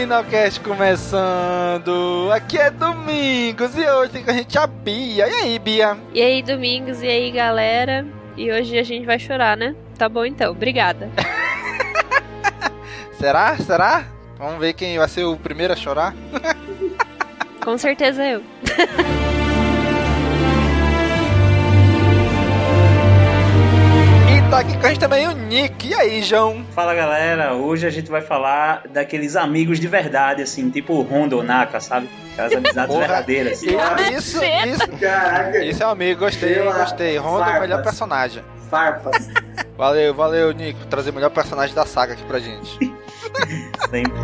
Caminocast 0.00 0.60
começando! 0.60 2.30
Aqui 2.32 2.56
é 2.56 2.70
Domingos 2.70 3.76
e 3.76 3.86
hoje 3.86 4.12
tem 4.12 4.24
com 4.24 4.30
a 4.30 4.32
gente 4.32 4.58
a 4.58 4.66
Bia. 4.66 5.28
E 5.28 5.34
aí, 5.34 5.58
Bia? 5.58 5.98
E 6.14 6.22
aí, 6.22 6.42
Domingos, 6.42 7.02
e 7.02 7.06
aí, 7.06 7.30
galera? 7.30 8.06
E 8.34 8.50
hoje 8.50 8.78
a 8.78 8.82
gente 8.82 9.04
vai 9.04 9.18
chorar, 9.18 9.58
né? 9.58 9.76
Tá 9.98 10.08
bom 10.08 10.24
então, 10.24 10.52
obrigada. 10.52 11.10
Será? 13.20 13.54
Será? 13.58 14.06
Vamos 14.38 14.58
ver 14.58 14.72
quem 14.72 14.96
vai 14.96 15.06
ser 15.06 15.24
o 15.24 15.36
primeiro 15.36 15.74
a 15.74 15.76
chorar? 15.76 16.14
Com 17.62 17.76
certeza 17.76 18.24
eu. 18.24 18.42
tá 24.50 24.58
aqui 24.58 24.76
com 24.76 24.84
a 24.84 24.88
gente 24.88 24.98
também 24.98 25.28
o 25.28 25.32
Nick. 25.32 25.86
E 25.86 25.94
aí, 25.94 26.22
João? 26.22 26.64
Fala 26.74 26.92
galera, 26.92 27.54
hoje 27.54 27.86
a 27.86 27.90
gente 27.90 28.10
vai 28.10 28.20
falar 28.20 28.82
daqueles 28.92 29.36
amigos 29.36 29.78
de 29.78 29.86
verdade, 29.86 30.42
assim, 30.42 30.68
tipo 30.70 31.00
Rondonaka, 31.02 31.78
sabe? 31.78 32.10
Aquelas 32.32 32.52
amizades 32.54 32.86
Porra, 32.92 33.06
verdadeiras. 33.06 33.62
Isso, 33.62 34.40
isso. 34.44 34.88
Caraca. 35.00 35.64
Isso 35.64 35.80
é 35.80 35.86
um 35.86 35.90
amigo, 35.90 36.18
gostei, 36.18 36.58
lá, 36.58 36.78
gostei. 36.78 37.16
Rondo 37.16 37.48
é 37.48 37.58
o 37.58 37.60
melhor 37.60 37.82
personagem. 37.82 38.42
Farpas. 38.68 39.28
Valeu, 39.76 40.12
valeu, 40.12 40.50
Nico. 40.52 40.84
Trazer 40.86 41.10
o 41.10 41.14
melhor 41.14 41.30
personagem 41.30 41.72
da 41.72 41.86
saga 41.86 42.14
aqui 42.14 42.24
pra 42.24 42.40
gente. 42.40 42.76
Sempre. 43.88 44.20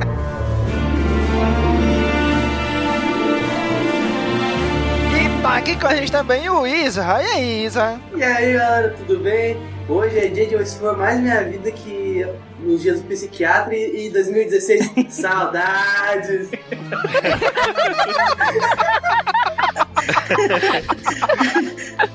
E 5.14 5.42
tá 5.42 5.56
aqui 5.56 5.76
com 5.76 5.86
a 5.86 5.94
gente 5.94 6.10
também 6.10 6.48
o 6.50 6.66
Isa. 6.66 7.04
E 7.04 7.26
aí, 7.26 7.64
Isa? 7.64 8.00
E 8.16 8.24
aí, 8.24 8.54
galera, 8.54 8.90
tudo 8.98 9.20
bem? 9.20 9.75
Hoje 9.88 10.18
é 10.18 10.26
dia 10.26 10.46
de 10.46 10.54
eu 10.54 10.60
expor 10.60 10.96
mais 10.96 11.20
minha 11.20 11.44
vida 11.44 11.70
que 11.70 12.26
nos 12.58 12.82
dias 12.82 13.00
do 13.00 13.06
psiquiatra 13.06 13.72
e, 13.72 14.08
e 14.08 14.10
2016. 14.10 14.92
Saudades! 15.14 16.50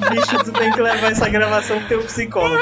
Bicho, 0.09 0.44
tu 0.44 0.52
tem 0.52 0.72
que 0.72 0.82
levar 0.82 1.12
essa 1.14 1.30
gravação 1.30 1.80
pro 1.80 1.88
teu 1.88 2.04
psicólogo. 2.04 2.62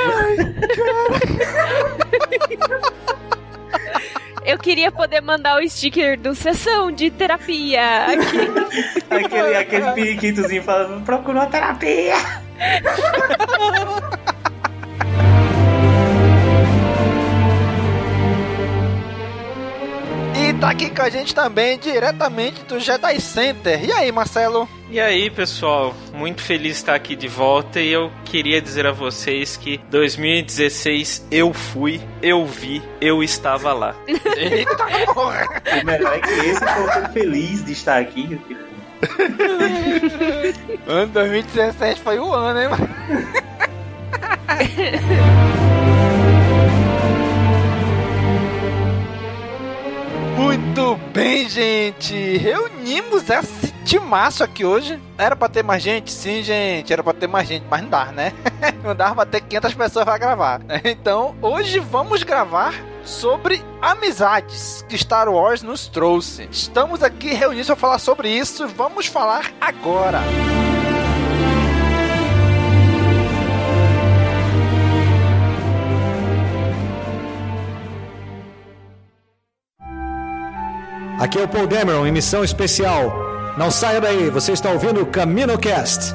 Eu 4.46 4.60
queria 4.60 4.92
poder 4.92 5.22
mandar 5.22 5.60
o 5.60 5.68
sticker 5.68 6.20
do 6.20 6.36
sessão 6.36 6.92
de 6.92 7.10
terapia 7.10 8.06
aqui. 8.06 8.38
aquele, 9.10 9.56
aquele 9.56 9.92
periquitozinho 9.92 10.62
falando, 10.62 11.04
procura 11.04 11.40
uma 11.40 11.48
terapia. 11.48 12.16
tá 20.60 20.72
aqui 20.72 20.90
com 20.90 21.02
a 21.02 21.10
gente 21.10 21.34
também, 21.34 21.80
diretamente 21.80 22.64
do 22.66 22.80
Jedi 22.80 23.20
Center. 23.22 23.82
E 23.84 23.94
aí, 23.94 24.12
Marcelo? 24.12 24.68
E 24.90 25.00
aí, 25.00 25.30
pessoal, 25.30 25.96
muito 26.14 26.42
feliz 26.42 26.74
de 26.74 26.80
estar 26.80 26.96
aqui 26.96 27.16
de 27.16 27.30
volta 27.30 27.80
e 27.80 27.90
eu 27.90 28.12
queria 28.26 28.62
dizer 28.62 28.86
a 28.86 28.92
vocês 28.92 29.56
que 29.56 29.78
2016 29.90 31.28
eu 31.32 31.54
fui, 31.54 32.02
eu 32.22 32.46
vi, 32.46 32.82
eu 33.00 33.24
estava 33.24 33.72
lá. 33.72 33.96
Eita 34.08 34.76
porra! 35.14 35.48
O 35.82 35.86
melhor 35.86 36.14
é 36.14 36.20
que 36.20 36.30
esse 36.30 36.60
ficou 36.60 37.10
feliz 37.14 37.64
de 37.64 37.72
estar 37.72 38.00
aqui. 38.00 38.40
ano 40.88 41.08
2017 41.14 42.02
foi 42.02 42.20
o 42.20 42.34
ano, 42.34 42.60
hein, 42.60 42.68
mano? 42.68 42.90
Muito 50.40 50.96
bem, 51.12 51.50
gente! 51.50 52.38
Reunimos 52.38 53.30
esse 53.30 53.74
timaço 53.84 54.42
aqui 54.42 54.64
hoje. 54.64 54.98
Era 55.18 55.36
pra 55.36 55.50
ter 55.50 55.62
mais 55.64 55.84
gente? 55.84 56.14
Sim, 56.14 56.42
gente, 56.42 56.94
era 56.94 57.04
pra 57.04 57.12
ter 57.12 57.28
mais 57.28 57.46
gente, 57.46 57.66
mas 57.70 57.82
não 57.82 57.90
dá, 57.90 58.06
né? 58.06 58.32
Não 58.82 58.96
dava 58.96 59.16
pra 59.16 59.26
ter 59.26 59.42
500 59.42 59.74
pessoas 59.74 60.06
pra 60.06 60.18
gravar. 60.18 60.62
Então, 60.86 61.36
hoje 61.42 61.80
vamos 61.80 62.24
gravar 62.24 62.74
sobre 63.04 63.62
amizades 63.82 64.86
que 64.88 64.98
Star 64.98 65.28
Wars 65.28 65.62
nos 65.62 65.88
trouxe. 65.88 66.48
Estamos 66.50 67.04
aqui 67.04 67.34
reunidos 67.34 67.68
para 67.68 67.76
falar 67.76 68.00
sobre 68.00 68.30
isso. 68.30 68.66
Vamos 68.66 69.08
falar 69.08 69.52
agora. 69.60 70.22
Aqui 81.20 81.38
é 81.38 81.44
o 81.44 81.48
Paul 81.50 81.68
Dameron 81.68 82.08
em 82.08 82.14
missão 82.14 82.46
especial. 82.46 83.12
Não 83.58 83.70
saia 83.70 84.00
daí, 84.00 84.30
você 84.30 84.54
está 84.54 84.72
ouvindo 84.72 85.02
o 85.02 85.06
CaminoCast. 85.06 86.14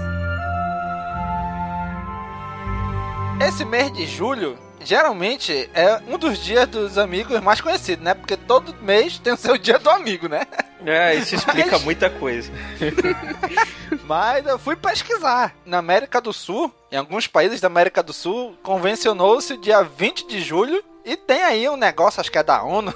Esse 3.39 3.67
mês 3.67 3.93
de 3.93 4.07
julho 4.07 4.57
geralmente 4.83 5.69
é 5.75 6.01
um 6.09 6.17
dos 6.17 6.39
dias 6.39 6.67
dos 6.67 6.97
amigos 6.97 7.39
mais 7.43 7.61
conhecidos, 7.61 8.03
né? 8.03 8.15
Porque 8.15 8.35
todo 8.35 8.75
mês 8.81 9.19
tem 9.19 9.35
o 9.35 9.37
seu 9.37 9.59
dia 9.59 9.79
do 9.79 9.91
amigo, 9.91 10.27
né? 10.27 10.47
É, 10.87 11.15
isso 11.15 11.35
explica 11.35 11.79
muita 11.81 12.09
coisa. 12.09 12.51
Mas 14.05 14.47
eu 14.47 14.59
fui 14.59 14.75
pesquisar. 14.75 15.55
Na 15.67 15.79
América 15.79 16.19
do 16.19 16.33
Sul, 16.33 16.73
em 16.91 16.97
alguns 16.97 17.27
países 17.27 17.61
da 17.61 17.67
América 17.67 18.03
do 18.03 18.15
Sul, 18.15 18.57
convencionou-se 18.63 19.53
o 19.53 19.61
dia 19.61 19.83
20 19.83 20.27
de 20.27 20.41
julho. 20.41 20.83
E 21.05 21.15
tem 21.15 21.43
aí 21.43 21.69
um 21.69 21.77
negócio, 21.77 22.23
acho 22.23 22.33
que 22.33 22.39
é 22.39 22.43
da 22.43 22.63
ONU, 22.63 22.95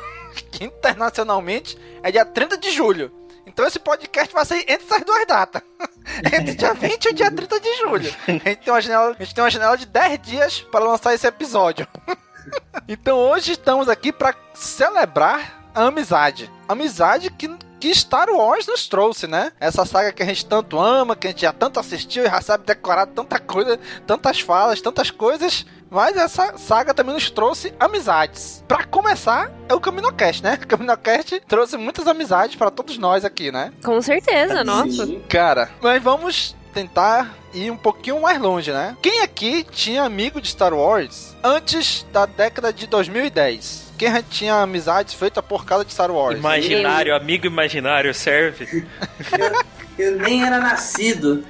que 0.58 0.64
internacionalmente 0.64 1.78
é 2.02 2.10
dia 2.10 2.24
30 2.24 2.58
de 2.58 2.72
julho. 2.72 3.12
Então 3.46 3.64
esse 3.64 3.78
podcast 3.78 4.34
vai 4.34 4.44
sair 4.44 4.64
entre 4.66 4.84
essas 4.86 5.04
duas 5.04 5.24
datas. 5.24 5.62
entre 6.34 6.56
dia 6.56 6.74
20 6.74 7.04
e 7.04 7.12
dia 7.12 7.30
30 7.30 7.60
de 7.60 7.76
julho. 7.76 8.14
A 8.26 8.32
gente 8.32 8.56
tem 8.56 8.72
uma 8.72 8.80
janela, 8.80 9.16
a 9.16 9.22
gente 9.22 9.34
tem 9.36 9.44
uma 9.44 9.50
janela 9.50 9.76
de 9.76 9.86
10 9.86 10.20
dias 10.20 10.60
para 10.62 10.84
lançar 10.84 11.14
esse 11.14 11.28
episódio. 11.28 11.86
então 12.88 13.16
hoje 13.16 13.52
estamos 13.52 13.88
aqui 13.88 14.12
para 14.12 14.34
celebrar 14.52 15.70
a 15.72 15.86
amizade. 15.86 16.50
Amizade 16.68 17.30
que, 17.30 17.48
que 17.78 17.94
Star 17.94 18.28
Wars 18.28 18.66
nos 18.66 18.88
trouxe, 18.88 19.28
né? 19.28 19.52
Essa 19.60 19.86
saga 19.86 20.12
que 20.12 20.24
a 20.24 20.26
gente 20.26 20.44
tanto 20.44 20.76
ama, 20.76 21.14
que 21.14 21.28
a 21.28 21.30
gente 21.30 21.42
já 21.42 21.52
tanto 21.52 21.78
assistiu 21.78 22.24
e 22.24 22.28
já 22.28 22.40
sabe 22.40 22.66
decorar 22.66 23.06
tanta 23.06 23.38
coisa, 23.38 23.78
tantas 24.04 24.40
falas, 24.40 24.80
tantas 24.80 25.12
coisas. 25.12 25.64
Mas 25.90 26.16
essa 26.16 26.56
saga 26.58 26.92
também 26.92 27.14
nos 27.14 27.30
trouxe 27.30 27.72
amizades. 27.80 28.64
Pra 28.68 28.84
começar, 28.84 29.50
é 29.68 29.74
o 29.74 29.80
Caminocast, 29.80 30.42
né? 30.42 30.58
O 30.62 30.66
Caminocast 30.66 31.40
trouxe 31.48 31.76
muitas 31.76 32.06
amizades 32.06 32.56
pra 32.56 32.70
todos 32.70 32.98
nós 32.98 33.24
aqui, 33.24 33.50
né? 33.50 33.72
Com 33.82 34.00
certeza, 34.02 34.62
nossa. 34.64 35.06
Cara, 35.28 35.70
mas 35.80 36.02
vamos 36.02 36.54
tentar 36.74 37.34
ir 37.54 37.70
um 37.70 37.76
pouquinho 37.76 38.20
mais 38.20 38.40
longe, 38.40 38.70
né? 38.70 38.96
Quem 39.02 39.22
aqui 39.22 39.64
tinha 39.70 40.02
amigo 40.02 40.40
de 40.40 40.48
Star 40.48 40.74
Wars 40.74 41.34
antes 41.42 42.06
da 42.12 42.26
década 42.26 42.72
de 42.72 42.86
2010? 42.86 43.92
Quem 43.96 44.12
já 44.12 44.22
tinha 44.22 44.54
amizades 44.56 45.14
feitas 45.14 45.44
por 45.44 45.64
causa 45.64 45.84
de 45.84 45.92
Star 45.92 46.10
Wars? 46.10 46.38
Imaginário, 46.38 47.16
amigo 47.16 47.46
imaginário 47.46 48.14
serve? 48.14 48.86
Eu 49.98 50.16
nem 50.18 50.44
era 50.44 50.60
nascido. 50.60 51.44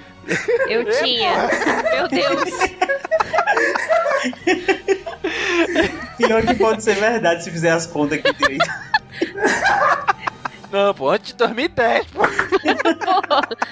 Eu 0.69 0.85
tinha. 0.85 1.33
Meu 1.93 2.09
Deus. 2.09 2.51
Pior 6.17 6.43
que 6.45 6.55
pode 6.55 6.83
ser 6.83 6.95
verdade 6.97 7.45
se 7.45 7.51
fizer 7.51 7.71
as 7.71 7.87
contas 7.87 8.19
aqui 8.19 8.33
direito. 8.35 8.67
Não, 10.71 10.93
pô, 10.93 11.09
antes 11.11 11.29
de 11.29 11.37
2010, 11.37 12.07
pô. 12.09 12.21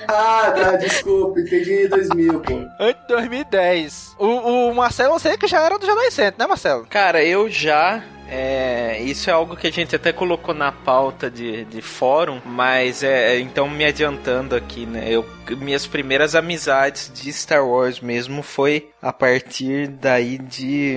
Ah, 0.08 0.50
tá, 0.52 0.76
desculpa, 0.76 1.40
entendi 1.40 1.86
2000, 1.88 2.40
pô. 2.40 2.54
Antes 2.80 3.02
de 3.02 3.08
2010. 3.08 4.16
O, 4.18 4.26
o 4.70 4.74
Marcelo, 4.74 5.14
eu 5.14 5.18
sei 5.18 5.36
que 5.36 5.46
já 5.46 5.60
era 5.60 5.78
do 5.78 5.84
Jedi 5.84 6.10
Center, 6.10 6.34
né, 6.38 6.46
Marcelo? 6.46 6.86
Cara, 6.88 7.22
eu 7.22 7.50
já. 7.50 8.02
É, 8.28 9.00
isso 9.02 9.30
é 9.30 9.32
algo 9.32 9.56
que 9.56 9.66
a 9.66 9.72
gente 9.72 9.94
até 9.94 10.12
colocou 10.12 10.54
na 10.54 10.72
pauta 10.72 11.30
de, 11.30 11.64
de 11.64 11.80
fórum, 11.80 12.40
mas 12.44 13.02
é, 13.02 13.38
então 13.38 13.68
me 13.68 13.84
adiantando 13.84 14.56
aqui, 14.56 14.84
né? 14.84 15.06
Eu, 15.08 15.24
minhas 15.58 15.86
primeiras 15.86 16.34
amizades 16.34 17.10
de 17.14 17.32
Star 17.32 17.66
Wars 17.66 18.00
mesmo 18.00 18.42
foi 18.42 18.90
a 19.00 19.12
partir 19.12 19.88
daí 19.88 20.38
de. 20.38 20.96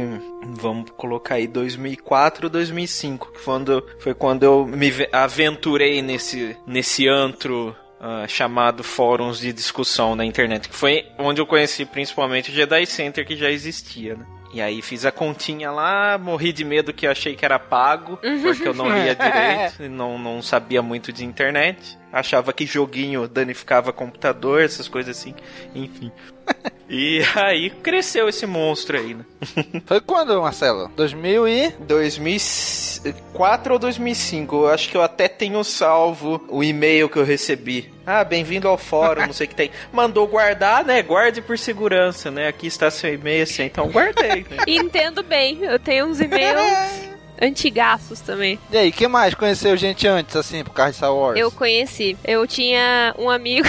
Vamos 0.55 0.89
colocar 0.91 1.35
aí 1.35 1.47
2004, 1.47 2.49
2005, 2.49 3.31
que 3.31 3.43
quando, 3.43 3.85
foi 3.99 4.13
quando 4.13 4.43
eu 4.43 4.65
me 4.65 4.91
aventurei 5.11 6.01
nesse, 6.01 6.57
nesse 6.65 7.07
antro 7.07 7.75
Uh, 7.99 8.25
chamado 8.29 8.81
fóruns 8.81 9.41
de 9.41 9.51
discussão 9.51 10.15
na 10.15 10.23
internet, 10.23 10.69
que 10.69 10.73
foi 10.73 11.05
onde 11.17 11.41
eu 11.41 11.45
conheci 11.45 11.83
principalmente 11.83 12.49
o 12.49 12.53
Jedi 12.53 12.85
Center 12.85 13.27
que 13.27 13.35
já 13.35 13.51
existia, 13.51 14.15
né? 14.15 14.25
E 14.51 14.61
aí 14.61 14.81
fiz 14.81 15.05
a 15.05 15.11
continha 15.11 15.71
lá, 15.71 16.17
morri 16.17 16.51
de 16.51 16.65
medo 16.65 16.91
que 16.91 17.05
eu 17.05 17.11
achei 17.11 17.35
que 17.35 17.45
era 17.45 17.59
pago, 17.59 18.17
porque 18.41 18.67
eu 18.67 18.73
não 18.73 18.89
lia 18.89 19.13
direito, 19.15 19.83
e 19.83 19.89
não, 19.89 20.17
não 20.17 20.41
sabia 20.41 20.81
muito 20.81 21.13
de 21.13 21.23
internet. 21.23 21.97
Achava 22.11 22.51
que 22.51 22.65
joguinho 22.65 23.27
danificava 23.27 23.93
computador, 23.93 24.63
essas 24.63 24.87
coisas 24.87 25.17
assim, 25.17 25.35
enfim. 25.75 26.11
E 26.91 27.21
aí 27.35 27.69
cresceu 27.69 28.27
esse 28.27 28.47
monstro 28.47 28.97
aí, 28.97 29.13
né? 29.13 29.23
Foi 29.85 30.01
quando, 30.01 30.41
Marcelo? 30.41 30.89
2000 30.95 31.47
e... 31.47 31.69
2004 31.81 33.73
ou 33.73 33.77
2005. 33.77 34.55
Eu 34.55 34.69
acho 34.69 34.89
que 34.89 34.97
eu 34.97 35.03
até 35.03 35.27
tenho 35.27 35.63
salvo 35.63 36.43
o 36.49 36.63
e-mail 36.63 37.07
que 37.07 37.19
eu 37.19 37.23
recebi. 37.23 37.93
Ah, 38.11 38.23
bem-vindo 38.23 38.67
ao 38.67 38.75
fórum, 38.75 39.27
não 39.27 39.33
sei 39.33 39.45
o 39.45 39.49
que 39.49 39.53
tem. 39.53 39.69
Mandou 39.93 40.25
guardar, 40.25 40.83
né? 40.83 40.99
Guarde 41.03 41.43
por 41.43 41.59
segurança, 41.59 42.31
né? 42.31 42.47
Aqui 42.47 42.65
está 42.65 42.89
seu 42.89 43.13
e-mail, 43.13 43.43
assim. 43.43 43.65
Então 43.65 43.87
guardei. 43.87 44.47
Né? 44.49 44.57
Entendo 44.65 45.21
bem. 45.21 45.59
Eu 45.61 45.77
tenho 45.77 46.07
uns 46.07 46.19
e-mails 46.19 46.59
antigaços 47.39 48.19
também. 48.19 48.57
E 48.71 48.77
aí, 48.79 48.91
quem 48.91 49.07
mais 49.07 49.35
conheceu 49.35 49.77
gente 49.77 50.07
antes, 50.07 50.35
assim, 50.35 50.63
por 50.63 50.71
causa 50.71 50.89
de 50.89 50.97
Star 50.97 51.13
Wars? 51.13 51.39
Eu 51.39 51.51
conheci. 51.51 52.17
Eu 52.25 52.47
tinha 52.47 53.13
um 53.15 53.29
amigo. 53.29 53.67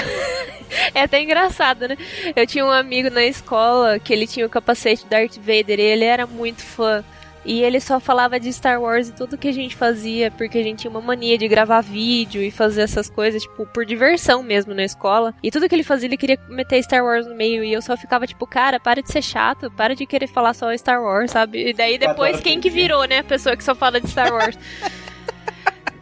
é 0.94 1.02
até 1.02 1.20
engraçado, 1.20 1.86
né? 1.86 1.98
Eu 2.34 2.46
tinha 2.46 2.64
um 2.64 2.70
amigo 2.70 3.10
na 3.10 3.26
escola 3.26 3.98
que 3.98 4.10
ele 4.10 4.26
tinha 4.26 4.46
o 4.46 4.48
capacete 4.48 5.04
Darth 5.04 5.36
Vader 5.36 5.78
e 5.78 5.82
ele 5.82 6.04
era 6.06 6.26
muito 6.26 6.62
fã. 6.62 7.04
E 7.44 7.62
ele 7.62 7.80
só 7.80 7.98
falava 7.98 8.38
de 8.38 8.52
Star 8.52 8.80
Wars 8.80 9.08
e 9.08 9.12
tudo 9.12 9.38
que 9.38 9.48
a 9.48 9.52
gente 9.52 9.74
fazia, 9.74 10.30
porque 10.30 10.58
a 10.58 10.62
gente 10.62 10.80
tinha 10.80 10.90
uma 10.90 11.00
mania 11.00 11.38
de 11.38 11.48
gravar 11.48 11.80
vídeo 11.80 12.42
e 12.42 12.50
fazer 12.50 12.82
essas 12.82 13.08
coisas, 13.08 13.42
tipo, 13.42 13.66
por 13.66 13.86
diversão 13.86 14.42
mesmo 14.42 14.74
na 14.74 14.84
escola. 14.84 15.34
E 15.42 15.50
tudo 15.50 15.68
que 15.68 15.74
ele 15.74 15.82
fazia, 15.82 16.06
ele 16.06 16.16
queria 16.16 16.38
meter 16.48 16.82
Star 16.82 17.04
Wars 17.04 17.26
no 17.26 17.34
meio. 17.34 17.64
E 17.64 17.72
eu 17.72 17.80
só 17.80 17.96
ficava, 17.96 18.26
tipo, 18.26 18.46
cara, 18.46 18.78
para 18.78 19.02
de 19.02 19.10
ser 19.10 19.22
chato, 19.22 19.70
para 19.70 19.94
de 19.94 20.06
querer 20.06 20.26
falar 20.26 20.54
só 20.54 20.72
Star 20.74 21.02
Wars, 21.02 21.30
sabe? 21.30 21.70
E 21.70 21.72
daí 21.72 21.98
depois, 21.98 22.40
quem 22.40 22.60
que 22.60 22.68
virou, 22.68 23.04
né? 23.04 23.18
A 23.18 23.24
pessoa 23.24 23.56
que 23.56 23.64
só 23.64 23.74
fala 23.74 24.00
de 24.00 24.08
Star 24.08 24.32
Wars. 24.32 24.58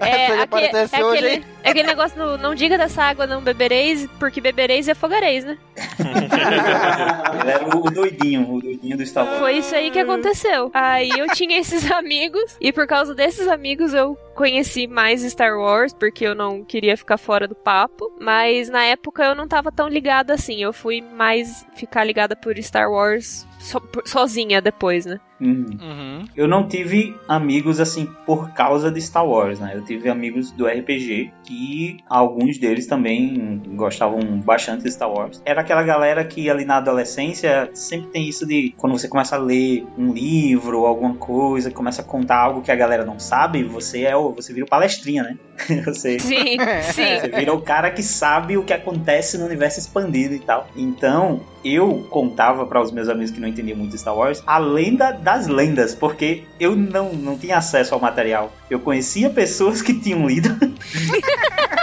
É, 0.00 0.42
aquele, 0.42 0.66
é, 0.66 0.84
aquele, 0.84 1.44
é 1.62 1.70
aquele 1.70 1.88
negócio, 1.88 2.16
no, 2.18 2.38
não 2.38 2.54
diga 2.54 2.78
dessa 2.78 3.02
água 3.02 3.26
não 3.26 3.42
bebereis, 3.42 4.08
porque 4.18 4.40
bebereis 4.40 4.86
e 4.86 4.92
afogareis, 4.92 5.44
né? 5.44 5.58
Ele 7.40 7.50
era 7.50 7.76
o 7.76 7.90
doidinho, 7.90 8.54
o 8.54 8.60
doidinho 8.60 8.96
do 8.96 9.04
Star 9.04 9.26
Wars. 9.26 9.38
Foi 9.38 9.56
isso 9.56 9.74
aí 9.74 9.90
que 9.90 9.98
aconteceu. 9.98 10.70
Aí 10.72 11.10
eu 11.10 11.26
tinha 11.34 11.58
esses 11.58 11.90
amigos, 11.90 12.56
e 12.60 12.72
por 12.72 12.86
causa 12.86 13.14
desses 13.14 13.48
amigos 13.48 13.92
eu 13.92 14.16
conheci 14.34 14.86
mais 14.86 15.22
Star 15.22 15.58
Wars, 15.58 15.92
porque 15.92 16.24
eu 16.24 16.34
não 16.34 16.64
queria 16.64 16.96
ficar 16.96 17.18
fora 17.18 17.48
do 17.48 17.56
papo, 17.56 18.12
mas 18.20 18.68
na 18.68 18.84
época 18.84 19.24
eu 19.24 19.34
não 19.34 19.48
tava 19.48 19.72
tão 19.72 19.88
ligada 19.88 20.34
assim, 20.34 20.62
eu 20.62 20.72
fui 20.72 21.00
mais 21.00 21.66
ficar 21.74 22.04
ligada 22.04 22.36
por 22.36 22.56
Star 22.62 22.88
Wars 22.90 23.46
so, 23.58 23.82
sozinha 24.04 24.60
depois, 24.60 25.04
né? 25.04 25.18
Uhum. 25.40 25.66
Uhum. 25.80 26.24
Eu 26.36 26.48
não 26.48 26.66
tive 26.66 27.16
amigos 27.28 27.80
assim 27.80 28.08
por 28.26 28.52
causa 28.52 28.90
de 28.90 29.00
Star 29.00 29.26
Wars, 29.26 29.60
né? 29.60 29.72
Eu 29.74 29.84
tive 29.84 30.08
amigos 30.08 30.50
do 30.50 30.66
RPG 30.66 31.32
que 31.44 31.98
alguns 32.08 32.58
deles 32.58 32.86
também 32.86 33.62
gostavam 33.74 34.20
bastante 34.40 34.84
de 34.84 34.90
Star 34.90 35.10
Wars. 35.10 35.42
Era 35.44 35.60
aquela 35.60 35.82
galera 35.82 36.24
que 36.24 36.50
ali 36.50 36.64
na 36.64 36.78
adolescência 36.78 37.70
sempre 37.72 38.10
tem 38.10 38.28
isso 38.28 38.46
de 38.46 38.74
quando 38.76 38.98
você 38.98 39.08
começa 39.08 39.36
a 39.36 39.38
ler 39.38 39.86
um 39.96 40.12
livro 40.12 40.80
ou 40.80 40.86
alguma 40.86 41.14
coisa, 41.14 41.70
começa 41.70 42.02
a 42.02 42.04
contar 42.04 42.36
algo 42.36 42.62
que 42.62 42.72
a 42.72 42.76
galera 42.76 43.04
não 43.04 43.18
sabe, 43.18 43.62
você 43.62 44.02
é 44.02 44.16
o, 44.16 44.32
você 44.32 44.52
vira 44.52 44.66
o 44.66 44.68
palestrinha, 44.68 45.22
né? 45.22 45.38
Você, 45.84 46.18
sim, 46.20 46.56
sim. 46.92 47.18
Você 47.20 47.28
vira 47.28 47.52
o 47.52 47.60
cara 47.60 47.90
que 47.90 48.02
sabe 48.02 48.56
o 48.56 48.62
que 48.62 48.72
acontece 48.72 49.36
no 49.36 49.44
universo 49.44 49.80
expandido 49.80 50.34
e 50.34 50.38
tal. 50.38 50.68
Então, 50.76 51.40
eu 51.64 52.06
contava 52.10 52.64
para 52.66 52.80
os 52.80 52.92
meus 52.92 53.08
amigos 53.08 53.30
que 53.30 53.40
não 53.40 53.48
entendiam 53.48 53.76
muito 53.76 53.96
Star 53.98 54.16
Wars 54.16 54.42
a 54.46 54.58
lenda 54.58 55.10
das 55.28 55.46
lendas, 55.46 55.94
porque 55.94 56.44
eu 56.58 56.74
não, 56.74 57.12
não 57.12 57.36
tinha 57.36 57.58
acesso 57.58 57.92
ao 57.92 58.00
material. 58.00 58.50
Eu 58.70 58.80
conhecia 58.80 59.28
pessoas 59.28 59.82
que 59.82 59.92
tinham 59.92 60.26
lido, 60.26 60.56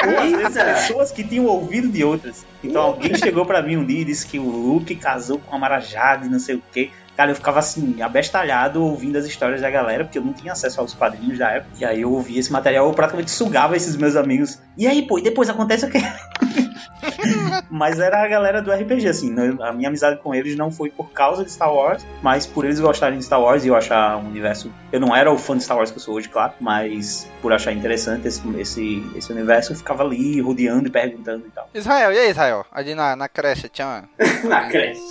ou 0.03 0.17
às 0.43 0.55
vezes 0.55 0.63
pessoas 0.63 1.11
que 1.11 1.23
tinham 1.23 1.45
ouvido 1.45 1.87
de 1.87 2.03
outras. 2.03 2.43
Então 2.63 2.81
alguém 2.81 3.13
chegou 3.13 3.45
para 3.45 3.61
mim 3.61 3.77
um 3.77 3.85
dia 3.85 4.01
e 4.01 4.05
disse 4.05 4.25
que 4.25 4.39
o 4.39 4.49
Luke 4.49 4.95
casou 4.95 5.37
com 5.37 5.55
a 5.55 5.59
Marajada 5.59 6.25
e 6.25 6.29
não 6.29 6.39
sei 6.39 6.55
o 6.55 6.63
que. 6.73 6.89
Cara, 7.15 7.31
eu 7.31 7.35
ficava 7.35 7.59
assim, 7.59 8.01
abestalhado 8.01 8.83
ouvindo 8.83 9.17
as 9.17 9.25
histórias 9.25 9.61
da 9.61 9.69
galera, 9.69 10.03
porque 10.03 10.17
eu 10.17 10.23
não 10.23 10.33
tinha 10.33 10.51
acesso 10.51 10.81
aos 10.81 10.93
quadrinhos 10.93 11.37
da 11.37 11.51
época. 11.51 11.71
E 11.79 11.85
aí 11.85 12.01
eu 12.01 12.11
ouvia 12.11 12.39
esse 12.39 12.51
material, 12.51 12.87
eu 12.87 12.93
praticamente 12.93 13.31
sugava 13.31 13.75
esses 13.75 13.95
meus 13.95 14.15
amigos. 14.15 14.59
E 14.77 14.85
aí, 14.85 15.07
pô, 15.07 15.17
e 15.19 15.23
depois 15.23 15.49
acontece 15.49 15.85
o 15.85 15.89
quê? 15.89 15.99
mas 17.69 17.99
era 17.99 18.23
a 18.23 18.27
galera 18.27 18.61
do 18.61 18.71
RPG, 18.71 19.07
assim. 19.07 19.31
Né? 19.31 19.55
A 19.61 19.71
minha 19.71 19.89
amizade 19.89 20.19
com 20.21 20.33
eles 20.33 20.55
não 20.55 20.71
foi 20.71 20.89
por 20.89 21.11
causa 21.11 21.43
de 21.43 21.51
Star 21.51 21.73
Wars, 21.73 22.05
mas 22.21 22.45
por 22.45 22.65
eles 22.65 22.79
gostarem 22.79 23.17
de 23.17 23.25
Star 23.25 23.41
Wars 23.41 23.65
e 23.65 23.67
eu 23.67 23.75
achar 23.75 24.17
um 24.17 24.27
universo. 24.27 24.71
Eu 24.91 24.99
não 24.99 25.15
era 25.15 25.31
o 25.31 25.37
fã 25.37 25.57
de 25.57 25.63
Star 25.63 25.77
Wars 25.77 25.91
que 25.91 25.97
eu 25.97 26.01
sou 26.01 26.15
hoje, 26.15 26.29
claro, 26.29 26.53
mas 26.59 27.29
por 27.41 27.53
achar 27.53 27.71
interessante 27.71 28.27
esse, 28.27 28.41
esse, 28.59 29.11
esse 29.15 29.31
universo, 29.31 29.73
eu 29.73 29.77
ficava 29.77 30.03
ali 30.03 30.39
rodeando 30.41 30.87
e 30.87 30.91
perguntando 30.91 31.45
e 31.47 31.51
tal. 31.51 31.69
Israel, 31.73 32.11
e 32.11 32.17
aí, 32.17 32.29
Israel? 32.29 32.65
Ali 32.71 32.95
na, 32.95 33.15
na 33.15 33.29
creche, 33.29 33.69
tinha. 33.69 34.03
na 34.43 34.67
creche. 34.67 35.01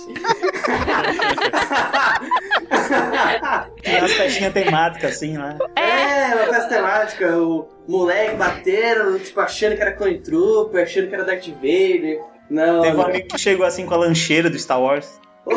Uma 3.99 4.07
festinha 4.07 4.51
temática, 4.51 5.07
assim, 5.07 5.37
né? 5.37 5.57
É, 5.75 6.35
uma 6.35 6.45
festa 6.53 6.69
temática. 6.69 7.37
O 7.37 7.67
moleque 7.87 8.35
bateram, 8.35 9.19
tipo, 9.19 9.39
achando 9.39 9.75
que 9.75 9.81
era 9.81 9.91
Clone 9.93 10.19
Trooper, 10.19 10.83
achando 10.83 11.07
que 11.07 11.15
era 11.15 11.23
Darth 11.23 11.47
Vader. 11.47 12.19
Não. 12.49 12.81
Teve 12.81 12.97
um 12.97 13.01
amigo 13.01 13.27
que 13.27 13.37
chegou 13.37 13.65
assim 13.65 13.85
com 13.85 13.93
a 13.93 13.97
lancheira 13.97 14.49
do 14.49 14.57
Star 14.57 14.81
Wars. 14.81 15.19
Oh. 15.45 15.51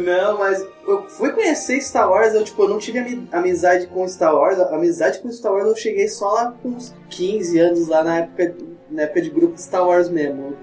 Não, 0.00 0.38
mas 0.38 0.66
eu 0.86 1.04
fui 1.08 1.32
conhecer 1.32 1.80
Star 1.80 2.10
Wars, 2.10 2.34
eu 2.34 2.42
tipo, 2.44 2.62
eu 2.62 2.68
não 2.68 2.78
tive 2.78 3.28
amizade 3.30 3.86
com 3.88 4.08
Star 4.08 4.34
Wars. 4.34 4.58
A 4.58 4.74
amizade 4.74 5.18
com 5.20 5.30
Star 5.30 5.52
Wars 5.52 5.66
eu 5.66 5.76
cheguei 5.76 6.08
só 6.08 6.32
lá 6.32 6.54
com 6.62 6.70
uns 6.70 6.94
15 7.10 7.58
anos, 7.58 7.88
lá 7.88 8.02
na 8.02 8.18
época, 8.20 8.54
na 8.90 9.02
época 9.02 9.20
de 9.20 9.30
grupo 9.30 9.58
Star 9.58 9.86
Wars 9.86 10.08
mesmo. 10.08 10.54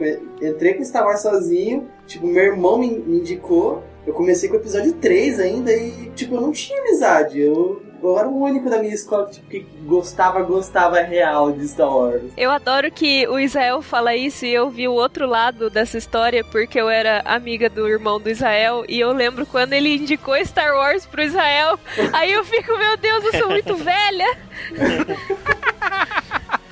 Eu 0.42 0.52
entrei 0.52 0.74
com 0.74 0.84
Star 0.84 1.06
Wars 1.06 1.22
sozinho, 1.22 1.88
tipo, 2.08 2.26
meu 2.26 2.44
irmão 2.44 2.78
me, 2.80 2.90
me 2.90 3.20
indicou. 3.20 3.84
Eu 4.08 4.14
comecei 4.14 4.50
com 4.50 4.56
o 4.56 4.60
episódio 4.60 4.94
3 4.94 5.40
ainda 5.40 5.72
e, 5.72 6.10
tipo, 6.16 6.34
eu 6.36 6.42
não 6.42 6.52
tinha 6.52 6.82
amizade. 6.82 7.40
Eu, 7.40 7.82
eu 8.02 8.18
era 8.18 8.28
o 8.28 8.42
único 8.42 8.70
da 8.70 8.80
minha 8.80 8.94
escola 8.94 9.28
que, 9.28 9.36
tipo, 9.36 9.50
que 9.50 9.60
gostava, 9.86 10.42
gostava 10.44 11.00
real 11.02 11.52
de 11.52 11.68
Star 11.68 11.90
Wars. 11.90 12.32
Eu 12.38 12.52
adoro 12.52 12.92
que 12.92 13.28
o 13.28 13.40
Israel 13.40 13.82
fala 13.82 14.16
isso 14.16 14.46
e 14.46 14.54
eu 14.54 14.70
vi 14.70 14.88
o 14.88 14.94
outro 14.94 15.28
lado 15.28 15.70
dessa 15.70 15.98
história 15.98 16.44
porque 16.44 16.80
eu 16.80 16.90
era 16.90 17.22
amiga 17.26 17.70
do 17.70 17.88
irmão 17.88 18.20
do 18.20 18.30
Israel 18.30 18.84
e 18.88 19.00
eu 19.00 19.12
lembro 19.12 19.46
quando 19.46 19.74
ele 19.74 19.96
indicou 19.96 20.36
Star 20.46 20.76
Wars 20.76 21.06
pro 21.06 21.22
Israel. 21.22 21.80
aí 22.14 22.32
eu 22.32 22.44
fico, 22.44 22.78
meu 22.78 22.98
Deus, 22.98 23.24
eu 23.26 23.40
sou 23.40 23.50
muito 23.50 23.76
velha. 23.76 24.38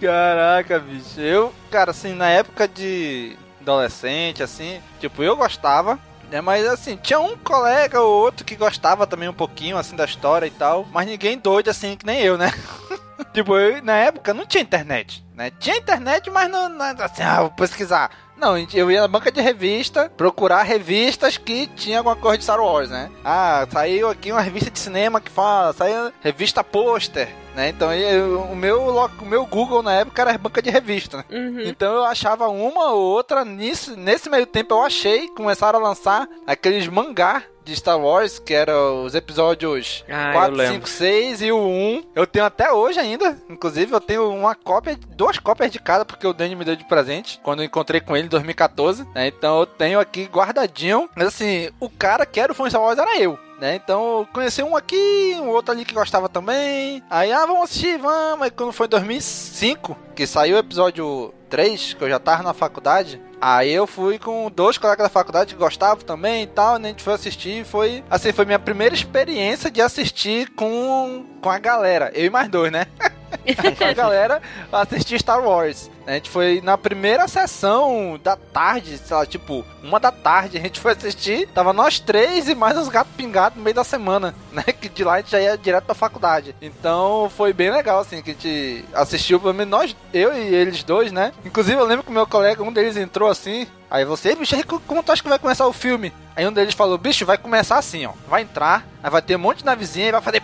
Caraca, 0.00 0.78
bicho. 0.78 1.20
Eu, 1.20 1.52
cara, 1.70 1.90
assim, 1.90 2.14
na 2.14 2.28
época 2.28 2.68
de 2.68 3.36
adolescente, 3.60 4.42
assim, 4.42 4.80
tipo, 5.00 5.22
eu 5.22 5.36
gostava 5.36 5.98
É, 6.30 6.40
mas 6.40 6.66
assim, 6.66 6.96
tinha 6.96 7.20
um 7.20 7.36
colega 7.36 8.00
ou 8.00 8.22
outro 8.22 8.44
que 8.44 8.56
gostava 8.56 9.06
também 9.06 9.28
um 9.28 9.34
pouquinho 9.34 9.76
assim 9.76 9.94
da 9.94 10.04
história 10.04 10.46
e 10.46 10.50
tal, 10.50 10.86
mas 10.92 11.06
ninguém 11.06 11.38
doido 11.38 11.68
assim 11.68 11.96
que 11.96 12.06
nem 12.06 12.20
eu, 12.20 12.36
né? 12.36 12.52
tipo, 13.32 13.56
eu, 13.56 13.82
na 13.82 13.96
época 13.96 14.34
não 14.34 14.44
tinha 14.44 14.62
internet, 14.62 15.24
né? 15.34 15.50
Tinha 15.58 15.76
internet, 15.76 16.28
mas 16.30 16.50
não, 16.50 16.68
não 16.68 16.84
assim, 16.98 17.22
ah, 17.22 17.42
vou 17.42 17.50
pesquisar. 17.50 18.10
Não, 18.36 18.58
eu 18.58 18.90
ia 18.90 19.00
na 19.00 19.08
banca 19.08 19.32
de 19.32 19.40
revista 19.40 20.12
procurar 20.14 20.62
revistas 20.62 21.38
que 21.38 21.66
tinha 21.68 21.98
alguma 21.98 22.16
coisa 22.16 22.38
de 22.38 22.44
Star 22.44 22.60
Wars, 22.60 22.90
né? 22.90 23.10
Ah, 23.24 23.66
saiu 23.70 24.10
aqui 24.10 24.30
uma 24.30 24.42
revista 24.42 24.70
de 24.70 24.78
cinema 24.78 25.20
que 25.22 25.30
fala, 25.30 25.72
saiu 25.72 26.12
revista 26.20 26.62
pôster, 26.62 27.28
né? 27.56 27.70
Então 27.70 27.92
eu, 27.92 28.42
o, 28.42 28.54
meu, 28.54 28.86
o 28.86 29.26
meu 29.26 29.46
Google 29.46 29.82
na 29.82 29.94
época 29.94 30.22
era 30.22 30.36
banca 30.38 30.60
de 30.60 30.70
revista. 30.70 31.16
Né? 31.18 31.24
Uhum. 31.30 31.60
Então 31.62 31.94
eu 31.94 32.04
achava 32.04 32.46
uma 32.48 32.92
ou 32.92 33.00
outra 33.00 33.44
nisso, 33.44 33.96
nesse 33.96 34.28
meio 34.28 34.46
tempo 34.46 34.74
eu 34.74 34.82
achei, 34.82 35.28
começaram 35.28 35.80
a 35.80 35.82
lançar 35.82 36.28
aqueles 36.46 36.86
mangá 36.86 37.42
de 37.64 37.74
Star 37.74 37.98
Wars, 37.98 38.38
que 38.38 38.54
eram 38.54 39.04
os 39.04 39.16
episódios 39.16 40.04
Ah, 40.08 40.28
eu 40.28 40.32
4, 40.34 40.54
lembro. 40.54 40.74
5, 40.74 40.88
6 40.88 41.42
e 41.42 41.50
o 41.50 41.58
1. 41.58 42.04
Eu 42.14 42.24
tenho 42.24 42.44
até 42.44 42.70
hoje 42.72 43.00
ainda. 43.00 43.36
Inclusive, 43.50 43.92
eu 43.92 44.00
tenho 44.00 44.30
uma 44.30 44.54
cópia, 44.54 44.96
duas 45.16 45.36
cópias 45.40 45.72
de 45.72 45.80
cada, 45.80 46.04
porque 46.04 46.28
o 46.28 46.32
Danny 46.32 46.54
me 46.54 46.64
deu 46.64 46.76
de 46.76 46.84
presente 46.84 47.40
quando 47.42 47.60
eu 47.60 47.66
encontrei 47.66 48.00
com 48.00 48.16
ele 48.16 48.26
em 48.26 48.30
2014. 48.30 49.04
né? 49.12 49.26
Então 49.26 49.58
eu 49.58 49.66
tenho 49.66 49.98
aqui 49.98 50.26
guardadinho. 50.26 51.10
Mas 51.16 51.26
assim, 51.26 51.68
o 51.80 51.90
cara 51.90 52.24
que 52.24 52.38
era 52.38 52.52
o 52.52 52.54
fã 52.54 52.64
de 52.64 52.70
Star 52.70 52.82
Wars 52.82 52.98
era 53.00 53.18
eu. 53.18 53.36
Né? 53.60 53.76
Então 53.76 54.28
conheci 54.32 54.62
um 54.62 54.76
aqui, 54.76 55.34
um 55.40 55.48
outro 55.48 55.72
ali 55.72 55.84
que 55.84 55.94
gostava 55.94 56.28
também. 56.28 57.02
Aí, 57.08 57.32
ah, 57.32 57.46
vamos 57.46 57.64
assistir, 57.64 57.98
vamos. 57.98 58.42
Aí 58.42 58.50
quando 58.50 58.72
foi 58.72 58.86
em 58.86 58.90
2005, 58.90 59.96
que 60.14 60.26
saiu 60.26 60.56
o 60.56 60.58
episódio 60.58 61.32
3, 61.48 61.94
que 61.94 62.04
eu 62.04 62.08
já 62.08 62.18
tava 62.18 62.42
na 62.42 62.52
faculdade. 62.52 63.20
Aí 63.40 63.70
eu 63.70 63.86
fui 63.86 64.18
com 64.18 64.50
dois 64.50 64.78
colegas 64.78 65.04
da 65.04 65.10
faculdade 65.10 65.54
que 65.54 65.60
gostavam 65.60 66.04
também 66.04 66.42
e 66.42 66.46
tal, 66.46 66.78
né? 66.78 66.88
A 66.88 66.90
gente 66.90 67.02
foi 67.02 67.14
assistir 67.14 67.64
foi. 67.64 68.04
Assim, 68.10 68.32
foi 68.32 68.44
minha 68.44 68.58
primeira 68.58 68.94
experiência 68.94 69.70
de 69.70 69.80
assistir 69.80 70.50
com, 70.50 71.24
com 71.40 71.50
a 71.50 71.58
galera. 71.58 72.10
Eu 72.14 72.26
e 72.26 72.30
mais 72.30 72.48
dois, 72.48 72.70
né? 72.70 72.86
com 73.78 73.84
a 73.84 73.92
galera 73.92 74.42
assistir 74.72 75.18
Star 75.18 75.42
Wars. 75.42 75.90
A 76.06 76.12
gente 76.12 76.30
foi 76.30 76.60
na 76.62 76.78
primeira 76.78 77.26
sessão 77.26 78.18
da 78.22 78.36
tarde, 78.36 78.96
sei 78.96 79.16
lá, 79.16 79.26
tipo, 79.26 79.64
uma 79.82 79.98
da 79.98 80.12
tarde, 80.12 80.56
a 80.56 80.60
gente 80.60 80.78
foi 80.78 80.92
assistir, 80.92 81.48
tava 81.48 81.72
nós 81.72 81.98
três 81.98 82.48
e 82.48 82.54
mais 82.54 82.78
uns 82.78 82.88
gatos 82.88 83.12
pingados 83.16 83.58
no 83.58 83.64
meio 83.64 83.74
da 83.74 83.82
semana, 83.82 84.32
né? 84.52 84.62
Que 84.62 84.88
de 84.88 85.02
lá 85.02 85.14
a 85.14 85.16
gente 85.18 85.32
já 85.32 85.40
ia 85.40 85.58
direto 85.58 85.84
pra 85.84 85.94
faculdade. 85.96 86.54
Então 86.62 87.30
foi 87.36 87.52
bem 87.52 87.70
legal, 87.70 87.98
assim, 87.98 88.22
que 88.22 88.30
a 88.30 88.34
gente 88.34 88.84
assistiu, 88.94 89.40
pelo 89.40 89.54
menos 89.54 89.70
nós, 89.70 89.96
eu 90.14 90.32
e 90.32 90.54
eles 90.54 90.84
dois, 90.84 91.10
né? 91.10 91.32
Inclusive 91.44 91.76
eu 91.76 91.86
lembro 91.86 92.04
que 92.04 92.10
o 92.10 92.14
meu 92.14 92.26
colega, 92.26 92.62
um 92.62 92.72
deles 92.72 92.96
entrou 92.96 93.28
assim, 93.28 93.66
aí 93.90 94.04
você, 94.04 94.36
bicho, 94.36 94.56
como 94.86 95.02
tu 95.02 95.10
acha 95.10 95.22
que 95.22 95.28
vai 95.28 95.40
começar 95.40 95.66
o 95.66 95.72
filme? 95.72 96.12
Aí 96.36 96.46
um 96.46 96.52
deles 96.52 96.74
falou, 96.74 96.98
bicho, 96.98 97.26
vai 97.26 97.38
começar 97.38 97.78
assim, 97.78 98.06
ó. 98.06 98.12
Vai 98.28 98.42
entrar, 98.42 98.86
aí 99.02 99.10
vai 99.10 99.22
ter 99.22 99.34
um 99.34 99.40
monte 99.40 99.58
de 99.58 99.64
navezinha 99.64 100.08
e 100.08 100.12
vai 100.12 100.20
fazer. 100.20 100.40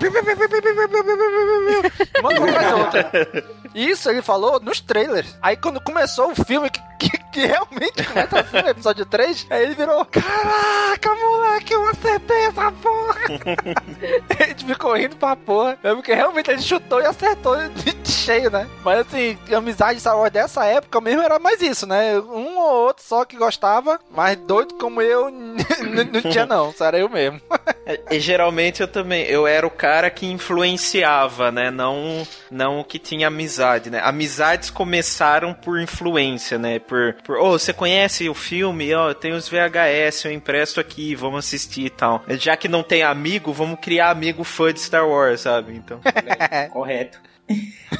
Uma 2.19 2.33
atrás 2.33 2.73
outra. 2.73 3.11
Isso 3.75 4.09
ele 4.11 4.23
falou 4.23 4.61
nos 4.61 4.81
trailers. 4.81 5.37
Aí 5.41 5.57
quando 5.57 5.81
começou 5.81 6.33
o 6.33 6.45
filme, 6.45 6.71
que, 6.71 6.81
que, 7.02 7.18
que 7.32 7.47
realmente 7.47 8.04
começa 8.04 8.40
assim, 8.40 8.62
no 8.62 8.68
episódio 8.68 9.06
3, 9.06 9.47
aí 9.50 9.62
ele 9.64 9.75
virou: 9.75 10.04
Caraca, 10.04 11.14
moleque, 11.14 11.75
eu 11.75 11.88
acertei 11.88 12.44
essa 12.47 12.71
porra! 12.71 13.21
a 14.38 14.44
gente 14.44 14.64
ficou 14.64 14.94
rindo 14.94 15.16
pra 15.16 15.35
porra. 15.35 15.78
É 15.82 15.94
porque 15.94 16.14
realmente 16.14 16.50
ele 16.50 16.62
chutou 16.62 17.00
e 17.00 17.06
acertou 17.06 17.56
de, 17.68 18.11
cheio, 18.11 18.50
né? 18.50 18.68
Mas 18.85 19.00
assim, 19.00 19.37
amizade 19.54 20.00
Star 20.00 20.16
Wars 20.16 20.30
dessa 20.30 20.64
época 20.64 21.00
mesmo 21.00 21.23
era 21.23 21.38
mais 21.38 21.61
isso, 21.61 21.87
né? 21.87 22.18
Um 22.21 22.59
ou 22.59 22.87
outro 22.87 23.04
só 23.04 23.25
que 23.25 23.37
gostava, 23.37 23.99
mas 24.11 24.37
doido 24.37 24.75
como 24.75 25.02
eu, 25.02 25.30
não 25.32 26.30
tinha 26.30 26.47
não, 26.47 26.73
só 26.73 26.87
era 26.87 26.99
eu 26.99 27.09
mesmo. 27.09 27.40
E 28.11 28.21
geralmente 28.21 28.80
eu 28.80 28.87
também, 28.87 29.25
eu 29.25 29.44
era 29.44 29.66
o 29.66 29.71
cara 29.71 30.09
que 30.09 30.26
influenciava, 30.26 31.50
né? 31.50 31.71
Não, 31.71 32.26
não 32.50 32.85
que 32.85 32.99
tinha 32.99 33.26
amizade, 33.26 33.90
né? 33.90 34.00
Amizades 34.04 34.71
começaram 34.71 35.52
por 35.52 35.80
influência, 35.80 36.59
né? 36.59 36.78
Por, 36.93 37.15
por 37.25 37.37
oh, 37.39 37.53
você 37.59 37.73
conhece 37.73 38.29
o 38.29 38.35
filme? 38.35 38.93
Ó, 38.95 39.09
eu 39.09 39.15
tenho 39.15 39.35
os 39.35 39.49
VHS, 39.49 40.27
eu 40.27 40.33
empresto 40.33 40.79
aqui, 40.79 41.15
vamos 41.15 41.39
assistir 41.47 41.87
e 41.87 41.91
tal. 41.91 42.23
Já 42.29 42.55
que 42.55 42.69
não 42.69 42.83
tem 42.83 43.03
amigo, 43.03 43.51
vamos 43.51 43.81
criar 43.81 44.11
amigo 44.11 44.45
fã 44.45 44.71
de 44.71 44.79
Star 44.81 45.09
Wars, 45.09 45.41
sabe? 45.41 45.75
Então. 45.75 46.01
Correto. 46.71 47.19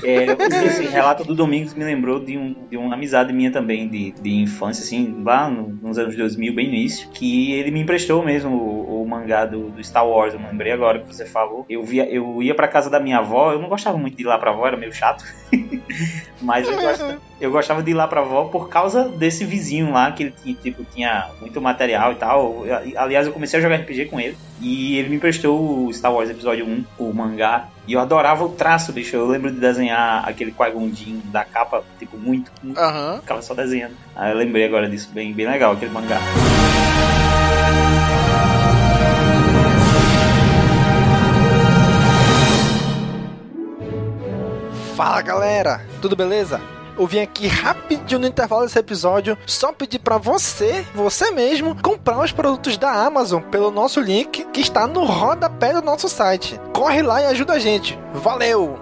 É, 0.03 0.25
esse 0.67 0.85
relato 0.87 1.25
do 1.25 1.35
Domingos 1.35 1.75
me 1.75 1.85
lembrou 1.85 2.21
de, 2.25 2.37
um, 2.39 2.55
de 2.71 2.77
uma 2.77 2.95
amizade 2.95 3.33
minha 3.33 3.51
também, 3.51 3.89
de, 3.89 4.13
de 4.13 4.31
infância, 4.43 4.83
assim, 4.83 5.23
lá 5.25 5.49
no- 5.51 5.69
nos 5.83 5.99
anos 5.99 6.15
2000, 6.17 6.55
bem 6.55 6.69
no 6.69 6.75
início, 6.75 7.09
que 7.11 7.53
ele 7.53 7.71
me 7.71 7.81
emprestou 7.81 8.23
mesmo 8.23 8.55
o, 8.57 9.03
o 9.03 9.09
mangá 9.09 9.45
do, 9.45 9.71
do 9.71 9.83
Star 9.85 10.07
Wars. 10.07 10.35
Eu 10.35 10.41
lembrei 10.41 10.73
agora 10.73 11.01
que 11.01 11.07
você 11.07 11.25
falou. 11.27 11.67
Eu, 11.69 11.83
via, 11.83 12.09
eu 12.11 12.43
ia 12.43 12.55
pra 12.55 12.69
casa 12.69 12.89
da 12.91 13.01
minha 13.01 13.19
avó, 13.19 13.53
eu 13.53 13.59
não 13.59 13.69
gostava 13.69 13.97
muito 13.99 14.17
de 14.17 14.23
ir 14.23 14.27
lá 14.27 14.39
pra 14.39 14.51
avó, 14.53 14.67
era 14.67 14.77
meio 14.77 14.93
chato. 14.93 15.25
Mas 16.41 16.69
eu, 16.69 16.77
gosto- 16.81 17.21
eu 17.43 17.51
gostava 17.51 17.83
de 17.83 17.91
ir 17.91 17.95
lá 17.95 18.07
pra 18.07 18.21
avó 18.21 18.45
por 18.45 18.69
causa 18.69 19.09
desse 19.09 19.45
vizinho 19.45 19.91
lá, 19.93 20.13
que 20.13 20.23
ele 20.23 20.35
tinha, 20.43 20.55
tipo, 20.55 20.85
tinha 20.95 21.29
muito 21.41 21.61
material 21.61 22.13
e 22.13 22.15
tal. 22.15 22.65
Eu- 22.65 22.93
aliás, 22.97 23.27
eu 23.27 23.33
comecei 23.33 23.59
a 23.59 23.63
jogar 23.63 23.75
RPG 23.81 24.05
com 24.07 24.21
ele. 24.21 24.37
E 24.61 24.97
ele 24.97 25.09
me 25.09 25.17
emprestou 25.17 25.87
o 25.87 25.93
Star 25.93 26.13
Wars 26.15 26.31
Episódio 26.31 26.65
1, 26.65 26.85
o 26.97 27.13
mangá. 27.13 27.67
E 27.89 27.95
eu 27.95 28.01
adorava 28.01 28.45
o 28.45 28.51
traço, 28.51 28.93
bicho. 28.93 29.17
Eu 29.17 29.27
lembro 29.27 29.51
de 29.51 29.59
desenhar 29.59 30.23
aquele 30.29 30.53
Qui-Gon 30.53 30.89
Jinn 30.95 31.21
da 31.33 31.45
capa, 31.45 31.83
tipo, 31.99 32.17
muito. 32.17 32.53
muito 32.63 32.79
Aham. 32.79 33.19
Ficava 33.21 33.43
só 33.43 33.55
desenhando. 33.55 33.95
Aí 34.15 34.31
eu 34.31 34.37
lembrei 34.39 34.65
agora 34.65 34.89
disso, 34.89 35.11
bem, 35.13 35.33
bem 35.33 35.49
legal, 35.49 35.73
aquele 35.73 35.91
mangá. 35.91 36.21
Fala 44.95 45.21
galera, 45.23 45.81
tudo 46.01 46.15
beleza? 46.15 46.61
Eu 46.99 47.07
vim 47.07 47.21
aqui 47.21 47.47
rapidinho 47.47 48.21
no 48.21 48.27
intervalo 48.27 48.63
desse 48.63 48.79
episódio 48.79 49.37
só 49.47 49.73
pedir 49.73 49.99
pra 49.99 50.19
você, 50.19 50.85
você 50.95 51.31
mesmo, 51.31 51.81
comprar 51.83 52.21
os 52.23 52.33
produtos 52.33 52.77
da 52.77 52.91
Amazon 52.91 53.43
pelo 53.43 53.71
nosso 53.71 54.01
link 54.01 54.45
que 54.53 54.61
está 54.61 54.87
no 54.87 55.05
rodapé 55.05 55.73
do 55.73 55.83
nosso 55.83 56.09
site. 56.09 56.61
Corre 56.75 57.03
lá 57.03 57.23
e 57.23 57.27
ajuda 57.27 57.55
a 57.55 57.59
gente. 57.59 57.99
Valeu! 58.13 58.79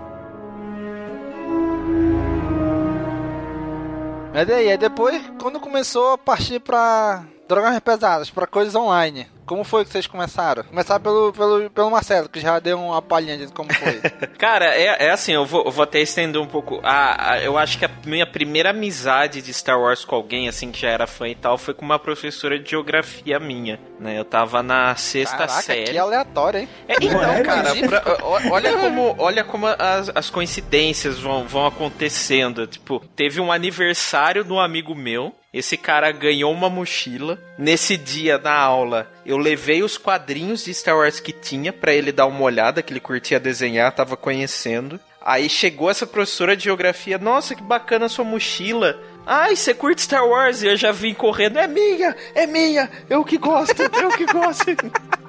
Mas 4.33 4.47
daí, 4.47 4.71
aí 4.71 4.79
depois, 4.79 5.21
quando 5.41 5.61
começou 5.61 6.13
a 6.13 6.19
partir 6.19 6.61
pra 6.61 7.25
drogas 7.51 7.79
pesadas, 7.81 8.31
pra 8.31 8.47
coisas 8.47 8.75
online, 8.75 9.27
como 9.45 9.65
foi 9.65 9.85
que 9.85 9.91
vocês 9.91 10.07
começaram? 10.07 10.63
Começaram 10.63 11.03
pelo, 11.03 11.33
pelo, 11.33 11.71
pelo 11.71 11.91
Marcelo, 11.91 12.29
que 12.29 12.39
já 12.41 12.59
deu 12.61 12.79
uma 12.81 13.03
palhinha 13.03 13.37
de 13.37 13.49
como 13.49 13.73
foi. 13.75 14.01
Cara, 14.39 14.67
é, 14.77 15.07
é 15.07 15.11
assim, 15.11 15.33
eu 15.33 15.45
vou, 15.45 15.65
eu 15.65 15.71
vou 15.73 15.83
até 15.83 16.01
estender 16.01 16.41
um 16.41 16.47
pouco. 16.47 16.79
A, 16.85 17.33
a- 17.33 17.41
eu 17.43 17.59
acho 17.59 17.77
que 17.77 17.85
a 17.85 17.91
minha 18.07 18.25
primeira 18.27 18.71
amizade 18.71 19.43
de 19.43 19.53
Star 19.53 19.79
Wars 19.81 20.05
com 20.05 20.15
alguém, 20.15 20.49
assim, 20.49 20.71
que 20.71 20.81
já 20.81 20.89
era 20.91 21.07
fã 21.07 21.29
e 21.29 21.35
tal, 21.35 21.59
foi 21.59 21.75
com 21.75 21.85
uma 21.85 21.99
professora 21.99 22.59
de 22.61 22.71
geografia 22.71 23.41
minha, 23.41 23.81
né? 23.99 24.17
Eu 24.19 24.25
tava 24.25 24.63
na 24.63 24.95
sexta 24.95 25.37
Caraca, 25.39 25.61
série. 25.63 25.91
que 25.91 25.99
aleatório, 25.99 26.61
hein? 26.61 26.69
É, 26.87 26.95
então, 27.03 27.21
É, 27.23 27.43
cara, 27.43 27.75
pra- 27.89 28.19
olha 28.53 28.77
como, 28.79 29.15
olha 29.19 29.45
como 29.45 29.67
as, 29.67 30.11
as 30.15 30.31
coincidências 30.31 31.19
vão, 31.19 31.49
vão 31.49 31.67
acontecendo. 31.67 32.67
Tipo, 32.69 33.01
teve 33.17 33.41
um 33.41 33.51
aniversário 33.51 34.45
de 34.45 34.53
um 34.53 34.61
amigo 34.61 34.95
meu. 34.95 35.35
Esse 35.53 35.77
cara 35.77 36.13
ganhou 36.13 36.53
uma 36.53 36.71
mochila. 36.71 37.37
Nesse 37.59 37.97
dia, 37.97 38.39
na 38.39 38.55
aula, 38.55 39.11
eu 39.27 39.37
levei 39.37 39.83
os 39.83 39.99
quadrinhos 39.99 40.65
de 40.65 40.73
Star 40.73 40.97
Wars 40.97 41.19
que 41.19 41.33
tinha 41.33 41.73
pra 41.73 41.93
ele 41.93 42.13
dar 42.13 42.27
uma 42.27 42.43
olhada, 42.43 42.83
que 42.83 42.93
ele 42.93 43.01
curtia 43.01 43.41
desenhar, 43.41 43.93
tava 43.93 44.17
conhecendo. 44.17 45.01
Aí 45.21 45.51
chegou 45.51 45.91
essa 45.91 46.07
professora 46.07 46.57
de 46.57 46.65
geografia. 46.65 47.19
Nossa, 47.19 47.55
que 47.55 47.63
bacana 47.63 48.07
a 48.07 48.09
sua 48.09 48.25
mochila. 48.25 48.99
Ai, 49.33 49.55
você 49.55 49.73
curte 49.73 50.03
Star 50.03 50.27
Wars? 50.27 50.61
E 50.61 50.67
eu 50.67 50.77
já 50.77 50.91
vim 50.91 51.15
correndo. 51.15 51.57
É 51.57 51.69
minha, 51.69 52.17
é 52.35 52.49
minha. 52.49 52.91
Eu 53.09 53.25
que 53.25 53.39
gosto, 53.39 53.81
eu 53.81 54.11
que 54.11 54.27
gosto. 54.27 54.65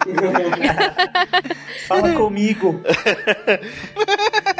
Fala 1.87 2.11
comigo. 2.13 2.81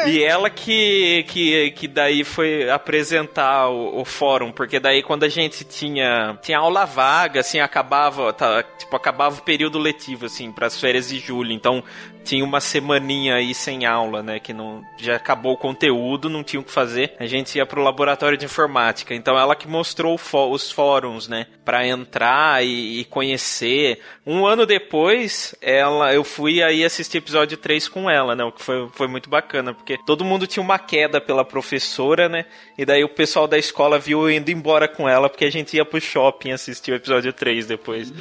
E 0.05 0.23
ela 0.23 0.47
que, 0.47 1.25
que, 1.27 1.71
que 1.71 1.87
daí 1.87 2.23
foi 2.23 2.69
apresentar 2.69 3.69
o, 3.69 4.01
o 4.01 4.05
fórum, 4.05 4.51
porque 4.51 4.79
daí 4.79 5.01
quando 5.01 5.23
a 5.23 5.29
gente 5.29 5.63
tinha, 5.63 6.37
tinha 6.41 6.59
aula 6.59 6.85
vaga, 6.85 7.39
assim, 7.39 7.59
acabava, 7.59 8.31
tá, 8.33 8.63
tipo, 8.77 8.95
acabava 8.95 9.39
o 9.39 9.43
período 9.43 9.79
letivo, 9.79 10.27
assim, 10.27 10.51
pras 10.51 10.79
férias 10.79 11.09
de 11.09 11.17
julho, 11.17 11.51
então 11.51 11.83
tinha 12.23 12.43
uma 12.43 12.59
semaninha 12.59 13.35
aí 13.35 13.53
sem 13.53 13.85
aula, 13.85 14.21
né? 14.21 14.39
Que 14.39 14.53
não 14.53 14.83
já 14.97 15.15
acabou 15.15 15.53
o 15.53 15.57
conteúdo, 15.57 16.29
não 16.29 16.43
tinha 16.43 16.59
o 16.59 16.63
que 16.63 16.71
fazer. 16.71 17.15
A 17.19 17.25
gente 17.25 17.57
ia 17.57 17.65
pro 17.65 17.81
laboratório 17.81 18.37
de 18.37 18.45
informática. 18.45 19.13
Então 19.13 19.37
ela 19.37 19.55
que 19.55 19.67
mostrou 19.67 20.15
os 20.15 20.71
fóruns, 20.71 21.27
né? 21.27 21.47
Pra 21.65 21.85
entrar 21.85 22.63
e, 22.63 22.99
e 22.99 23.05
conhecer. 23.05 23.99
Um 24.25 24.45
ano 24.45 24.65
depois, 24.65 25.55
ela, 25.61 26.13
eu 26.13 26.23
fui 26.23 26.61
aí 26.61 26.83
assistir 26.83 27.17
episódio 27.17 27.57
3 27.57 27.87
com 27.87 28.09
ela, 28.09 28.35
né? 28.35 28.43
O 28.43 28.51
que 28.51 28.61
foi, 28.61 28.87
foi 28.93 29.07
muito 29.07 29.29
bacana, 29.29 29.73
porque 29.73 29.97
todo 30.05 30.25
mundo 30.25 30.47
tinha 30.47 30.63
uma 30.63 30.79
queda 30.79 31.19
pela 31.19 31.43
professora, 31.43 32.29
né? 32.29 32.45
E 32.77 32.85
daí 32.85 33.03
o 33.03 33.09
pessoal 33.09 33.47
da 33.47 33.57
escola 33.57 33.99
viu 33.99 34.21
eu 34.21 34.31
indo 34.31 34.51
embora 34.51 34.87
com 34.87 35.09
ela, 35.09 35.29
porque 35.29 35.45
a 35.45 35.51
gente 35.51 35.75
ia 35.75 35.85
pro 35.85 35.99
shopping 35.99 36.51
assistir 36.51 36.91
o 36.91 36.95
episódio 36.95 37.33
3 37.33 37.65
depois. 37.65 38.13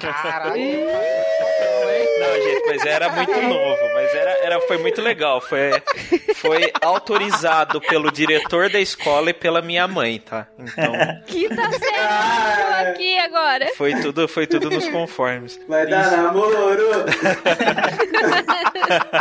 Caralho. 0.00 0.62
Não, 2.28 2.42
gente, 2.42 2.66
mas 2.66 2.86
era 2.86 3.08
muito 3.10 3.32
novo, 3.42 3.80
mas 3.94 4.14
era, 4.14 4.30
era, 4.44 4.60
foi 4.60 4.78
muito 4.78 5.00
legal. 5.00 5.40
Foi, 5.40 5.70
foi 6.34 6.72
autorizado 6.80 7.80
pelo 7.80 8.10
diretor 8.10 8.70
da 8.70 8.78
escola 8.78 9.30
e 9.30 9.34
pela 9.34 9.62
minha 9.62 9.88
mãe, 9.88 10.18
tá? 10.18 10.46
Então. 10.58 10.92
Que 11.26 11.48
tá 11.48 11.70
certo 11.70 12.90
aqui 12.90 13.18
agora. 13.18 13.68
Foi 13.76 13.94
tudo, 14.00 14.28
foi 14.28 14.46
tudo 14.46 14.70
nos 14.70 14.86
conformes. 14.88 15.58
Vai 15.68 15.86
dar 15.86 16.10
namoro! 16.10 16.88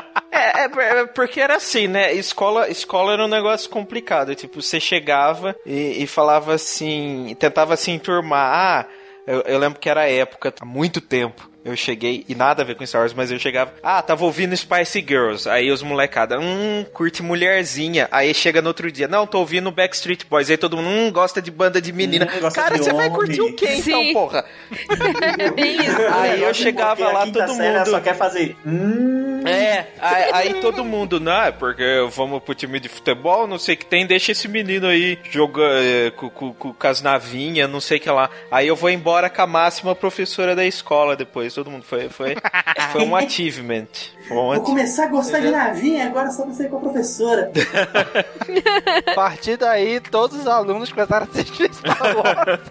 É, 0.29 0.65
é, 0.65 0.65
é, 0.65 1.05
porque 1.07 1.41
era 1.41 1.55
assim, 1.55 1.87
né? 1.87 2.13
Escola, 2.13 2.69
escola 2.69 3.13
era 3.13 3.25
um 3.25 3.27
negócio 3.27 3.67
complicado. 3.71 4.35
Tipo, 4.35 4.61
você 4.61 4.79
chegava 4.79 5.55
e, 5.65 6.03
e 6.03 6.07
falava 6.07 6.53
assim, 6.53 7.35
tentava 7.39 7.75
se 7.75 7.89
enturmar. 7.89 8.53
Ah, 8.53 8.85
eu, 9.25 9.41
eu 9.41 9.57
lembro 9.57 9.79
que 9.79 9.89
era 9.89 10.01
a 10.01 10.09
época, 10.09 10.53
há 10.61 10.65
muito 10.65 11.01
tempo 11.01 11.49
eu 11.69 11.75
cheguei, 11.75 12.25
e 12.27 12.35
nada 12.35 12.61
a 12.61 12.65
ver 12.65 12.75
com 12.75 12.85
Star 12.85 13.01
Wars, 13.01 13.13
mas 13.13 13.31
eu 13.31 13.39
chegava, 13.39 13.73
ah, 13.83 14.01
tava 14.01 14.23
ouvindo 14.25 14.55
Spice 14.55 15.03
Girls. 15.07 15.47
Aí 15.49 15.71
os 15.71 15.81
molecada, 15.81 16.39
hum, 16.39 16.85
curte 16.93 17.21
mulherzinha. 17.23 18.07
Aí 18.11 18.33
chega 18.33 18.61
no 18.61 18.67
outro 18.69 18.91
dia, 18.91 19.07
não, 19.07 19.27
tô 19.27 19.39
ouvindo 19.39 19.71
Backstreet 19.71 20.25
Boys. 20.29 20.49
Aí 20.49 20.57
todo 20.57 20.77
mundo, 20.77 20.87
hum, 20.87 21.11
gosta 21.11 21.41
de 21.41 21.51
banda 21.51 21.81
de 21.81 21.91
menina. 21.91 22.25
Hum, 22.25 22.49
Cara, 22.51 22.77
você 22.77 22.93
vai 22.93 23.09
curtir 23.09 23.41
o 23.41 23.53
quê 23.53 23.67
Sim. 23.77 23.91
então, 23.91 24.13
porra? 24.13 24.45
Isso. 25.57 26.13
Aí 26.13 26.41
eu 26.41 26.53
chegava 26.53 27.11
lá, 27.11 27.25
todo 27.27 27.53
mundo. 27.53 27.85
só 27.89 27.99
quer 27.99 28.15
fazer. 28.15 28.55
Hum. 28.65 29.16
É, 29.57 29.87
aí, 29.99 30.29
aí 30.33 30.53
todo 30.61 30.83
mundo, 30.83 31.19
não, 31.19 31.43
é 31.43 31.51
porque 31.51 32.07
vamos 32.11 32.41
pro 32.41 32.55
time 32.55 32.79
de 32.79 32.89
futebol, 32.89 33.47
não 33.47 33.57
sei 33.57 33.75
o 33.75 33.77
que 33.77 33.85
tem, 33.85 34.05
deixa 34.05 34.31
esse 34.31 34.47
menino 34.47 34.87
aí 34.87 35.17
jogando 35.31 35.77
é, 35.83 36.11
com, 36.11 36.29
com, 36.29 36.53
com 36.53 36.87
as 36.87 37.01
navinhas, 37.01 37.69
não 37.69 37.81
sei 37.81 37.97
o 37.97 38.01
que 38.01 38.09
lá. 38.09 38.29
Aí 38.51 38.67
eu 38.67 38.75
vou 38.75 38.89
embora 38.89 39.29
com 39.29 39.41
a 39.41 39.47
máxima 39.47 39.95
professora 39.95 40.55
da 40.55 40.65
escola 40.65 41.15
depois, 41.15 41.53
todo 41.53 41.69
mundo. 41.71 41.83
Foi, 41.83 42.09
foi, 42.09 42.35
foi 42.91 43.03
um 43.03 43.15
achievement. 43.15 43.87
Foi 44.27 44.37
um 44.37 44.41
Vou 44.41 44.51
achievement. 44.51 44.65
começar 44.65 45.03
a 45.05 45.07
gostar 45.07 45.39
de 45.39 45.49
navinha 45.49 46.05
agora 46.07 46.31
só 46.31 46.43
pra 46.43 46.53
ser 46.53 46.69
com 46.69 46.77
a 46.77 46.79
professora. 46.81 47.51
A 49.07 49.13
partir 49.13 49.57
daí, 49.57 49.99
todos 49.99 50.39
os 50.39 50.47
alunos 50.47 50.91
começaram 50.91 51.25
a 51.25 51.29
assistir 51.29 51.73
Star 51.73 52.15
Wars. 52.17 52.61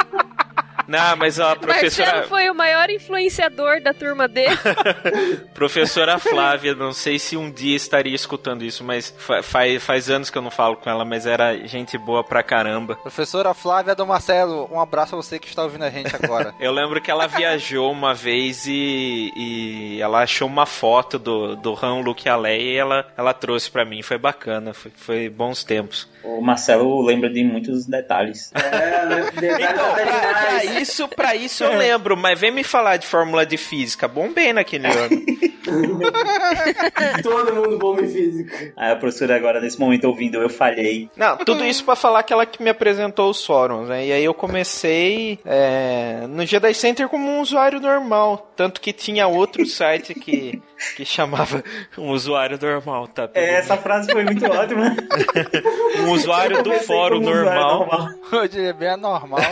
Não, 0.86 1.16
mas 1.16 1.40
a 1.40 1.56
professora. 1.56 2.10
Marcelo 2.10 2.28
foi 2.28 2.50
o 2.50 2.54
maior 2.54 2.88
influenciador 2.90 3.80
da 3.80 3.92
turma 3.92 4.28
dele. 4.28 4.56
Professora 5.54 6.18
Flávia, 6.18 6.74
não 6.74 6.92
sei 6.92 7.18
se 7.18 7.36
um 7.36 7.50
dia 7.50 7.76
estaria 7.76 8.14
escutando 8.14 8.62
isso, 8.62 8.84
mas 8.84 9.14
fa 9.18 9.42
faz, 9.42 9.82
faz 9.82 10.10
anos 10.10 10.30
que 10.30 10.38
eu 10.38 10.42
não 10.42 10.50
falo 10.50 10.76
com 10.76 10.88
ela, 10.88 11.04
mas 11.04 11.26
era 11.26 11.56
gente 11.66 11.96
boa 11.98 12.22
pra 12.22 12.42
caramba. 12.42 12.96
Professora 12.96 13.54
Flávia 13.54 13.94
do 13.94 14.06
Marcelo, 14.06 14.68
um 14.72 14.80
abraço 14.80 15.14
a 15.14 15.16
você 15.16 15.38
que 15.38 15.48
está 15.48 15.62
ouvindo 15.62 15.84
a 15.84 15.90
gente 15.90 16.14
agora. 16.14 16.54
Eu 16.60 16.72
lembro 16.72 17.00
que 17.00 17.10
ela 17.10 17.26
viajou 17.26 17.90
uma 17.90 18.14
vez 18.14 18.66
e, 18.66 19.32
e 19.36 20.00
ela 20.00 20.22
achou 20.22 20.48
uma 20.48 20.66
foto 20.66 21.18
do, 21.18 21.56
do 21.56 21.78
Han, 21.82 22.00
Luke 22.00 22.26
e 22.26 22.28
a 22.30 22.36
Leia 22.36 22.72
e 22.72 22.76
ela, 22.76 23.06
ela 23.16 23.32
trouxe 23.32 23.70
pra 23.70 23.84
mim. 23.84 24.02
Foi 24.02 24.18
bacana, 24.18 24.72
foi, 24.72 24.92
foi 24.96 25.28
bons 25.28 25.64
tempos. 25.64 26.08
O 26.22 26.40
Marcelo 26.40 27.02
lembra 27.02 27.30
de 27.30 27.44
muitos 27.44 27.86
detalhes. 27.86 28.50
É, 28.54 29.06
né? 29.06 29.30
Detalhe 29.32 29.64
Então, 29.64 29.94
pra, 29.94 30.04
pra. 30.04 30.64
Isso, 30.80 31.08
pra 31.08 31.34
isso 31.34 31.64
eu 31.64 31.76
lembro, 31.76 32.16
mas 32.16 32.38
vem 32.38 32.50
me 32.50 32.64
falar 32.64 32.96
de 32.96 33.06
fórmula 33.06 33.44
de 33.44 33.56
física. 33.56 34.06
Bombei 34.08 34.52
naquele 34.52 34.86
ano. 34.86 35.22
Todo 37.22 37.54
mundo 37.54 37.78
bom 37.78 37.98
em 37.98 38.08
física. 38.08 38.72
Aí 38.76 38.92
a 38.92 38.96
professora 38.96 39.36
agora, 39.36 39.60
nesse 39.60 39.78
momento, 39.78 40.04
ouvindo, 40.04 40.40
eu 40.40 40.48
falhei. 40.48 41.10
Não, 41.16 41.36
tudo 41.38 41.64
isso 41.64 41.84
pra 41.84 41.96
falar 41.96 42.22
que 42.22 42.32
ela 42.32 42.46
que 42.46 42.62
me 42.62 42.70
apresentou 42.70 43.30
os 43.30 43.44
fóruns, 43.44 43.88
né? 43.88 44.06
E 44.06 44.12
aí 44.12 44.24
eu 44.24 44.34
comecei 44.34 45.38
é, 45.44 46.26
no 46.28 46.46
Jedi 46.46 46.72
Center 46.74 47.08
como 47.08 47.28
um 47.28 47.40
usuário 47.40 47.80
normal. 47.80 48.45
Tanto 48.56 48.80
que 48.80 48.92
tinha 48.92 49.26
outro 49.26 49.66
site 49.66 50.14
que, 50.14 50.60
que 50.96 51.04
chamava 51.04 51.62
um 51.98 52.10
usuário 52.10 52.58
normal, 52.60 53.06
tá? 53.08 53.28
É, 53.34 53.56
essa 53.56 53.76
frase 53.76 54.10
foi 54.10 54.24
muito 54.24 54.44
ótima. 54.46 54.96
Um 55.98 56.10
usuário 56.10 56.58
Eu 56.58 56.62
do 56.62 56.72
fórum 56.74 57.20
normal. 57.20 57.78
normal. 57.78 58.08
Hoje 58.32 58.60
é 58.64 58.72
bem 58.72 58.88
anormal. 58.90 59.40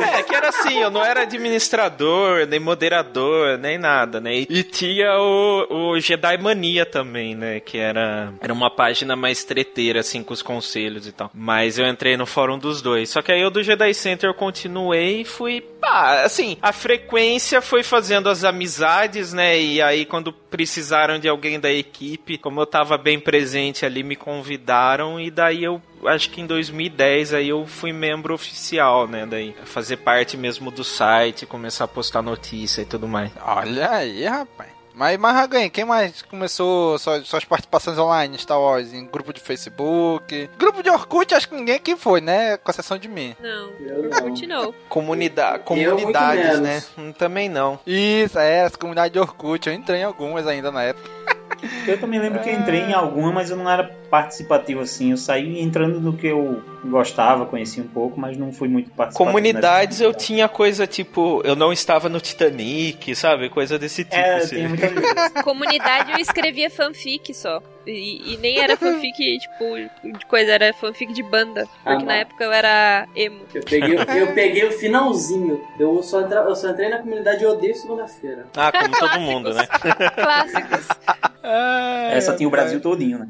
É, 0.00 0.22
que 0.22 0.34
era 0.34 0.48
assim, 0.48 0.78
eu 0.78 0.90
não 0.90 1.04
era 1.04 1.22
administrador, 1.22 2.46
nem 2.46 2.58
moderador, 2.58 3.58
nem 3.58 3.78
nada, 3.78 4.20
né? 4.20 4.34
E 4.34 4.62
tinha 4.62 5.12
o, 5.18 5.90
o 5.92 6.00
Jedi 6.00 6.36
Mania 6.38 6.84
também, 6.86 7.34
né? 7.34 7.60
Que 7.60 7.78
era, 7.78 8.32
era 8.40 8.52
uma 8.52 8.70
página 8.70 9.14
mais 9.14 9.44
treteira, 9.44 10.00
assim, 10.00 10.22
com 10.22 10.32
os 10.32 10.42
conselhos 10.42 11.06
e 11.06 11.12
tal. 11.12 11.30
Mas 11.34 11.78
eu 11.78 11.86
entrei 11.86 12.16
no 12.16 12.26
fórum 12.26 12.58
dos 12.58 12.80
dois. 12.82 13.10
Só 13.10 13.22
que 13.22 13.30
aí 13.30 13.40
eu 13.40 13.50
do 13.50 13.62
Jedi 13.62 13.92
Center 13.94 14.30
eu 14.30 14.34
continuei 14.34 15.20
e 15.20 15.24
fui. 15.24 15.60
Pá, 15.80 16.22
assim, 16.24 16.56
a 16.60 16.72
frequência 16.72 17.60
foi 17.60 17.82
fazendo 17.90 18.28
as 18.28 18.44
amizades, 18.44 19.32
né? 19.32 19.60
E 19.60 19.82
aí 19.82 20.06
quando 20.06 20.32
precisaram 20.32 21.18
de 21.18 21.28
alguém 21.28 21.58
da 21.58 21.70
equipe, 21.70 22.38
como 22.38 22.60
eu 22.60 22.66
tava 22.66 22.96
bem 22.96 23.18
presente 23.18 23.84
ali, 23.84 24.04
me 24.04 24.14
convidaram 24.14 25.20
e 25.20 25.30
daí 25.30 25.64
eu 25.64 25.82
acho 26.06 26.30
que 26.30 26.40
em 26.40 26.46
2010 26.46 27.34
aí 27.34 27.48
eu 27.48 27.66
fui 27.66 27.92
membro 27.92 28.32
oficial, 28.32 29.08
né? 29.08 29.26
Daí 29.26 29.54
fazer 29.64 29.96
parte 29.98 30.36
mesmo 30.36 30.70
do 30.70 30.84
site, 30.84 31.44
começar 31.44 31.84
a 31.84 31.88
postar 31.88 32.22
notícia 32.22 32.82
e 32.82 32.86
tudo 32.86 33.08
mais. 33.08 33.32
Olha 33.44 33.90
aí, 33.90 34.24
rapaz. 34.24 34.79
Mas, 35.00 35.16
mas 35.18 35.48
quem 35.72 35.82
mais 35.86 36.20
começou 36.20 36.98
suas, 36.98 37.26
suas 37.26 37.42
participações 37.42 37.96
online 37.98 38.34
em 38.34 38.38
Star 38.38 38.60
Wars? 38.60 38.92
Em 38.92 39.06
grupo 39.06 39.32
de 39.32 39.40
Facebook? 39.40 40.50
Grupo 40.58 40.82
de 40.82 40.90
Orkut, 40.90 41.34
acho 41.34 41.48
que 41.48 41.54
ninguém 41.54 41.76
aqui 41.76 41.96
foi, 41.96 42.20
né? 42.20 42.58
Com 42.58 42.70
exceção 42.70 42.98
de 42.98 43.08
mim. 43.08 43.34
Não, 43.40 43.70
Eu 43.80 44.02
não. 44.02 44.10
Orkut 44.10 44.46
não. 44.46 44.62
Muito 44.64 45.64
comunidades, 45.64 46.60
né? 46.60 46.82
Hum, 46.98 47.12
Também 47.12 47.48
não. 47.48 47.80
Isso, 47.86 48.38
é, 48.38 48.58
essa 48.58 48.76
comunidade 48.76 49.14
de 49.14 49.18
Orkut. 49.18 49.66
Eu 49.66 49.74
entrei 49.74 50.00
em 50.00 50.04
algumas 50.04 50.46
ainda 50.46 50.70
na 50.70 50.82
época. 50.82 51.08
Eu 51.86 51.98
também 51.98 52.20
lembro 52.20 52.40
que 52.40 52.50
eu 52.50 52.54
entrei 52.54 52.80
em 52.80 52.92
alguma, 52.92 53.32
mas 53.32 53.50
eu 53.50 53.56
não 53.56 53.70
era 53.70 53.84
participativo 54.10 54.82
assim. 54.82 55.12
Eu 55.12 55.16
saí 55.16 55.62
entrando 55.62 55.98
no 55.98 56.12
que 56.14 56.26
eu 56.26 56.62
gostava, 56.84 57.46
conhecia 57.46 57.82
um 57.82 57.86
pouco, 57.86 58.18
mas 58.18 58.36
não 58.36 58.52
fui 58.52 58.68
muito 58.68 58.90
participativo. 58.90 59.18
Comunidades 59.30 60.00
eu 60.00 60.14
tinha 60.14 60.48
coisa 60.48 60.86
tipo, 60.86 61.40
eu 61.44 61.54
não 61.54 61.72
estava 61.72 62.08
no 62.08 62.20
Titanic, 62.20 63.14
sabe? 63.14 63.48
Coisa 63.48 63.78
desse 63.78 64.04
tipo. 64.04 64.16
É, 64.16 64.36
assim. 64.36 64.56
tem 64.56 64.68
muita. 64.68 64.90
Comunidade 65.42 66.12
eu 66.12 66.18
escrevia 66.18 66.70
fanfic 66.70 67.34
só. 67.34 67.62
E, 67.86 68.34
e 68.34 68.36
nem 68.36 68.58
era 68.58 68.76
fanfic, 68.76 69.38
tipo, 69.38 70.16
de 70.16 70.26
coisa, 70.26 70.52
era 70.52 70.72
fanfic 70.74 71.12
de 71.12 71.22
banda. 71.22 71.66
Ah, 71.84 71.92
Porque 71.92 72.04
na 72.04 72.12
não. 72.12 72.20
época 72.20 72.44
eu 72.44 72.52
era 72.52 73.08
emo. 73.16 73.40
Eu 73.54 73.62
peguei, 73.62 73.96
eu 74.20 74.34
peguei 74.34 74.64
o 74.66 74.72
finalzinho. 74.72 75.60
Eu 75.78 76.02
só, 76.02 76.20
entra, 76.20 76.40
eu 76.40 76.54
só 76.54 76.70
entrei 76.70 76.90
na 76.90 76.98
comunidade 76.98 77.42
e 77.42 77.46
odeio 77.46 77.74
segunda-feira. 77.74 78.46
Ah, 78.54 78.70
como 78.70 78.98
todo 78.98 79.18
mundo, 79.20 79.54
né? 79.54 79.66
Clássicos. 80.14 80.88
Essa 82.12 82.36
tinha 82.36 82.46
o 82.46 82.50
Brasil 82.50 82.80
todinho, 82.80 83.20
né? 83.20 83.28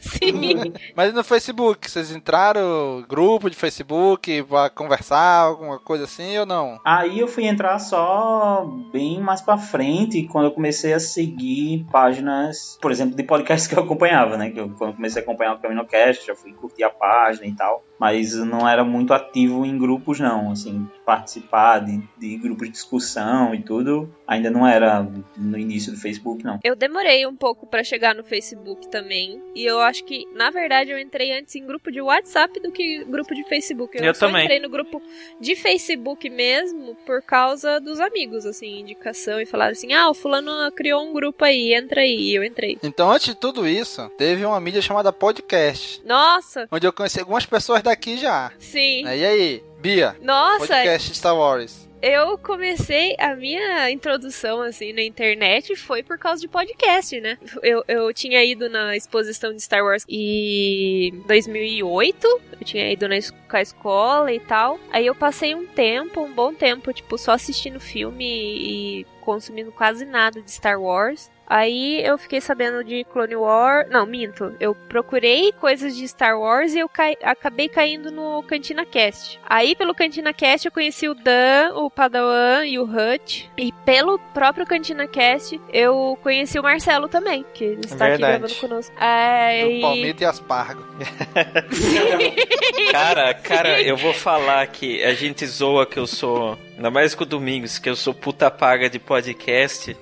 Sim. 0.00 0.72
Mas 0.94 1.14
no 1.14 1.22
Facebook, 1.22 1.88
vocês 1.88 2.10
entraram 2.10 2.83
grupo 3.08 3.50
de 3.50 3.56
Facebook 3.56 4.42
pra 4.44 4.70
conversar, 4.70 5.40
alguma 5.40 5.78
coisa 5.78 6.04
assim 6.04 6.36
ou 6.38 6.46
não? 6.46 6.80
Aí 6.84 7.20
eu 7.20 7.28
fui 7.28 7.46
entrar 7.46 7.78
só 7.78 8.66
bem 8.92 9.20
mais 9.20 9.40
pra 9.40 9.56
frente, 9.56 10.24
quando 10.24 10.46
eu 10.46 10.52
comecei 10.52 10.92
a 10.92 11.00
seguir 11.00 11.86
páginas, 11.90 12.78
por 12.80 12.90
exemplo, 12.90 13.16
de 13.16 13.22
podcasts 13.22 13.66
que 13.66 13.76
eu 13.76 13.82
acompanhava, 13.82 14.36
né? 14.36 14.50
Que 14.50 14.60
eu, 14.60 14.68
quando 14.70 14.90
eu 14.90 14.96
comecei 14.96 15.20
a 15.20 15.24
acompanhar 15.24 15.54
o 15.54 15.58
CaminoCast, 15.58 16.26
já 16.26 16.34
fui 16.34 16.52
curtir 16.52 16.84
a 16.84 16.90
página 16.90 17.46
e 17.46 17.54
tal. 17.54 17.84
Mas 17.98 18.34
não 18.34 18.68
era 18.68 18.84
muito 18.84 19.12
ativo 19.12 19.64
em 19.64 19.78
grupos, 19.78 20.20
não. 20.20 20.50
Assim, 20.50 20.86
participar 21.04 21.80
de, 21.80 22.02
de 22.18 22.36
grupos 22.36 22.66
de 22.66 22.72
discussão 22.72 23.54
e 23.54 23.62
tudo, 23.62 24.12
ainda 24.26 24.50
não 24.50 24.66
era 24.66 25.06
no 25.36 25.58
início 25.58 25.92
do 25.92 25.98
Facebook, 25.98 26.44
não. 26.44 26.58
Eu 26.62 26.74
demorei 26.74 27.26
um 27.26 27.36
pouco 27.36 27.66
pra 27.66 27.84
chegar 27.84 28.14
no 28.14 28.24
Facebook 28.24 28.88
também. 28.88 29.40
E 29.54 29.64
eu 29.64 29.80
acho 29.80 30.04
que, 30.04 30.26
na 30.34 30.50
verdade, 30.50 30.90
eu 30.90 30.98
entrei 30.98 31.32
antes 31.32 31.54
em 31.54 31.64
grupo 31.64 31.90
de 31.90 32.00
WhatsApp 32.00 32.60
do 32.60 32.72
que 32.72 33.04
grupo 33.04 33.34
de 33.34 33.44
Facebook. 33.44 33.96
Eu 33.96 34.14
só 34.14 34.26
também. 34.26 34.44
entrei 34.44 34.60
no 34.60 34.68
grupo 34.68 35.00
de 35.40 35.54
Facebook 35.54 36.28
mesmo 36.28 36.96
por 37.06 37.22
causa 37.22 37.80
dos 37.80 38.00
amigos, 38.00 38.46
assim, 38.46 38.80
indicação. 38.80 39.40
E 39.40 39.46
falaram 39.46 39.72
assim: 39.72 39.92
ah, 39.92 40.08
o 40.08 40.14
fulano 40.14 40.50
criou 40.72 41.02
um 41.02 41.12
grupo 41.12 41.44
aí, 41.44 41.74
entra 41.74 42.00
aí. 42.00 42.30
E 42.30 42.34
eu 42.34 42.44
entrei. 42.44 42.78
Então, 42.82 43.10
antes 43.10 43.26
de 43.26 43.34
tudo 43.34 43.66
isso, 43.66 44.08
teve 44.16 44.44
uma 44.44 44.60
mídia 44.60 44.82
chamada 44.82 45.12
podcast, 45.12 46.02
Nossa, 46.04 46.66
onde 46.70 46.86
eu 46.86 46.92
conheci 46.92 47.20
algumas 47.20 47.46
pessoas 47.46 47.82
daqui 47.84 48.16
já. 48.16 48.50
sim. 48.58 49.04
E 49.04 49.24
aí, 49.24 49.62
Bia? 49.78 50.16
Nossa, 50.22 50.66
Podcast 50.66 51.14
Star 51.14 51.36
Wars. 51.36 51.88
eu 52.00 52.38
comecei 52.38 53.14
a 53.18 53.36
minha 53.36 53.90
introdução 53.90 54.62
assim 54.62 54.92
na 54.92 55.02
internet 55.02 55.76
foi 55.76 56.02
por 56.02 56.18
causa 56.18 56.40
de 56.40 56.48
podcast, 56.48 57.20
né? 57.20 57.38
Eu, 57.62 57.84
eu 57.86 58.12
tinha 58.12 58.42
ido 58.44 58.68
na 58.68 58.96
exposição 58.96 59.54
de 59.54 59.62
Star 59.62 59.84
Wars 59.84 60.04
em 60.08 61.22
2008, 61.26 62.26
eu 62.60 62.64
tinha 62.64 62.90
ido 62.90 63.06
na 63.08 63.14
a 63.14 63.62
escola 63.62 64.32
e 64.32 64.40
tal. 64.40 64.80
Aí 64.90 65.06
eu 65.06 65.14
passei 65.14 65.54
um 65.54 65.66
tempo, 65.66 66.22
um 66.22 66.32
bom 66.32 66.52
tempo, 66.52 66.92
tipo, 66.92 67.16
só 67.16 67.32
assistindo 67.32 67.78
filme 67.78 68.24
e 68.24 69.06
consumindo 69.20 69.70
quase 69.70 70.04
nada 70.04 70.40
de 70.42 70.50
Star 70.50 70.80
Wars. 70.80 71.30
Aí 71.46 72.04
eu 72.04 72.16
fiquei 72.18 72.40
sabendo 72.40 72.82
de 72.84 73.04
Clone 73.04 73.36
Wars. 73.36 73.88
Não, 73.90 74.06
minto. 74.06 74.54
Eu 74.58 74.74
procurei 74.74 75.52
coisas 75.52 75.94
de 75.96 76.06
Star 76.08 76.38
Wars 76.38 76.74
e 76.74 76.78
eu 76.78 76.88
cai- 76.88 77.16
acabei 77.22 77.68
caindo 77.68 78.10
no 78.10 78.42
Cantina 78.42 78.84
Cast. 78.86 79.38
Aí 79.48 79.74
pelo 79.76 79.94
Cantina 79.94 80.32
Cast 80.32 80.66
eu 80.66 80.72
conheci 80.72 81.08
o 81.08 81.14
Dan, 81.14 81.74
o 81.74 81.90
Padawan 81.90 82.64
e 82.66 82.78
o 82.78 82.84
Hutch. 82.84 83.44
E 83.56 83.72
pelo 83.84 84.18
próprio 84.18 84.66
Cantina 84.66 85.06
Cast 85.06 85.60
eu 85.72 86.18
conheci 86.22 86.58
o 86.58 86.62
Marcelo 86.62 87.08
também, 87.08 87.44
que 87.54 87.64
ele 87.64 87.80
está 87.84 88.06
aqui 88.06 88.18
Verdade. 88.18 88.38
gravando 88.38 88.54
conosco. 88.60 88.94
Aí... 88.98 89.74
Do 89.76 89.80
palmito 89.80 90.22
e 90.22 90.26
aspargo. 90.26 90.84
Cara, 92.90 93.34
cara, 93.34 93.80
eu 93.82 93.96
vou 93.96 94.12
falar 94.12 94.66
que 94.68 95.02
a 95.02 95.14
gente 95.14 95.46
zoa 95.46 95.86
que 95.86 95.98
eu 95.98 96.06
sou, 96.06 96.56
ainda 96.76 96.90
mais 96.90 97.14
com 97.14 97.24
o 97.24 97.26
Domingos, 97.26 97.78
que 97.78 97.88
eu 97.88 97.96
sou 97.96 98.14
puta 98.14 98.50
paga 98.50 98.88
de 98.88 98.98
podcast. 98.98 99.96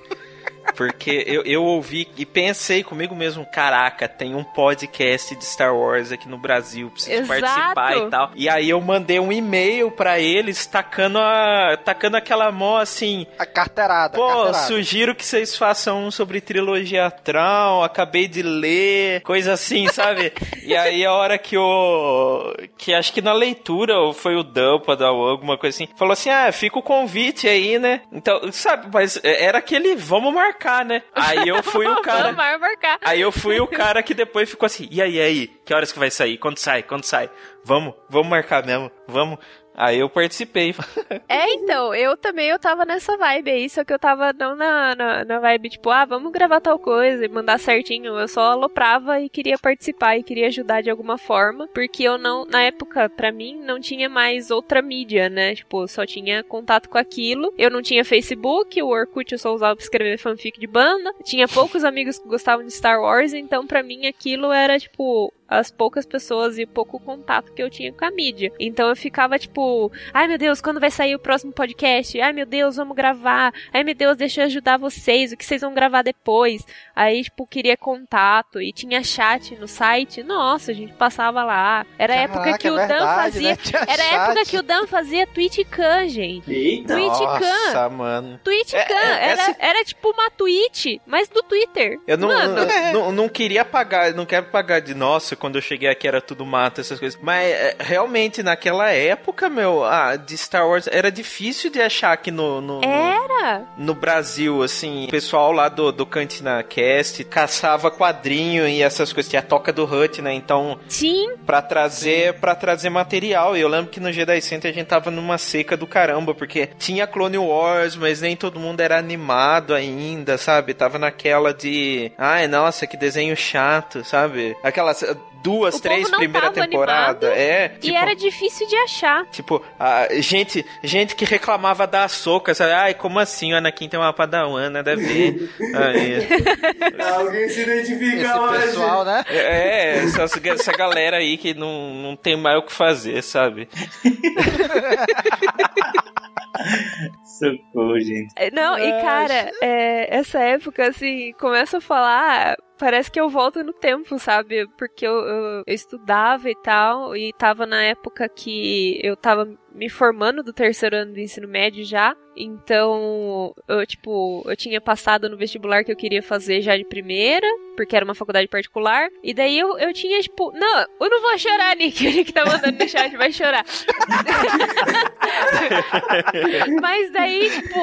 Porque 0.75 1.23
eu, 1.27 1.43
eu 1.43 1.63
ouvi 1.63 2.07
e 2.17 2.25
pensei 2.25 2.83
comigo 2.83 3.15
mesmo, 3.15 3.45
caraca, 3.45 4.07
tem 4.07 4.35
um 4.35 4.43
podcast 4.43 5.35
de 5.35 5.45
Star 5.45 5.75
Wars 5.75 6.11
aqui 6.11 6.27
no 6.27 6.37
Brasil, 6.37 6.89
preciso 6.89 7.21
Exato. 7.21 7.41
participar 7.41 7.97
e 7.97 8.09
tal. 8.09 8.31
E 8.35 8.49
aí 8.49 8.69
eu 8.69 8.81
mandei 8.81 9.19
um 9.19 9.31
e-mail 9.31 9.91
pra 9.91 10.19
eles 10.19 10.65
tacando 10.65 11.19
a 11.19 11.77
tacando 11.83 12.17
aquela 12.17 12.51
mão 12.51 12.77
assim, 12.77 13.27
A 13.37 13.45
carteirada. 13.45 14.15
Pô, 14.15 14.25
carteirada. 14.25 14.67
sugiro 14.67 15.15
que 15.15 15.25
vocês 15.25 15.55
façam 15.55 16.05
um 16.05 16.11
sobre 16.11 16.41
trilogia 16.41 17.09
Tron, 17.11 17.83
acabei 17.83 18.27
de 18.27 18.41
ler, 18.41 19.21
coisa 19.21 19.53
assim, 19.53 19.87
sabe? 19.87 20.33
e 20.63 20.75
aí 20.75 21.05
a 21.05 21.13
hora 21.13 21.37
que 21.37 21.57
o... 21.57 22.53
que 22.77 22.93
acho 22.93 23.13
que 23.13 23.21
na 23.21 23.33
leitura 23.33 23.97
ou 23.97 24.13
foi 24.13 24.35
o 24.35 24.43
Dampa 24.43 24.95
da 24.95 25.07
alguma 25.07 25.57
coisa 25.57 25.75
assim, 25.75 25.87
falou 25.95 26.13
assim, 26.13 26.29
ah, 26.29 26.51
fica 26.51 26.79
o 26.79 26.83
convite 26.83 27.47
aí, 27.47 27.77
né? 27.79 28.01
Então, 28.11 28.51
sabe, 28.51 28.87
mas 28.91 29.19
era 29.23 29.59
aquele, 29.59 29.95
vamos 29.95 30.33
marcar, 30.33 30.52
né? 30.85 31.03
Aí 31.13 31.47
eu 31.47 31.61
fui 31.63 31.87
o 31.87 32.01
cara... 32.03 32.31
Vamos. 32.31 32.99
Aí 33.03 33.21
eu 33.21 33.31
fui 33.31 33.59
o 33.59 33.67
cara 33.67 34.01
que 34.03 34.13
depois 34.13 34.49
ficou 34.49 34.65
assim, 34.65 34.87
e 34.91 35.01
aí, 35.01 35.15
e 35.15 35.21
aí? 35.21 35.47
Que 35.65 35.73
horas 35.73 35.91
que 35.91 35.99
vai 35.99 36.11
sair? 36.11 36.37
Quando 36.37 36.57
sai? 36.57 36.83
Quando 36.83 37.03
sai? 37.03 37.29
Vamos, 37.63 37.93
vamos 38.09 38.29
marcar 38.29 38.65
mesmo, 38.65 38.91
vamos. 39.07 39.39
Aí 39.75 39.99
eu 39.99 40.09
participei. 40.09 40.73
É, 41.29 41.51
então, 41.53 41.93
eu 41.95 42.15
também 42.15 42.49
eu 42.49 42.59
tava 42.59 42.85
nessa 42.85 43.17
vibe 43.17 43.49
aí, 43.49 43.69
só 43.69 43.83
que 43.83 43.93
eu 43.93 43.99
tava 43.99 44.33
não 44.33 44.55
na, 44.55 44.95
na, 44.95 45.25
na 45.25 45.39
vibe, 45.39 45.69
tipo, 45.69 45.89
ah, 45.89 46.05
vamos 46.05 46.31
gravar 46.31 46.59
tal 46.59 46.77
coisa 46.77 47.25
e 47.25 47.29
mandar 47.29 47.59
certinho. 47.59 48.17
Eu 48.17 48.27
só 48.27 48.51
aloprava 48.51 49.19
e 49.19 49.29
queria 49.29 49.57
participar 49.57 50.17
e 50.17 50.23
queria 50.23 50.47
ajudar 50.47 50.81
de 50.81 50.89
alguma 50.89 51.17
forma, 51.17 51.67
porque 51.73 52.03
eu 52.03 52.17
não, 52.17 52.45
na 52.45 52.63
época, 52.63 53.09
pra 53.09 53.31
mim, 53.31 53.59
não 53.63 53.79
tinha 53.79 54.09
mais 54.09 54.51
outra 54.51 54.81
mídia, 54.81 55.29
né? 55.29 55.55
Tipo, 55.55 55.87
só 55.87 56.05
tinha 56.05 56.43
contato 56.43 56.89
com 56.89 56.97
aquilo. 56.97 57.53
Eu 57.57 57.71
não 57.71 57.81
tinha 57.81 58.05
Facebook, 58.05 58.81
o 58.81 58.87
Orkut 58.87 59.31
eu 59.31 59.39
só 59.39 59.53
usava 59.53 59.75
pra 59.75 59.83
escrever 59.83 60.17
fanfic 60.17 60.59
de 60.59 60.67
banda. 60.67 61.13
Tinha 61.23 61.47
poucos 61.47 61.83
amigos 61.83 62.19
que 62.19 62.27
gostavam 62.27 62.65
de 62.65 62.71
Star 62.71 63.01
Wars, 63.01 63.33
então 63.33 63.65
pra 63.65 63.81
mim 63.81 64.05
aquilo 64.05 64.51
era, 64.51 64.79
tipo, 64.79 65.33
as 65.59 65.71
poucas 65.71 66.05
pessoas 66.05 66.57
e 66.57 66.65
pouco 66.65 66.99
contato 66.99 67.51
que 67.53 67.61
eu 67.61 67.69
tinha 67.69 67.91
com 67.93 68.05
a 68.05 68.11
mídia. 68.11 68.51
Então 68.59 68.89
eu 68.89 68.95
ficava 68.95 69.37
tipo, 69.39 69.91
ai 70.13 70.27
meu 70.27 70.37
Deus, 70.37 70.61
quando 70.61 70.79
vai 70.79 70.91
sair 70.91 71.15
o 71.15 71.19
próximo 71.19 71.51
podcast? 71.51 72.19
Ai 72.19 72.33
meu 72.33 72.45
Deus, 72.45 72.75
vamos 72.75 72.95
gravar. 72.95 73.53
Ai 73.73 73.83
meu 73.83 73.95
Deus, 73.95 74.17
deixa 74.17 74.41
eu 74.41 74.45
ajudar 74.45 74.77
vocês. 74.77 75.31
O 75.31 75.37
que 75.37 75.45
vocês 75.45 75.61
vão 75.61 75.73
gravar 75.73 76.01
depois? 76.01 76.63
Aí, 76.95 77.23
tipo, 77.23 77.45
queria 77.47 77.75
contato 77.77 78.61
e 78.61 78.71
tinha 78.71 79.03
chat 79.03 79.55
no 79.55 79.67
site. 79.67 80.23
Nossa, 80.23 80.71
a 80.71 80.73
gente 80.75 80.93
passava 80.93 81.43
lá. 81.43 81.85
Era 81.97 82.13
a 82.13 82.17
época 82.17 82.39
Caraca, 82.39 82.57
que 82.59 82.67
é 82.67 82.71
o 82.71 82.75
Dan 82.75 82.87
verdade, 82.87 83.15
fazia. 83.21 83.49
né? 83.51 83.57
Era 83.87 84.03
a 84.03 84.05
época 84.23 84.35
chat. 84.39 84.49
que 84.49 84.57
o 84.57 84.63
Dan 84.63 84.87
fazia 84.87 85.27
TwitchCam, 85.27 86.07
gente. 86.07 86.51
Eita! 86.51 86.95
Nossa, 86.97 87.89
mano. 87.89 88.39
TwitchCam. 88.43 88.79
É, 88.97 89.03
é, 89.03 89.29
era, 89.31 89.41
essa- 89.41 89.55
era 89.59 89.83
tipo 89.85 90.09
uma 90.11 90.29
tweet, 90.31 91.01
mas 91.05 91.27
do 91.29 91.41
Twitter. 91.43 91.99
Eu 92.07 92.17
não, 92.17 92.27
Mano, 92.27 92.55
não, 92.65 92.93
não, 92.93 93.11
não 93.11 93.29
queria 93.29 93.63
pagar, 93.65 94.13
não 94.13 94.25
quero 94.25 94.47
pagar 94.47 94.79
de 94.79 94.93
nossa, 94.93 95.35
quando 95.43 95.57
eu 95.57 95.61
cheguei 95.61 95.89
aqui 95.89 96.07
era 96.07 96.21
tudo 96.21 96.45
mato, 96.45 96.79
essas 96.79 96.97
coisas. 96.97 97.19
Mas 97.21 97.45
é, 97.49 97.75
realmente, 97.77 98.41
naquela 98.41 98.89
época, 98.91 99.49
meu, 99.49 99.83
ah, 99.83 100.15
de 100.15 100.37
Star 100.37 100.65
Wars, 100.65 100.87
era 100.87 101.11
difícil 101.11 101.69
de 101.69 101.81
achar 101.81 102.13
aqui 102.13 102.31
no, 102.31 102.61
no, 102.61 102.79
no, 102.79 102.85
Era. 102.85 103.65
no 103.77 103.93
Brasil, 103.93 104.63
assim. 104.63 105.07
O 105.07 105.09
pessoal 105.09 105.51
lá 105.51 105.67
do, 105.67 105.91
do 105.91 106.05
Cantina 106.05 106.63
Cast 106.63 107.25
caçava 107.25 107.91
quadrinho 107.91 108.65
e 108.65 108.81
essas 108.81 109.11
coisas. 109.11 109.29
Tinha 109.29 109.41
a 109.41 109.43
toca 109.43 109.73
do 109.73 109.83
Hut, 109.83 110.21
né? 110.21 110.33
Então, 110.33 110.79
Sim. 110.87 111.35
pra 111.45 111.61
trazer, 111.61 112.35
pra 112.35 112.55
trazer 112.55 112.89
material. 112.89 113.57
E 113.57 113.59
eu 113.59 113.67
lembro 113.67 113.91
que 113.91 113.99
no 113.99 114.13
Jedi 114.13 114.39
Center 114.39 114.71
a 114.71 114.73
gente 114.73 114.87
tava 114.87 115.11
numa 115.11 115.37
seca 115.37 115.75
do 115.75 115.85
caramba, 115.85 116.33
porque 116.33 116.69
tinha 116.79 117.05
Clone 117.05 117.37
Wars, 117.37 117.97
mas 117.97 118.21
nem 118.21 118.33
todo 118.33 118.61
mundo 118.61 118.79
era 118.79 118.97
animado 118.97 119.75
ainda, 119.75 120.37
sabe? 120.37 120.73
Tava 120.73 120.97
naquela 120.97 121.53
de, 121.53 122.13
ai, 122.17 122.47
nossa, 122.47 122.87
que 122.87 122.95
desenho 122.95 123.35
chato, 123.35 124.05
sabe? 124.05 124.55
Aquelas 124.63 125.03
eh, 125.03 125.13
duas, 125.43 125.75
O 125.75 125.81
três 125.81 126.09
primeira 126.09 126.49
temporada. 126.51 127.27
animado 127.27 127.39
É, 127.39 127.73
E 127.75 127.79
tipo, 127.79 127.97
era 127.97 128.15
difícil 128.15 128.65
de 128.67 128.75
achar. 128.77 129.25
Tipo, 129.25 129.61
a 129.79 130.07
gente, 130.13 130.65
gente 130.81 131.15
que 131.15 131.25
reclamava 131.25 131.85
da 131.85 132.07
Soca, 132.07 132.53
sabe? 132.55 132.71
Ai, 132.71 132.93
como 132.93 133.19
assim? 133.19 133.53
O 133.53 133.57
Anakin 133.57 133.89
tem 133.89 133.99
uma 133.99 134.13
padawan, 134.13 134.69
nada 134.69 134.93
a 134.93 134.95
ver. 134.95 135.49
Alguém 137.17 137.49
se 137.49 137.61
identifica 137.61 138.21
Esse 138.23 138.39
hoje. 138.39 138.61
pessoal, 138.67 139.03
né? 139.05 139.23
é, 139.29 139.97
essa, 139.97 140.23
essa 140.23 140.71
galera 140.71 141.17
aí 141.17 141.37
que 141.37 141.53
não, 141.53 141.93
não 141.95 142.15
tem 142.15 142.37
mais 142.37 142.57
o 142.57 142.61
que 142.63 142.71
fazer, 142.71 143.21
sabe? 143.21 143.67
Socorro, 147.39 147.99
gente. 147.99 148.33
É, 148.37 148.51
Não, 148.51 148.77
e 148.77 148.91
cara, 149.01 149.51
é, 149.61 150.15
essa 150.17 150.39
época, 150.39 150.87
assim, 150.89 151.31
começa 151.39 151.77
a 151.77 151.81
falar. 151.81 152.55
Parece 152.79 153.09
que 153.11 153.19
eu 153.21 153.29
volto 153.29 153.63
no 153.63 153.71
tempo, 153.71 154.17
sabe? 154.19 154.67
Porque 154.77 155.05
eu, 155.07 155.13
eu- 155.13 155.63
eu 155.65 155.73
estudava 155.73 156.49
e 156.49 156.55
tal, 156.55 157.15
e 157.15 157.31
tava 157.33 157.65
na 157.65 157.81
época 157.83 158.27
que 158.27 158.99
eu 159.03 159.15
tava 159.15 159.47
me 159.73 159.87
formando 159.89 160.43
do 160.43 160.51
terceiro 160.51 160.95
ano 160.97 161.13
do 161.13 161.19
ensino 161.19 161.47
médio 161.47 161.85
já. 161.85 162.15
Então, 162.35 163.53
eu, 163.67 163.85
tipo, 163.85 164.43
eu 164.47 164.55
tinha 164.55 164.81
passado 164.81 165.29
no 165.29 165.37
vestibular 165.37 165.83
que 165.83 165.91
eu 165.91 165.95
queria 165.95 166.21
fazer 166.21 166.61
já 166.61 166.75
de 166.75 166.83
primeira, 166.83 167.47
porque 167.77 167.95
era 167.95 168.03
uma 168.03 168.15
faculdade 168.15 168.47
particular. 168.47 169.07
E 169.23 169.33
daí 169.35 169.57
eu, 169.57 169.77
eu 169.77 169.93
tinha, 169.93 170.19
tipo, 170.19 170.51
não, 170.51 170.79
eu 170.99 171.09
não 171.09 171.21
vou 171.21 171.37
chorar, 171.37 171.75
Nick. 171.77 172.05
O 172.07 172.11
Nick 172.11 172.33
tá 172.33 172.43
mandando 172.43 172.83
no 172.83 172.89
chat, 172.89 173.15
vai 173.15 173.31
chorar. 173.31 173.63
Mas 176.81 177.11
daí, 177.11 177.22
tipo, 177.27 177.79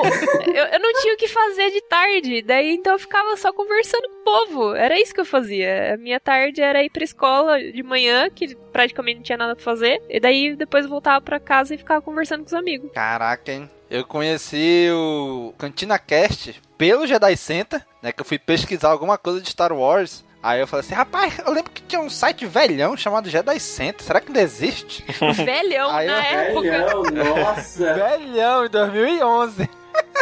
eu, 0.49 0.65
eu 0.65 0.81
não 0.81 0.93
tinha 1.01 1.15
o 1.15 1.17
que 1.17 1.29
fazer 1.29 1.71
de 1.71 1.81
tarde. 1.83 2.43
Daí 2.43 2.75
então 2.75 2.93
eu 2.95 2.99
ficava 2.99 3.37
só 3.37 3.53
conversando 3.53 4.09
com 4.09 4.21
o 4.21 4.25
povo. 4.25 4.75
Era 4.75 4.99
isso 4.99 5.15
que 5.15 5.21
eu 5.21 5.25
fazia. 5.25 5.95
A 5.95 5.97
minha 5.97 6.21
tarde 6.21 6.61
era 6.61 6.83
ir 6.83 6.91
pra 6.91 7.05
escola 7.05 7.61
de 7.61 7.83
manhã, 7.83 8.29
que 8.31 8.55
praticamente 8.73 9.17
não 9.17 9.25
tinha 9.25 9.39
nada 9.39 9.55
pra 9.55 9.65
fazer. 9.65 10.01
E 10.09 10.21
daí 10.21 10.55
depois 10.57 10.85
eu 10.85 10.91
voltava 10.91 11.21
pra 11.21 11.41
casa 11.41 11.75
e 11.75 11.79
ficava 11.79 12.01
conversando 12.03 12.41
com 12.41 12.47
os 12.47 12.55
amigos. 12.55 12.91
Caraca, 12.93 13.53
hein? 13.53 13.71
Eu 13.91 14.05
conheci 14.05 14.89
o 14.93 15.53
Cantina 15.59 15.99
Cast 15.99 16.63
pelo 16.79 17.07
Jedi 17.07 17.37
Center, 17.37 17.85
né? 18.01 18.13
Que 18.13 18.21
eu 18.21 18.25
fui 18.25 18.39
pesquisar 18.39 18.91
alguma 18.91 19.19
coisa 19.19 19.41
de 19.41 19.51
Star 19.51 19.73
Wars. 19.73 20.25
Aí 20.43 20.59
eu 20.61 20.67
falei 20.67 20.85
assim, 20.87 20.95
rapaz, 20.95 21.35
eu 21.45 21.53
lembro 21.53 21.71
que 21.71 21.83
tinha 21.83 22.01
um 22.01 22.09
site 22.09 22.47
velhão 22.47 22.97
chamado 22.97 23.29
Jedi 23.29 23.61
Center. 23.61 24.03
Será 24.05 24.21
que 24.21 24.29
ainda 24.29 24.41
existe? 24.41 25.05
Velhão 25.45 25.91
Aí 25.91 26.07
eu- 26.09 26.13
na 26.15 26.25
época. 26.27 26.61
Velhão, 26.63 27.03
nossa. 27.03 27.93
velhão, 27.95 28.65
em 28.65 28.69
2011. 28.71 29.71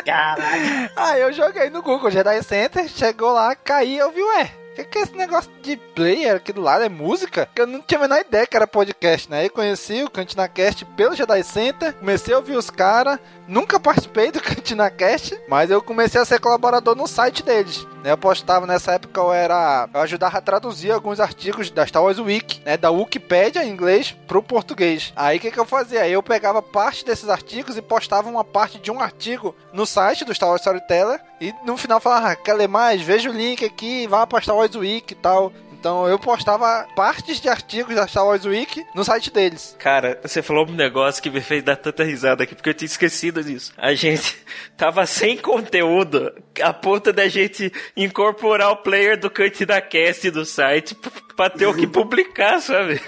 Caraca. 0.05 0.91
Aí 0.97 1.21
eu 1.21 1.33
joguei 1.33 1.71
no 1.71 1.83
Google 1.83 2.11
Jedi 2.11 2.43
Center, 2.43 2.89
chegou 2.89 3.33
lá, 3.33 3.55
caí 3.55 3.97
eu 3.99 4.11
vi, 4.11 4.23
ué, 4.23 4.51
o 4.73 4.75
que, 4.77 4.85
que 4.85 4.99
é 4.99 5.03
esse 5.03 5.17
negócio 5.17 5.51
de 5.63 5.77
player 5.77 6.37
aqui 6.37 6.53
do 6.53 6.61
lado? 6.63 6.85
É 6.85 6.89
música? 6.89 7.49
Que 7.55 7.63
eu 7.63 7.67
não 7.67 7.81
tinha 7.81 7.99
a 7.99 8.03
menor 8.03 8.21
ideia 8.21 8.47
que 8.47 8.57
era 8.57 8.67
podcast, 8.67 9.31
né? 9.31 9.41
Aí 9.41 9.49
conheci 9.49 10.03
o 10.03 10.11
Cantina 10.11 10.49
Cast 10.49 10.85
pelo 10.85 11.15
Jedi 11.15 11.43
Center, 11.45 11.93
comecei 11.95 12.33
a 12.35 12.39
ouvir 12.39 12.57
os 12.57 12.71
caras, 12.71 13.19
nunca 13.49 13.81
participei 13.81 14.31
do 14.31 14.41
Cantina 14.43 14.91
Cast, 14.91 15.41
mas 15.49 15.71
eu 15.71 15.83
comecei 15.83 16.21
a 16.21 16.25
ser 16.25 16.39
colaborador 16.39 16.95
no 16.95 17.09
site 17.09 17.43
deles. 17.43 17.87
Né? 18.05 18.13
Eu 18.13 18.19
postava 18.19 18.67
nessa 18.67 18.93
época, 18.93 19.21
eu 19.21 19.33
era. 19.33 19.89
Eu 19.93 20.01
ajudava 20.01 20.39
a 20.39 20.43
traduzir 20.43 20.93
alguns 20.93 21.19
artigos 21.19 21.71
da 21.71 21.87
Star 21.87 22.03
Wars 22.03 22.19
Wiki, 22.19 22.61
né? 22.65 22.77
Da 22.77 22.91
Wikipedia 22.91 23.65
em 23.65 23.71
inglês 23.71 24.15
pro 24.27 24.43
português. 24.43 25.13
Aí 25.17 25.39
o 25.39 25.41
que, 25.41 25.51
que 25.51 25.59
eu 25.59 25.65
fazia? 25.65 26.09
Eu 26.09 26.23
pegava 26.23 26.63
parte 26.63 27.05
desses 27.05 27.29
artigos 27.29 27.77
e 27.77 27.83
postava 27.83 28.29
uma 28.29 28.45
parte 28.45 28.79
de 28.79 28.91
um 28.91 29.01
artigo 29.01 29.55
no 29.73 29.87
site 29.87 30.25
do 30.25 30.35
Star 30.35 30.51
Wars 30.51 30.61
Storyteller. 30.61 31.21
E 31.41 31.55
no 31.65 31.77
final 31.77 32.01
falava, 32.01 32.31
ah, 32.31 32.37
quer 32.37 32.55
ler 32.55 32.69
mais? 32.69 33.01
Veja 33.01 33.31
o 33.31 33.33
link 33.33 33.65
aqui, 33.65 34.07
vá 34.07 34.27
pra 34.27 34.41
Star 34.41 34.57
Wars 34.57 34.75
Wiki 34.75 35.15
e 35.15 35.17
tal. 35.17 35.53
Então 35.79 36.09
eu 36.09 36.19
postava 36.19 36.87
partes 36.97 37.41
de 37.41 37.49
artigos 37.49 37.95
da 37.95 38.07
Star 38.07 38.27
Wars 38.27 38.45
Week 38.45 38.85
no 38.95 39.05
site 39.05 39.31
deles. 39.31 39.77
Cara, 39.79 40.19
você 40.23 40.43
falou 40.43 40.67
um 40.69 40.73
negócio 40.73 41.23
que 41.23 41.31
me 41.31 41.41
fez 41.41 41.63
dar 41.63 41.77
tanta 41.77 42.03
risada 42.03 42.43
aqui, 42.43 42.55
porque 42.55 42.71
eu 42.71 42.75
tinha 42.75 42.87
esquecido 42.87 43.43
disso. 43.45 43.73
A 43.77 43.95
gente 43.95 44.37
tava 44.77 45.07
sem 45.07 45.37
conteúdo 45.37 46.33
a 46.61 46.73
ponto 46.73 47.13
da 47.13 47.29
gente 47.29 47.73
incorporar 47.97 48.71
o 48.73 48.77
player 48.77 49.19
do 49.19 49.31
Cantina 49.31 49.81
Cast 49.81 50.31
do 50.31 50.45
site 50.45 50.97
pra 51.37 51.49
ter 51.49 51.67
o 51.67 51.75
que 51.75 51.87
publicar, 51.87 52.61
sabe? 52.61 53.01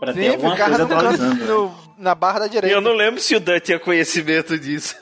Pra 0.00 0.12
ter 0.12 0.22
Sim, 0.22 0.28
alguma 0.30 0.56
coisa 0.56 0.84
no 0.86 1.34
no- 1.46 1.88
na 1.98 2.14
barra 2.14 2.40
da 2.40 2.46
direita. 2.46 2.74
Eu 2.74 2.80
não 2.80 2.92
lembro 2.92 3.20
se 3.20 3.34
o 3.34 3.40
Dan 3.40 3.58
tinha 3.58 3.78
conhecimento 3.78 4.56
disso. 4.58 4.94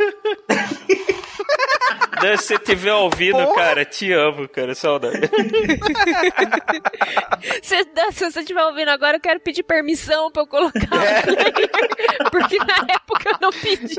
Dan, 2.21 2.37
se 2.37 2.45
você 2.45 2.55
estiver 2.55 2.95
ouvindo, 2.95 3.39
Porra. 3.39 3.55
cara, 3.55 3.85
te 3.85 4.13
amo, 4.13 4.49
cara, 4.49 4.75
saudade. 4.75 5.21
Se, 7.63 7.77
se 8.13 8.31
você 8.31 8.41
estiver 8.41 8.65
ouvindo 8.65 8.89
agora, 8.89 9.17
eu 9.17 9.21
quero 9.21 9.41
pedir 9.41 9.63
permissão 9.63 10.31
pra 10.31 10.43
eu 10.43 10.47
colocar 10.47 10.79
o 10.83 10.89
player. 10.89 12.31
Porque 12.31 12.59
na 12.59 12.95
época 12.95 13.31
eu 13.31 13.39
não 13.41 13.51
pedi. 13.51 13.95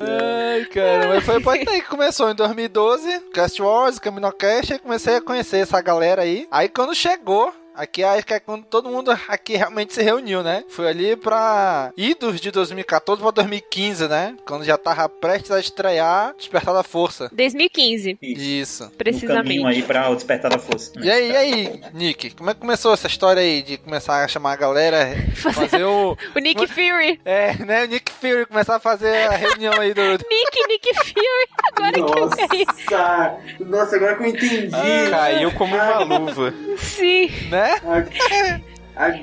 Ai, 0.00 0.64
cara, 0.66 1.08
mas 1.08 1.24
foi 1.24 1.38
depois 1.38 1.64
daí 1.64 1.80
que 1.82 1.88
começou 1.88 2.30
em 2.30 2.34
2012, 2.34 3.20
Cast 3.32 3.60
Wars, 3.62 3.98
Caminocast, 3.98 4.74
e 4.74 4.78
comecei 4.78 5.16
a 5.16 5.20
conhecer 5.20 5.58
essa 5.58 5.80
galera 5.80 6.22
aí. 6.22 6.46
Aí 6.50 6.68
quando 6.68 6.94
chegou, 6.94 7.52
aqui 7.74 8.02
acho 8.02 8.26
que 8.26 8.34
é 8.34 8.40
quando 8.40 8.64
todo 8.64 8.88
mundo 8.88 9.10
aqui 9.28 9.56
realmente 9.56 9.92
se 9.92 10.02
reuniu, 10.02 10.42
né? 10.42 10.64
Foi 10.68 10.88
ali 10.88 11.16
pra 11.16 11.92
idos 11.96 12.40
de 12.40 12.50
2014 12.50 13.20
pra 13.20 13.30
2015, 13.30 14.08
né? 14.08 14.36
Quando 14.46 14.64
já 14.64 14.78
tava 14.78 15.08
prestes 15.08 15.50
a 15.50 15.60
estrear 15.60 16.34
Despertar 16.36 16.74
da 16.74 16.82
Força. 16.82 17.28
2015, 17.32 18.18
Isso. 18.22 18.84
No 18.84 18.90
caminho 18.90 18.96
precisamente. 18.98 19.66
aí 19.66 19.82
pra 19.82 20.10
o 20.10 20.14
Despertar 20.14 20.50
da 20.50 20.58
Força. 20.58 20.92
E 21.00 21.10
aí, 21.10 21.30
e 21.30 21.36
aí, 21.36 21.80
Nick, 21.92 22.30
como 22.30 22.50
é 22.50 22.54
que 22.54 22.60
começou 22.60 22.92
essa 22.94 23.06
história 23.06 23.42
aí 23.42 23.62
de 23.62 23.76
começar 23.78 24.24
a 24.24 24.28
chamar 24.28 24.52
a 24.52 24.56
galera, 24.56 25.14
fazer 25.34 25.84
o... 25.84 26.16
O 26.34 26.38
Nick 26.38 26.66
Fury. 26.66 27.20
É, 27.24 27.54
né, 27.64 27.84
o 27.84 27.88
Nick 27.88 28.10
Fury 28.12 28.46
começar 28.46 28.76
a 28.76 28.80
fazer 28.80 29.28
a 29.28 29.36
reunião 29.36 29.74
aí 29.80 29.94
do... 29.94 30.02
Nick, 30.02 30.68
Nick 30.68 30.94
Fury. 30.94 31.48
Agora 31.72 31.92
que 31.92 32.00
eu 32.00 32.28
caí. 32.30 32.64
Nossa, 32.66 33.36
nossa, 33.60 33.96
agora 33.96 34.16
que 34.16 34.22
eu 34.22 34.26
entendi. 34.28 34.70
Caiu 35.10 35.52
como 35.52 35.74
uma 35.74 35.98
luva. 36.00 36.52
Sim. 36.78 37.30
Né? 37.50 37.63
Agora 37.64 38.02
que 38.02 38.18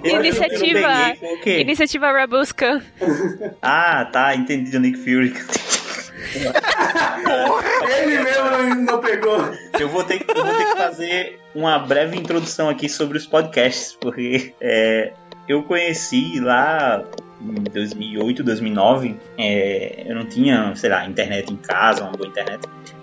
eu 0.04 0.20
Iniciativa. 0.20 1.16
peguei? 1.20 1.62
Iniciativa 1.62 2.12
Rebusca. 2.12 2.84
Ah, 3.62 4.06
tá, 4.12 4.36
entendi 4.36 4.76
o 4.76 4.80
Nick 4.80 4.98
Fury. 4.98 5.34
Ele 8.02 8.20
mesmo 8.20 8.50
não, 8.50 8.76
não 8.76 9.00
pegou. 9.00 9.38
Eu 9.80 9.90
vou, 9.90 10.04
ter, 10.04 10.26
eu 10.28 10.46
vou 10.46 10.56
ter 10.56 10.66
que 10.66 10.76
fazer 10.76 11.40
uma 11.56 11.80
breve 11.80 12.18
introdução 12.18 12.70
aqui 12.70 12.88
sobre 12.88 13.18
os 13.18 13.26
podcasts, 13.26 13.98
porque 14.00 14.54
é, 14.62 15.14
eu 15.48 15.64
conheci 15.64 16.40
lá 16.40 17.04
em 17.42 17.64
2008, 17.64 18.44
2009, 18.44 19.18
é, 19.38 20.04
eu 20.06 20.16
não 20.16 20.26
tinha, 20.26 20.74
sei 20.76 20.90
lá, 20.90 21.06
internet 21.06 21.52
em 21.52 21.58
casa, 21.58 22.04
uma 22.04 22.12
boa 22.12 22.28
internet. 22.28 22.62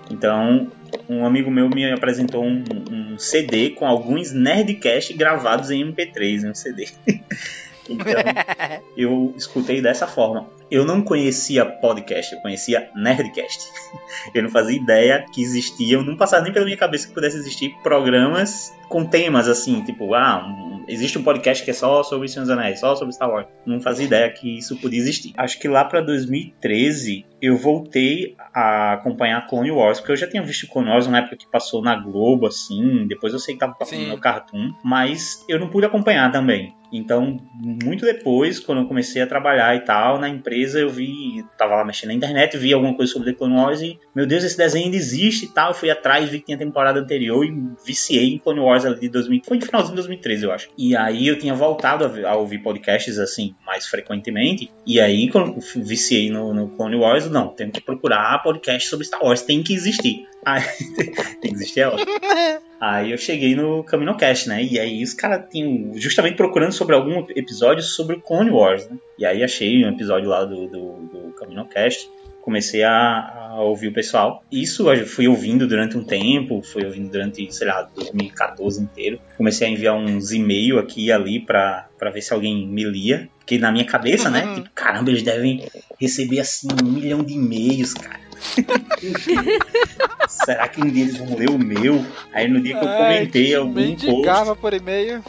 Então, 0.09 0.71
um 1.07 1.25
amigo 1.25 1.49
meu 1.49 1.69
me 1.69 1.91
apresentou 1.91 2.43
um, 2.43 3.13
um 3.13 3.19
CD 3.19 3.71
com 3.71 3.85
alguns 3.85 4.31
Nerdcast 4.31 5.13
gravados 5.13 5.71
em 5.71 5.83
MP3, 5.83 6.43
em 6.43 6.49
um 6.49 6.55
CD. 6.55 6.87
Então, 7.89 8.13
eu 8.95 9.33
escutei 9.35 9.81
dessa 9.81 10.07
forma. 10.07 10.47
Eu 10.69 10.85
não 10.85 11.01
conhecia 11.01 11.65
podcast, 11.65 12.33
eu 12.35 12.41
conhecia 12.41 12.89
Nerdcast. 12.95 13.71
Eu 14.35 14.43
não 14.43 14.49
fazia 14.49 14.75
ideia 14.77 15.25
que 15.31 15.41
existiam, 15.41 16.03
não 16.03 16.15
passava 16.17 16.43
nem 16.43 16.51
pela 16.51 16.65
minha 16.65 16.77
cabeça 16.77 17.07
que 17.07 17.13
pudesse 17.13 17.37
existir 17.37 17.73
programas 17.81 18.71
com 18.89 19.05
temas 19.05 19.47
assim, 19.47 19.81
tipo, 19.83 20.13
ah, 20.13 20.45
um- 20.45 20.83
existe 20.87 21.17
um 21.17 21.23
podcast 21.23 21.63
que 21.63 21.71
é 21.71 21.73
só 21.73 22.03
sobre 22.03 22.27
Senhor 22.27 22.41
dos 22.43 22.49
Anéis, 22.51 22.79
só 22.79 22.95
sobre 22.95 23.13
Star 23.13 23.29
Wars. 23.29 23.47
Não 23.65 23.79
fazia 23.79 24.05
ideia 24.05 24.29
que 24.29 24.57
isso 24.57 24.75
podia 24.77 24.99
existir. 24.99 25.33
Acho 25.37 25.59
que 25.59 25.67
lá 25.67 25.85
pra 25.85 26.01
2013 26.01 27.25
eu 27.41 27.55
voltei 27.57 28.35
a 28.53 28.93
acompanhar 28.93 29.47
Clone 29.47 29.71
Wars, 29.71 29.99
porque 29.99 30.11
eu 30.11 30.17
já 30.17 30.27
tinha 30.27 30.43
visto 30.43 30.67
Clone 30.67 30.89
Wars 30.89 31.07
na 31.07 31.19
época 31.19 31.37
que 31.37 31.47
passou 31.49 31.81
na 31.81 31.95
Globo, 31.95 32.47
assim, 32.47 33.05
depois 33.07 33.31
eu 33.33 33.39
sei 33.39 33.53
que 33.53 33.59
tava 33.59 33.73
passando 33.73 33.99
Sim. 33.99 34.09
no 34.09 34.17
Cartoon, 34.19 34.71
mas 34.83 35.45
eu 35.47 35.59
não 35.59 35.69
pude 35.69 35.85
acompanhar 35.85 36.31
também. 36.31 36.73
Então, 36.91 37.37
muito 37.53 38.05
depois, 38.05 38.59
quando 38.59 38.81
eu 38.81 38.87
comecei 38.87 39.21
a 39.21 39.27
trabalhar 39.27 39.75
e 39.75 39.81
tal, 39.81 40.19
na 40.19 40.27
empresa 40.27 40.79
eu 40.79 40.89
vi, 40.89 41.45
tava 41.57 41.75
lá 41.75 41.85
mexendo 41.85 42.09
na 42.09 42.15
internet, 42.15 42.57
vi 42.57 42.73
alguma 42.73 42.95
coisa 42.95 43.11
sobre 43.11 43.31
The 43.31 43.37
Clone 43.37 43.55
Wars 43.55 43.81
e, 43.81 43.99
meu 44.15 44.25
Deus, 44.25 44.43
esse 44.43 44.57
desenho 44.57 44.85
ainda 44.85 44.97
existe 44.97 45.45
e 45.45 45.49
tal. 45.49 45.69
Eu 45.69 45.75
fui 45.75 45.89
atrás, 45.89 46.29
vi 46.29 46.39
que 46.39 46.47
tinha 46.47 46.57
temporada 46.57 46.99
anterior 46.99 47.45
e 47.45 47.53
viciei 47.85 48.33
em 48.33 48.37
Clone 48.37 48.59
Wars 48.59 48.85
ali 48.85 48.99
de 48.99 49.09
2000, 49.09 49.41
foi 49.43 49.57
no 49.57 49.65
finalzinho 49.65 49.91
de 49.91 50.01
2013, 50.01 50.43
eu 50.43 50.51
acho. 50.51 50.69
E 50.77 50.95
aí 50.95 51.27
eu 51.27 51.37
tinha 51.37 51.53
voltado 51.53 52.05
a, 52.05 52.29
a 52.29 52.35
ouvir 52.35 52.59
podcasts 52.59 53.17
assim, 53.19 53.55
mais 53.65 53.85
frequentemente. 53.87 54.71
E 54.85 54.99
aí, 54.99 55.29
quando 55.29 55.59
viciei 55.77 56.29
no, 56.29 56.53
no 56.53 56.69
Clone 56.69 56.95
Wars, 56.95 57.29
não, 57.29 57.49
tenho 57.49 57.71
que 57.71 57.81
procurar 57.81 58.41
podcast 58.43 58.89
sobre 58.89 59.05
Star 59.05 59.23
Wars, 59.23 59.41
tem 59.41 59.61
que 59.61 59.73
existir. 59.73 60.27
Tem 61.41 61.51
que 61.51 61.57
existir, 61.57 61.81
é 61.81 61.87
ótimo. 61.87 62.11
Aí 62.79 63.11
eu 63.11 63.17
cheguei 63.17 63.55
no 63.55 63.83
CaminoCast, 63.83 64.47
né? 64.47 64.63
E 64.63 64.79
aí 64.79 65.03
os 65.03 65.13
caras 65.13 65.45
tinham 65.51 65.91
justamente 65.95 66.37
procurando 66.37 66.71
sobre 66.71 66.95
algum 66.95 67.25
episódio 67.35 67.83
sobre 67.83 68.15
o 68.15 68.21
Clone 68.21 68.49
Wars, 68.49 68.87
né? 68.87 68.97
E 69.17 69.25
aí 69.25 69.43
achei 69.43 69.83
um 69.83 69.89
episódio 69.89 70.29
lá 70.29 70.45
do, 70.45 70.67
do, 70.67 70.91
do 70.93 71.33
CaminoCast. 71.37 72.09
Comecei 72.41 72.83
a, 72.83 73.49
a 73.49 73.61
ouvir 73.61 73.89
o 73.89 73.93
pessoal. 73.93 74.43
Isso 74.49 74.89
eu 74.89 75.05
fui 75.05 75.27
ouvindo 75.27 75.67
durante 75.67 75.97
um 75.97 76.03
tempo, 76.03 76.61
fui 76.61 76.85
ouvindo 76.85 77.11
durante, 77.11 77.53
sei 77.53 77.67
lá, 77.67 77.83
2014 77.93 78.81
inteiro. 78.81 79.19
Comecei 79.35 79.67
a 79.67 79.69
enviar 79.69 79.95
uns 79.95 80.31
e-mails 80.31 80.79
aqui 80.79 81.07
e 81.07 81.11
ali 81.11 81.41
pra, 81.41 81.89
pra 81.97 82.09
ver 82.09 82.21
se 82.21 82.33
alguém 82.33 82.65
me 82.65 82.85
lia. 82.85 83.29
Porque 83.39 83.57
na 83.57 83.73
minha 83.73 83.85
cabeça, 83.85 84.29
né? 84.29 84.55
Tipo, 84.55 84.69
caramba, 84.73 85.09
eles 85.09 85.21
devem 85.21 85.67
receber 85.99 86.39
assim 86.39 86.69
um 86.81 86.91
milhão 86.91 87.21
de 87.23 87.33
e-mails, 87.33 87.93
cara. 87.93 88.28
Será 90.27 90.67
que 90.67 90.81
um 90.81 90.89
dia 90.89 91.03
eles 91.03 91.17
vão 91.17 91.35
ler 91.35 91.49
o 91.49 91.57
meu? 91.57 92.05
Aí 92.33 92.47
no 92.47 92.61
dia 92.61 92.77
que 92.77 92.83
eu 92.85 92.89
Ai, 92.89 92.97
comentei 93.17 93.55
algum 93.55 93.95
post, 93.95 94.55
por 94.61 94.73
e-mail. 94.73 95.23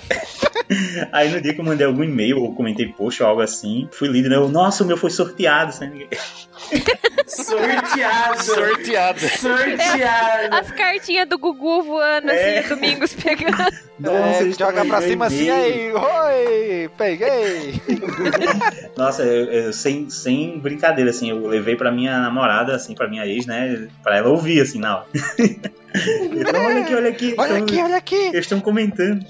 aí 1.12 1.28
no 1.30 1.40
dia 1.40 1.52
que 1.54 1.60
eu 1.60 1.64
mandei 1.64 1.86
algum 1.86 2.02
e-mail 2.04 2.38
ou 2.38 2.54
comentei 2.54 2.86
post 2.86 3.22
ou 3.22 3.28
algo 3.28 3.40
assim, 3.42 3.88
fui 3.92 4.08
lido, 4.08 4.28
né? 4.28 4.36
Eu, 4.36 4.48
Nossa, 4.48 4.84
o 4.84 4.86
meu 4.86 4.96
foi 4.96 5.10
sorteado. 5.10 5.72
Sabe? 5.72 6.08
Sorteado. 7.26 8.42
Sorteado. 8.42 9.20
Sorteado. 9.20 10.54
As 10.54 10.70
cartinhas 10.72 11.28
do 11.28 11.38
Gugu 11.38 11.82
voando 11.82 12.30
É. 12.30 12.58
assim, 12.58 12.68
domingos 12.68 13.14
pegando. 13.14 13.56
É, 14.02 14.40
eles 14.40 14.56
joga 14.56 14.84
pra 14.84 15.00
cima 15.02 15.26
assim 15.26 15.48
aí. 15.50 15.92
Oi, 15.92 16.90
peguei. 16.96 17.80
Nossa, 18.96 19.22
eu, 19.22 19.44
eu- 19.52 19.72
sem, 19.72 20.08
sem 20.10 20.58
brincadeira, 20.58 21.10
assim, 21.10 21.30
eu 21.30 21.46
levei 21.46 21.76
pra 21.76 21.92
minha 21.92 22.18
namorada, 22.18 22.74
assim, 22.74 22.94
pra 23.00 23.08
minha 23.08 23.26
ex, 23.26 23.46
né? 23.46 23.88
Pra 24.02 24.18
ela 24.18 24.28
ouvir, 24.28 24.60
assim, 24.60 24.78
na 24.78 24.98
hora. 24.98 25.06
então, 26.36 26.64
olha 26.66 26.80
aqui, 26.82 26.94
olha 26.94 27.08
aqui. 27.08 27.34
Olha 27.38 27.52
estão- 27.52 27.64
aqui, 27.64 27.82
olha 27.82 27.96
aqui. 27.96 28.14
Eles 28.14 28.40
estão 28.40 28.60
comentando. 28.60 29.24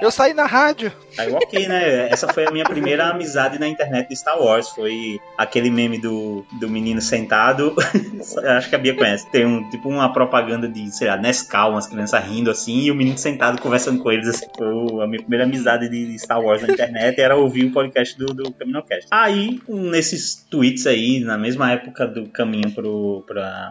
Eu 0.00 0.10
saí 0.10 0.34
na 0.34 0.46
rádio. 0.46 0.92
Aí, 1.18 1.32
ok, 1.32 1.68
né? 1.68 2.08
Essa 2.08 2.28
foi 2.28 2.46
a 2.46 2.50
minha 2.50 2.64
primeira 2.64 3.08
amizade 3.08 3.58
na 3.58 3.68
internet 3.68 4.08
de 4.08 4.16
Star 4.16 4.40
Wars. 4.40 4.68
Foi 4.70 5.20
aquele 5.36 5.70
meme 5.70 5.98
do, 5.98 6.44
do 6.60 6.68
menino 6.68 7.00
sentado. 7.00 7.74
Acho 8.56 8.68
que 8.68 8.74
a 8.74 8.78
Bia 8.78 8.94
conhece. 8.94 9.30
Tem 9.30 9.44
um 9.44 9.68
tipo 9.70 9.88
uma 9.88 10.12
propaganda 10.12 10.68
de, 10.68 10.90
sei 10.90 11.08
lá, 11.08 11.16
Nescau, 11.16 11.72
umas 11.72 11.86
crianças 11.86 12.24
rindo 12.24 12.50
assim, 12.50 12.82
e 12.82 12.90
o 12.90 12.94
menino 12.94 13.18
sentado 13.18 13.60
conversando 13.60 14.02
com 14.02 14.10
eles. 14.10 14.28
Assim, 14.28 14.46
foi 14.56 15.02
a 15.02 15.06
minha 15.06 15.20
primeira 15.20 15.44
amizade 15.44 15.88
de 15.88 16.18
Star 16.18 16.40
Wars 16.40 16.62
na 16.62 16.72
internet 16.72 17.20
era 17.20 17.36
ouvir 17.36 17.66
o 17.66 17.72
podcast 17.72 18.16
do, 18.18 18.26
do 18.26 18.52
CaminoCast. 18.52 19.06
Aí, 19.10 19.60
nesses 19.68 20.46
tweets 20.50 20.86
aí, 20.86 21.20
na 21.20 21.36
mesma 21.36 21.70
época 21.72 22.06
do 22.06 22.26
caminho 22.26 22.70
pro, 22.72 23.24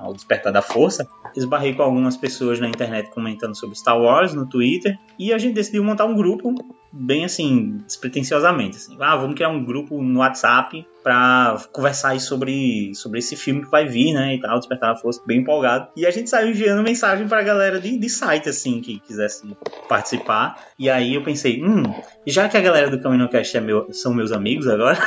o 0.03 0.13
Despertar 0.13 0.51
da 0.51 0.61
Força, 0.61 1.07
esbarrei 1.35 1.73
com 1.73 1.83
algumas 1.83 2.17
pessoas 2.17 2.59
na 2.59 2.67
internet 2.67 3.09
comentando 3.11 3.55
sobre 3.55 3.77
Star 3.77 3.99
Wars 3.99 4.33
no 4.33 4.47
Twitter, 4.47 4.97
e 5.17 5.33
a 5.33 5.37
gente 5.37 5.53
decidiu 5.53 5.83
montar 5.91 6.05
um 6.05 6.15
grupo 6.15 6.53
bem 6.91 7.23
assim, 7.23 7.77
despretensiosamente. 7.85 8.77
Assim. 8.77 8.97
Ah, 8.99 9.15
vamos 9.15 9.35
criar 9.35 9.49
um 9.49 9.63
grupo 9.63 10.01
no 10.01 10.19
WhatsApp 10.19 10.85
pra 11.03 11.57
conversar 11.71 12.09
aí 12.09 12.19
sobre, 12.19 12.93
sobre 12.95 13.19
esse 13.19 13.35
filme 13.35 13.61
que 13.61 13.71
vai 13.71 13.85
vir, 13.85 14.13
né? 14.13 14.35
E 14.35 14.41
tal, 14.41 14.59
Despertar 14.59 14.93
da 14.93 14.99
Força, 14.99 15.21
bem 15.25 15.39
empolgado. 15.39 15.87
E 15.95 16.05
a 16.05 16.11
gente 16.11 16.29
saiu 16.29 16.49
enviando 16.49 16.83
mensagem 16.83 17.27
pra 17.27 17.41
galera 17.41 17.79
de, 17.79 17.97
de 17.97 18.09
site, 18.09 18.49
assim, 18.49 18.81
que 18.81 18.99
quisesse 18.99 19.43
participar. 19.87 20.67
E 20.77 20.89
aí 20.89 21.15
eu 21.15 21.23
pensei, 21.23 21.63
hum, 21.63 21.83
já 22.25 22.49
que 22.49 22.57
a 22.57 22.61
galera 22.61 22.89
do 22.89 23.01
CaminoCast 23.01 23.57
é 23.57 23.61
meu, 23.61 23.91
são 23.93 24.13
meus 24.13 24.31
amigos 24.31 24.67
agora, 24.67 24.99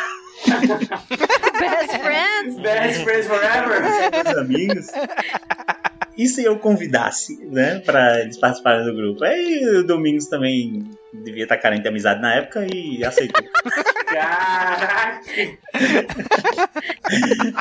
Best 1.60 1.98
friends. 2.02 2.60
Best 2.60 3.04
friends 3.04 3.26
forever. 3.26 3.82
meus 4.24 4.36
amigos. 4.36 4.86
E 6.16 6.26
se 6.26 6.44
eu 6.44 6.58
convidasse, 6.58 7.44
né, 7.46 7.80
pra 7.80 8.20
eles 8.20 8.38
participarem 8.38 8.84
do 8.84 8.94
grupo? 8.94 9.24
Aí 9.24 9.66
o 9.78 9.86
Domingos 9.86 10.26
também 10.26 10.84
devia 11.22 11.44
estar 11.44 11.56
carente 11.58 11.82
de 11.82 11.88
amizade 11.88 12.20
na 12.20 12.34
época 12.34 12.66
e 12.72 13.04
aceitou. 13.04 13.44
Caraca. 14.06 15.20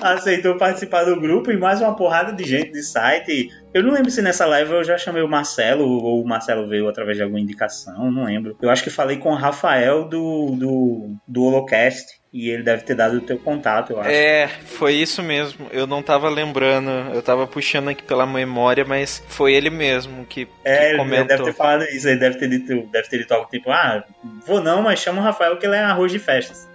aceitou 0.02 0.58
participar 0.58 1.04
do 1.04 1.20
grupo 1.20 1.52
e 1.52 1.58
mais 1.58 1.82
uma 1.82 1.96
porrada 1.96 2.32
de 2.34 2.44
gente 2.44 2.72
de 2.72 2.84
site 2.84 3.50
Eu 3.74 3.84
não 3.84 3.92
lembro 3.94 4.12
se 4.12 4.22
nessa 4.22 4.46
live 4.46 4.72
eu 4.72 4.84
já 4.84 4.98
chamei 4.98 5.22
o 5.22 5.28
Marcelo 5.28 5.86
ou 5.86 6.22
o 6.22 6.28
Marcelo 6.28 6.68
veio 6.68 6.88
através 6.88 7.18
de 7.18 7.24
alguma 7.24 7.39
indicação, 7.39 8.12
não 8.12 8.26
lembro. 8.26 8.58
Eu 8.62 8.70
acho 8.70 8.84
que 8.84 8.89
falei 8.89 9.18
com 9.18 9.30
o 9.32 9.36
Rafael 9.36 10.06
do, 10.06 10.56
do, 10.56 11.16
do 11.28 11.44
Holocast. 11.44 12.24
E 12.36 12.50
ele 12.50 12.63
deve 12.63 12.82
ter 12.82 12.96
dado 12.96 13.18
o 13.18 13.22
teu 13.22 13.38
contato, 13.38 13.94
eu 13.94 14.02
acho. 14.02 14.10
É, 14.10 14.48
foi 14.48 14.96
isso 14.96 15.22
mesmo. 15.22 15.68
Eu 15.72 15.86
não 15.86 16.02
tava 16.02 16.28
lembrando, 16.30 16.89
eu 17.13 17.22
tava 17.22 17.46
puxando 17.46 17.89
aqui 17.89 18.02
pela 18.02 18.26
memória, 18.26 18.84
mas 18.84 19.24
foi 19.28 19.54
ele 19.54 19.70
mesmo 19.70 20.26
que, 20.26 20.48
É, 20.63 20.78
que 20.78 20.86
ele 20.86 20.98
comentou. 20.98 21.28
deve 21.28 21.44
ter 21.44 21.54
falado 21.54 21.84
isso, 21.84 22.08
ele 22.10 22.20
deve 22.20 22.39
ter 22.39 22.50
dito, 22.50 22.89
deve 22.92 23.08
ter 23.08 23.20
dito 23.20 23.32
algo 23.36 23.42
tipo, 23.49 23.71
ah, 23.71 24.03
vou 24.45 24.62
não, 24.62 24.82
mas 24.82 24.99
chama 24.99 25.21
o 25.21 25.23
Rafael 25.23 25.58
que 25.58 25.65
ele 25.65 25.75
é 25.75 25.82
arroz 25.82 26.12
de 26.12 26.19
festas. 26.19 26.67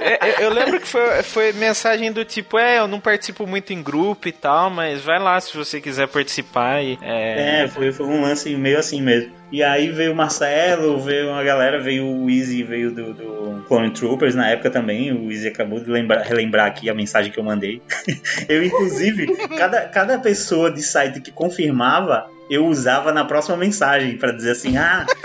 É, 0.00 0.42
eu, 0.42 0.48
eu 0.48 0.54
lembro 0.54 0.80
que 0.80 0.86
foi, 0.86 1.22
foi 1.22 1.52
mensagem 1.52 2.10
do 2.12 2.24
tipo, 2.24 2.58
é, 2.58 2.78
eu 2.78 2.88
não 2.88 3.00
participo 3.00 3.46
muito 3.46 3.72
em 3.72 3.82
grupo 3.82 4.28
e 4.28 4.32
tal, 4.32 4.70
mas 4.70 5.02
vai 5.02 5.18
lá 5.18 5.38
se 5.40 5.56
você 5.56 5.80
quiser 5.80 6.08
participar. 6.08 6.82
E, 6.82 6.98
é... 7.02 7.64
É, 7.64 7.68
foi, 7.68 7.92
foi 7.92 8.06
um 8.06 8.22
lance 8.22 8.54
meio 8.56 8.78
assim 8.78 9.02
mesmo. 9.02 9.32
E 9.50 9.62
aí 9.62 9.90
veio 9.90 10.12
o 10.12 10.16
Marcelo, 10.16 11.00
veio 11.00 11.30
uma 11.30 11.42
galera, 11.42 11.80
veio 11.80 12.06
o 12.06 12.28
Easy, 12.30 12.62
veio 12.62 12.90
do, 12.90 13.14
do 13.14 13.64
Clone 13.66 13.90
Troopers 13.90 14.34
na 14.34 14.48
época 14.50 14.70
também. 14.70 15.10
O 15.12 15.30
Easy 15.30 15.48
acabou 15.48 15.80
de 15.80 15.90
lembrar, 15.90 16.22
relembrar 16.22 16.66
aqui 16.66 16.90
a 16.90 16.94
mensagem 16.94 17.32
que 17.32 17.38
eu 17.38 17.44
mandei. 17.44 17.80
eu, 18.48 18.62
inclusive, 18.62 19.26
cada, 19.56 19.82
cada 19.88 20.18
pessoa 20.18 20.70
de 20.70 20.82
site 20.82 21.20
que 21.20 21.30
confirmava, 21.30 22.30
eu 22.50 22.66
usava 22.66 23.12
na 23.12 23.24
próxima 23.24 23.56
mensagem 23.56 24.18
pra 24.18 24.32
dizer 24.32 24.52
assim: 24.52 24.76
ah, 24.76 25.06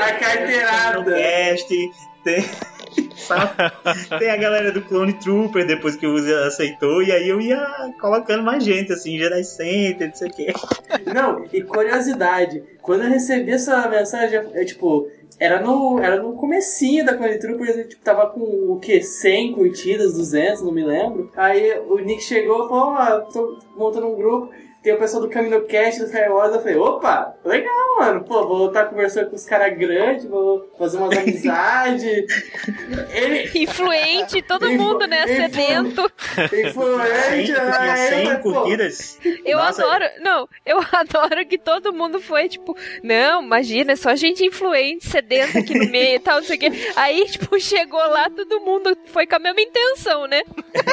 A 0.00 0.12
carteirada. 0.12 0.93
Cast, 1.02 1.90
tem. 2.22 2.44
Tem 4.18 4.30
a 4.30 4.36
galera 4.36 4.70
do 4.70 4.82
Clone 4.82 5.14
Trooper, 5.14 5.66
depois 5.66 5.96
que 5.96 6.06
o 6.06 6.14
Uzi 6.14 6.32
aceitou, 6.32 7.02
e 7.02 7.10
aí 7.10 7.28
eu 7.28 7.40
ia 7.40 7.58
colocando 8.00 8.42
mais 8.42 8.62
gente, 8.62 8.92
assim, 8.92 9.18
Jedi 9.18 9.44
Center, 9.44 10.08
não 10.08 10.14
sei 10.14 10.28
o 10.28 10.32
quê. 10.32 10.52
Não, 11.12 11.44
e 11.52 11.62
curiosidade, 11.62 12.62
quando 12.82 13.04
eu 13.04 13.10
recebi 13.10 13.52
essa 13.52 13.88
mensagem, 13.88 14.40
eu, 14.54 14.66
tipo, 14.66 15.08
era 15.38 15.60
no, 15.60 15.98
era 15.98 16.22
no 16.22 16.34
comecinho 16.34 17.04
da 17.04 17.16
Clone 17.16 17.38
Troopers, 17.38 17.76
eu, 17.76 17.88
tipo, 17.88 18.02
tava 18.02 18.28
com 18.28 18.40
o 18.40 18.78
quê? 18.78 19.02
100 19.02 19.52
curtidas, 19.52 20.14
200, 20.14 20.62
não 20.62 20.72
me 20.72 20.84
lembro. 20.84 21.30
Aí 21.36 21.78
o 21.88 21.98
Nick 21.98 22.22
chegou 22.22 22.66
e 22.66 22.68
falou, 22.68 22.94
ó, 22.94 23.20
tô 23.20 23.58
montando 23.76 24.08
um 24.08 24.16
grupo, 24.16 24.50
tem 24.84 24.92
o 24.92 24.98
pessoal 24.98 25.22
do 25.22 25.30
Camino 25.30 25.62
Cast, 25.62 25.98
do 25.98 26.06
Firewalls, 26.08 26.54
eu 26.54 26.60
falei, 26.60 26.76
opa, 26.76 27.34
legal, 27.42 27.96
mano, 27.98 28.22
pô, 28.22 28.46
vou 28.46 28.68
estar 28.68 28.84
conversando 28.84 29.30
com 29.30 29.36
os 29.36 29.46
caras 29.46 29.76
grandes, 29.78 30.26
vou 30.26 30.70
fazer 30.78 30.98
umas 30.98 31.16
amizades. 31.16 32.26
Ele... 33.10 33.50
Influente, 33.62 34.42
todo 34.42 34.70
Influ- 34.70 34.84
mundo, 34.84 35.06
né? 35.06 35.22
influ- 35.24 35.36
Sedento. 35.36 36.12
Influente, 36.68 37.52
né? 37.52 37.96
100 37.96 38.28
Aí, 38.30 38.36
pô, 38.38 38.52
curtidas. 38.52 39.18
Eu 39.44 39.56
Nossa, 39.58 39.82
adoro, 39.84 40.04
não, 40.20 40.48
eu 40.66 40.78
adoro 40.92 41.46
que 41.46 41.56
todo 41.56 41.92
mundo 41.92 42.20
foi, 42.20 42.48
tipo, 42.48 42.76
não, 43.02 43.42
imagina, 43.42 43.92
é 43.92 43.96
só 43.96 44.14
gente 44.14 44.44
influente, 44.44 45.06
sedenta 45.08 45.60
aqui 45.60 45.78
no 45.78 45.90
meio 45.90 46.16
e 46.16 46.20
tal, 46.20 46.36
não 46.40 46.44
sei 46.44 46.56
o 46.56 46.60
quê. 46.60 46.70
Aí, 46.94 47.24
tipo, 47.26 47.58
chegou 47.58 47.98
lá, 48.06 48.28
todo 48.28 48.60
mundo 48.60 48.94
foi 49.06 49.26
com 49.26 49.36
a 49.36 49.38
mesma 49.38 49.62
intenção, 49.62 50.26
né? 50.26 50.42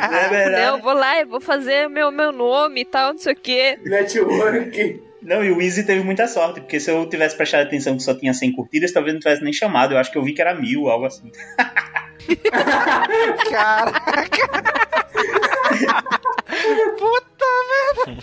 É 0.00 0.28
verdade. 0.28 0.66
Não, 0.66 0.78
vou 0.80 0.92
lá, 0.94 1.20
eu 1.20 1.26
vou 1.26 1.40
fazer 1.40 1.88
meu, 1.88 2.10
meu 2.10 2.32
nome 2.32 2.80
e 2.82 2.84
tal, 2.84 3.09
não 3.12 3.18
sei 3.18 3.32
o 3.32 3.36
quê. 3.36 3.78
Network. 3.84 5.02
Não, 5.22 5.44
e 5.44 5.50
o 5.50 5.60
Easy 5.60 5.84
teve 5.84 6.02
muita 6.02 6.26
sorte, 6.26 6.60
porque 6.60 6.80
se 6.80 6.90
eu 6.90 7.06
tivesse 7.06 7.36
prestado 7.36 7.66
atenção 7.66 7.96
que 7.96 8.02
só 8.02 8.14
tinha 8.14 8.32
100 8.32 8.52
curtidas, 8.52 8.92
talvez 8.92 9.12
não 9.12 9.20
tivesse 9.20 9.44
nem 9.44 9.52
chamado. 9.52 9.92
Eu 9.92 9.98
acho 9.98 10.10
que 10.10 10.16
eu 10.16 10.22
vi 10.22 10.32
que 10.32 10.40
era 10.40 10.54
mil, 10.54 10.88
algo 10.88 11.04
assim. 11.04 11.30
Puta 16.98 17.46
merda! 17.70 18.22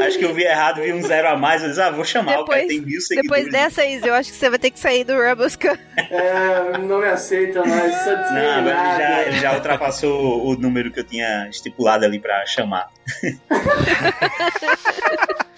Acho 0.06 0.18
que 0.18 0.24
eu 0.24 0.34
vi 0.34 0.42
errado, 0.42 0.80
vi 0.80 0.92
um 0.92 1.02
zero 1.02 1.28
a 1.28 1.36
mais. 1.36 1.62
Eu 1.62 1.68
disse, 1.68 1.80
ah, 1.80 1.90
vou 1.90 2.04
chamar, 2.04 2.40
o 2.40 2.44
cara 2.44 2.66
tem 2.66 2.80
mil 2.80 3.00
seguidores. 3.00 3.22
depois 3.22 3.50
dessa, 3.50 3.84
Izzy, 3.84 4.06
eu 4.06 4.14
acho 4.14 4.30
que 4.30 4.36
você 4.36 4.48
vai 4.48 4.58
ter 4.58 4.70
que 4.70 4.78
sair 4.78 5.04
do 5.04 5.18
Rebels 5.18 5.56
Camp. 5.56 5.78
É, 5.96 6.78
não 6.78 6.98
me 6.98 7.06
aceita 7.06 7.64
mais, 7.64 7.94
sou 8.02 8.16
Não, 8.16 8.66
já, 8.66 9.30
já 9.30 9.54
ultrapassou 9.54 10.46
o 10.46 10.56
número 10.56 10.90
que 10.90 11.00
eu 11.00 11.04
tinha 11.04 11.48
estipulado 11.48 12.04
ali 12.04 12.18
pra 12.18 12.44
chamar. 12.46 12.88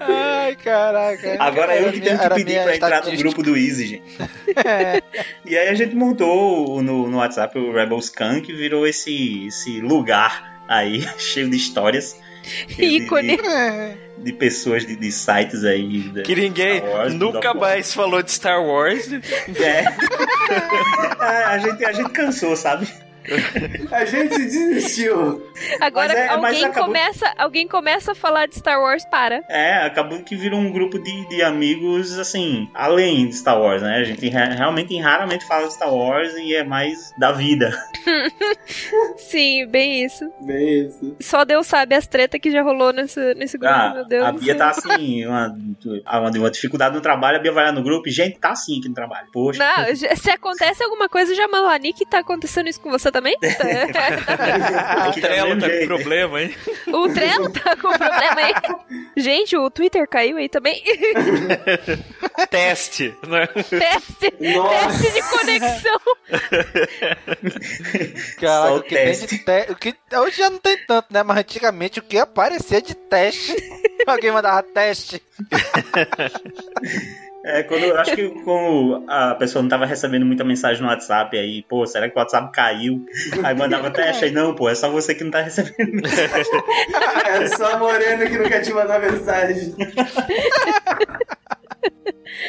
Ai, 0.00 0.56
caraca. 0.56 1.36
Agora 1.42 1.76
eu 1.76 1.92
que 1.92 2.00
tenho 2.00 2.18
que 2.18 2.28
pedir 2.30 2.62
pra 2.62 2.76
entrar 2.76 3.04
no 3.04 3.16
grupo 3.16 3.42
do 3.42 3.56
Easy, 3.56 3.86
gente. 3.86 4.02
E 5.46 5.56
aí 5.56 5.68
a 5.68 5.74
gente 5.74 5.94
montou 5.94 6.82
no, 6.82 7.08
no 7.08 7.18
WhatsApp 7.18 7.58
o 7.58 7.72
Rebels 7.72 8.08
Can, 8.08 8.40
que 8.40 8.52
virou 8.52 8.86
esse, 8.86 9.46
esse 9.48 9.80
lugar 9.80 10.64
aí, 10.68 11.06
cheio 11.18 11.48
de 11.50 11.56
histórias. 11.56 12.16
cheio 12.68 12.90
de- 12.90 12.96
Ícone. 13.04 13.36
De, 13.36 14.22
de 14.24 14.32
pessoas, 14.32 14.86
de, 14.86 14.96
de 14.96 15.12
sites 15.12 15.64
aí. 15.64 16.00
da 16.10 16.22
Que 16.22 16.34
ninguém 16.34 16.80
Wars, 16.80 17.14
nunca 17.14 17.52
mais 17.54 17.92
falou 17.92 18.22
de 18.22 18.30
Star 18.32 18.62
Wars. 18.64 19.10
É. 19.12 19.84
a, 21.18 21.48
a 21.50 21.58
gente, 21.58 21.84
a 21.84 21.92
gente 21.92 22.10
cansou, 22.10 22.56
sabe? 22.56 22.88
A 23.92 24.04
gente 24.04 24.36
desistiu. 24.36 25.42
Agora 25.80 26.12
é- 26.12 26.28
alguém, 26.28 26.70
começa, 26.72 27.32
alguém 27.38 27.68
começa 27.68 28.12
a 28.12 28.14
falar 28.14 28.46
de 28.46 28.56
Star 28.56 28.80
Wars, 28.80 29.04
para. 29.06 29.42
É, 29.48 29.74
acabou 29.86 30.20
que 30.22 30.34
virou 30.36 30.58
um 30.60 30.70
grupo 30.72 30.98
de, 30.98 31.28
de 31.28 31.42
amigos, 31.42 32.18
assim, 32.18 32.68
além 32.74 33.28
de 33.28 33.36
Star 33.36 33.60
Wars, 33.60 33.82
né? 33.82 33.96
A 33.98 34.04
gente 34.04 34.28
re- 34.28 34.54
realmente 34.54 34.96
raramente 34.98 35.44
fala 35.46 35.66
de 35.66 35.74
Star 35.74 35.92
Wars 35.94 36.34
e 36.34 36.54
é 36.54 36.64
mais 36.64 37.12
da 37.18 37.32
vida. 37.32 37.70
Sim, 39.16 39.66
bem 39.66 40.04
isso. 40.04 40.24
Bem 40.40 40.86
isso. 40.86 41.16
Só 41.20 41.44
Deus 41.44 41.66
sabe 41.66 41.94
as 41.94 42.06
tretas 42.06 42.40
que 42.40 42.50
já 42.50 42.62
rolou 42.62 42.92
nesse, 42.92 43.34
nesse 43.34 43.56
grupo, 43.58 43.74
Ah, 43.74 43.92
meu 43.94 44.06
Deus. 44.06 44.24
a 44.24 44.32
Bia 44.32 44.54
tá 44.54 44.68
assim, 44.70 45.24
uma, 45.26 45.54
uma, 46.06 46.30
uma 46.30 46.50
dificuldade 46.50 46.94
no 46.94 47.00
trabalho, 47.00 47.38
a 47.38 47.40
Bia 47.40 47.52
vai 47.52 47.64
lá 47.64 47.72
no 47.72 47.82
grupo 47.82 48.08
e, 48.08 48.12
gente, 48.12 48.38
tá 48.38 48.50
assim 48.50 48.78
aqui 48.78 48.88
no 48.88 48.94
trabalho. 48.94 49.26
Poxa. 49.32 49.58
Não, 49.62 49.94
se 50.16 50.30
acontece 50.30 50.82
alguma 50.82 51.08
coisa, 51.08 51.34
já 51.34 51.46
manda 51.48 51.66
lá, 51.68 51.78
Nick, 51.78 52.04
tá 52.06 52.18
acontecendo 52.18 52.68
isso 52.68 52.80
com 52.80 52.90
você 52.90 53.10
também? 53.14 53.36
o 53.38 53.46
tá 53.46 55.12
Trello 55.12 55.60
tá 55.60 55.70
com 55.70 55.86
problema, 55.86 56.42
hein? 56.42 56.54
o 56.88 57.08
Trello 57.08 57.52
tá 57.52 57.76
com 57.76 57.92
problema 57.92 58.40
aí. 58.40 58.52
Gente, 59.16 59.56
o 59.56 59.70
Twitter 59.70 60.08
caiu 60.08 60.36
aí 60.36 60.48
também. 60.48 60.82
Teste, 62.50 63.14
né? 63.28 63.46
Teste, 63.46 64.34
Nossa. 64.56 64.98
teste 64.98 65.12
de 65.12 65.22
conexão. 65.22 66.00
Caraca, 68.40 68.74
o 68.74 68.82
que 68.82 68.94
teste. 68.94 69.26
de 69.28 69.38
te... 69.38 69.72
o 69.72 69.76
que 69.76 69.94
Hoje 70.18 70.38
já 70.38 70.50
não 70.50 70.58
tem 70.58 70.76
tanto, 70.86 71.12
né? 71.12 71.22
Mas 71.22 71.38
antigamente 71.38 72.00
o 72.00 72.02
que 72.02 72.18
aparecia 72.18 72.82
de 72.82 72.94
teste. 72.94 73.54
Alguém 74.08 74.30
mandava 74.32 74.62
teste. 74.62 75.22
É, 77.46 77.62
quando 77.62 77.84
eu 77.84 77.98
acho 77.98 78.16
que 78.16 78.30
como 78.42 79.04
a 79.06 79.34
pessoa 79.34 79.60
não 79.60 79.68
tava 79.68 79.84
recebendo 79.84 80.24
muita 80.24 80.42
mensagem 80.42 80.82
no 80.82 80.88
WhatsApp, 80.88 81.36
aí, 81.36 81.62
pô, 81.68 81.86
será 81.86 82.08
que 82.08 82.16
o 82.16 82.18
WhatsApp 82.18 82.50
caiu? 82.50 83.04
Aí 83.42 83.54
mandava 83.54 83.90
teste, 83.92 84.24
aí 84.24 84.30
não, 84.30 84.54
pô, 84.54 84.66
é 84.66 84.74
só 84.74 84.88
você 84.88 85.14
que 85.14 85.24
não 85.24 85.30
tá 85.30 85.42
recebendo 85.42 85.92
mensagem. 85.92 86.52
É 87.26 87.46
só 87.48 87.74
a 87.74 87.76
Morena 87.76 88.24
que 88.24 88.38
não 88.38 88.48
quer 88.48 88.60
te 88.60 88.72
mandar 88.72 88.98
mensagem. 88.98 89.74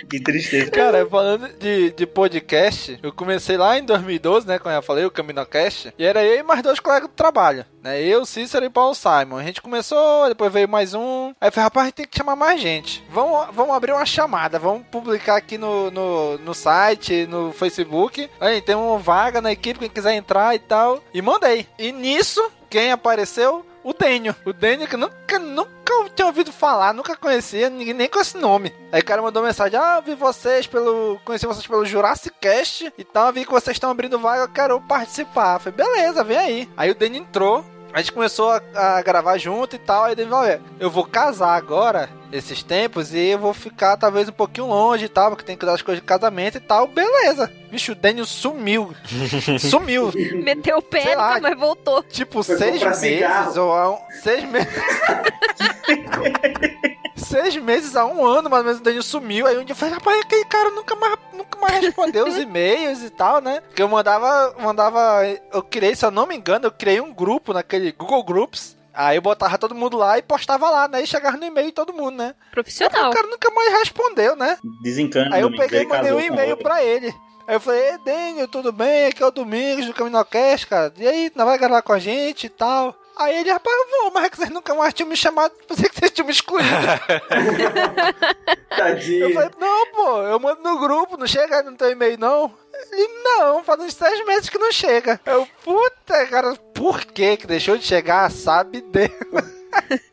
Que 0.09 0.19
tristeza. 0.19 0.71
Cara, 0.71 1.05
falando 1.05 1.47
de, 1.57 1.91
de 1.91 2.05
podcast, 2.05 2.99
eu 3.01 3.11
comecei 3.11 3.57
lá 3.57 3.77
em 3.77 3.83
2012, 3.83 4.47
né? 4.47 4.59
Como 4.59 4.71
eu 4.71 4.77
já 4.77 4.81
falei, 4.81 5.05
o 5.05 5.11
CaminoCast. 5.11 5.93
E 5.97 6.03
era 6.03 6.23
eu 6.23 6.39
e 6.39 6.43
mais 6.43 6.61
dois 6.61 6.79
colegas 6.79 7.09
do 7.09 7.13
trabalho, 7.13 7.65
né? 7.81 8.01
Eu, 8.01 8.25
Cícero 8.25 8.65
e 8.65 8.69
Paulo 8.69 8.95
Simon. 8.95 9.37
A 9.37 9.43
gente 9.43 9.61
começou, 9.61 10.27
depois 10.27 10.51
veio 10.51 10.67
mais 10.67 10.93
um. 10.93 11.33
Aí 11.39 11.47
eu 11.47 11.51
falei, 11.51 11.63
rapaz, 11.65 11.83
a 11.83 11.87
gente 11.87 11.95
tem 11.95 12.07
que 12.07 12.17
chamar 12.17 12.35
mais 12.35 12.59
gente. 12.59 13.03
Vamos, 13.09 13.47
vamos 13.53 13.75
abrir 13.75 13.91
uma 13.91 14.05
chamada, 14.05 14.59
vamos 14.59 14.85
publicar 14.87 15.37
aqui 15.37 15.57
no, 15.57 15.91
no, 15.91 16.37
no 16.39 16.53
site, 16.53 17.27
no 17.27 17.51
Facebook. 17.51 18.29
Aí 18.39 18.61
tem 18.61 18.75
uma 18.75 18.97
vaga 18.97 19.41
na 19.41 19.51
equipe, 19.51 19.79
quem 19.79 19.89
quiser 19.89 20.13
entrar 20.13 20.55
e 20.55 20.59
tal. 20.59 21.01
E 21.13 21.21
mandei. 21.21 21.67
E 21.77 21.91
nisso, 21.91 22.43
quem 22.69 22.91
apareceu? 22.91 23.65
O 23.83 23.93
Dênio. 23.93 24.35
O 24.45 24.51
Dênio 24.51 24.87
que 24.87 24.97
nunca, 24.97 25.37
nunca 25.37 25.84
tinha 26.09 26.25
ouvido 26.25 26.51
falar, 26.51 26.93
nunca 26.93 27.15
conhecia, 27.15 27.69
ninguém 27.69 27.93
nem 27.93 28.09
com 28.09 28.19
esse 28.19 28.37
nome. 28.37 28.73
Aí 28.91 29.01
o 29.01 29.05
cara 29.05 29.21
mandou 29.21 29.43
mensagem: 29.43 29.79
Ah, 29.79 29.99
vi 29.99 30.15
vocês 30.15 30.67
pelo. 30.67 31.19
Conheci 31.25 31.45
vocês 31.45 31.67
pelo 31.67 31.85
Jurassic 31.85 32.35
Cast 32.39 32.93
e 32.97 33.03
tal, 33.03 33.31
vi 33.31 33.45
que 33.45 33.51
vocês 33.51 33.75
estão 33.75 33.89
abrindo 33.89 34.19
vaga, 34.19 34.43
eu 34.43 34.49
quero 34.49 34.81
participar. 34.81 35.55
Eu 35.55 35.59
falei, 35.59 35.77
beleza, 35.77 36.23
vem 36.23 36.37
aí. 36.37 36.69
Aí 36.77 36.91
o 36.91 36.95
Dênio 36.95 37.21
entrou. 37.21 37.65
A 37.95 37.99
gente 38.01 38.11
começou 38.11 38.51
a, 38.51 38.61
a 38.97 39.01
gravar 39.01 39.37
junto 39.37 39.77
e 39.77 39.79
tal. 39.79 40.03
Aí 40.03 40.11
ele 40.11 40.25
falou: 40.25 40.39
"Olha, 40.41 40.61
Eu 40.81 40.91
vou 40.91 41.05
casar 41.05 41.55
agora, 41.55 42.09
esses 42.29 42.61
tempos, 42.61 43.13
e 43.13 43.19
eu 43.29 43.39
vou 43.39 43.53
ficar 43.53 43.95
talvez 43.95 44.27
um 44.27 44.33
pouquinho 44.33 44.67
longe 44.67 45.05
e 45.05 45.09
tal, 45.09 45.29
porque 45.29 45.45
tem 45.45 45.55
que 45.55 45.61
cuidar 45.61 45.71
das 45.71 45.81
coisas 45.81 46.01
de 46.01 46.05
casamento 46.07 46.57
e 46.57 46.59
tal. 46.59 46.87
Beleza. 46.87 47.49
Bicho, 47.71 47.93
o 47.93 47.95
Daniel 47.95 48.25
sumiu. 48.25 48.93
sumiu. 49.59 50.11
Meteu 50.43 50.79
o 50.79 50.81
pé, 50.81 51.03
Sei 51.03 51.15
lá. 51.15 51.39
mais 51.39 51.57
voltou. 51.57 52.03
Tipo, 52.03 52.43
Foi 52.43 52.57
seis 52.57 52.83
meses 52.83 52.97
cigarro. 52.99 53.61
ou 53.61 53.93
um- 53.95 53.99
seis 54.21 54.43
meses. 54.43 54.67
seis 57.15 57.55
meses 57.57 57.95
a 57.95 58.05
um 58.05 58.25
ano, 58.25 58.49
mais 58.49 58.61
ou 58.61 58.65
menos, 58.65 58.79
o 58.79 58.83
Daniel 58.83 59.03
sumiu. 59.03 59.47
Aí 59.47 59.57
um 59.57 59.63
dia 59.63 59.73
eu 59.73 59.77
falei, 59.77 59.93
rapaz, 59.93 60.19
aquele 60.21 60.45
cara 60.45 60.69
nunca 60.71 60.95
mais, 60.95 61.17
nunca 61.33 61.59
mais 61.59 61.81
respondeu 61.81 62.27
os 62.27 62.37
e-mails 62.39 63.03
e 63.03 63.09
tal, 63.09 63.41
né? 63.41 63.61
Que 63.75 63.81
eu 63.81 63.87
mandava, 63.87 64.55
mandava. 64.59 65.25
Eu 65.53 65.63
criei, 65.63 65.95
se 65.95 66.05
eu 66.05 66.11
não 66.11 66.27
me 66.27 66.35
engano, 66.35 66.65
eu 66.65 66.71
criei 66.71 66.99
um 67.01 67.13
grupo 67.13 67.53
naquele 67.53 67.91
Google 67.91 68.23
Groups. 68.23 68.75
Aí 68.93 69.17
eu 69.17 69.21
botava 69.21 69.57
todo 69.57 69.75
mundo 69.75 69.97
lá 69.97 70.17
e 70.17 70.21
postava 70.21 70.69
lá, 70.69 70.87
né? 70.87 71.03
E 71.03 71.07
chegava 71.07 71.35
no 71.35 71.45
e-mail 71.45 71.71
todo 71.73 71.91
mundo, 71.91 72.15
né? 72.15 72.33
Profissional. 72.51 73.09
O 73.09 73.13
cara 73.13 73.27
nunca 73.27 73.51
mais 73.51 73.73
respondeu, 73.79 74.37
né? 74.37 74.57
Desencana. 74.81 75.35
Aí 75.35 75.41
eu 75.41 75.51
peguei 75.51 75.81
e 75.81 75.85
mandei 75.85 76.13
um 76.13 76.19
e-mail 76.19 76.55
pra 76.55 76.81
ele. 76.81 77.13
Aí 77.47 77.55
eu 77.55 77.59
falei, 77.59 77.81
Ei, 77.81 77.97
Daniel, 78.05 78.47
tudo 78.47 78.71
bem? 78.71 79.07
Aqui 79.07 79.21
é 79.21 79.25
o 79.25 79.31
Domingos 79.31 79.85
do 79.85 79.93
Caminocast, 79.93 80.65
cara. 80.65 80.93
E 80.97 81.07
aí, 81.07 81.31
não 81.35 81.45
vai 81.45 81.57
gravar 81.57 81.81
com 81.81 81.93
a 81.93 81.99
gente 81.99 82.47
e 82.47 82.49
tal? 82.49 82.95
Aí 83.17 83.37
ele, 83.37 83.51
rapaz, 83.51 83.75
eu 83.77 84.01
vou, 84.01 84.11
mas 84.13 84.25
é 84.25 84.29
que 84.29 84.37
vocês 84.37 84.49
nunca 84.49 84.75
mais 84.75 84.93
tinham 84.93 85.09
me 85.09 85.15
chamado, 85.15 85.53
pensei 85.67 85.87
que 85.87 85.99
vocês 85.99 86.11
tinham 86.11 86.25
me 86.25 86.33
excluído. 86.33 86.69
Tadinho. 88.75 89.29
Eu 89.29 89.33
falei, 89.33 89.49
não, 89.57 89.91
pô, 89.91 90.21
eu 90.21 90.39
mando 90.39 90.61
no 90.61 90.79
grupo, 90.79 91.17
não 91.17 91.25
chega 91.25 91.63
no 91.63 91.77
teu 91.77 91.91
e-mail, 91.91 92.19
não. 92.19 92.53
Ele, 92.91 93.07
não, 93.23 93.63
faz 93.63 93.79
uns 93.79 93.93
seis 93.93 94.25
meses 94.25 94.49
que 94.49 94.57
não 94.57 94.71
chega. 94.71 95.19
Eu, 95.25 95.47
puta, 95.63 96.27
cara, 96.27 96.55
por 96.73 97.05
que 97.05 97.37
que 97.37 97.47
deixou 97.47 97.77
de 97.77 97.85
chegar? 97.85 98.29
Sabe 98.29 98.81
Deus. 98.81 99.11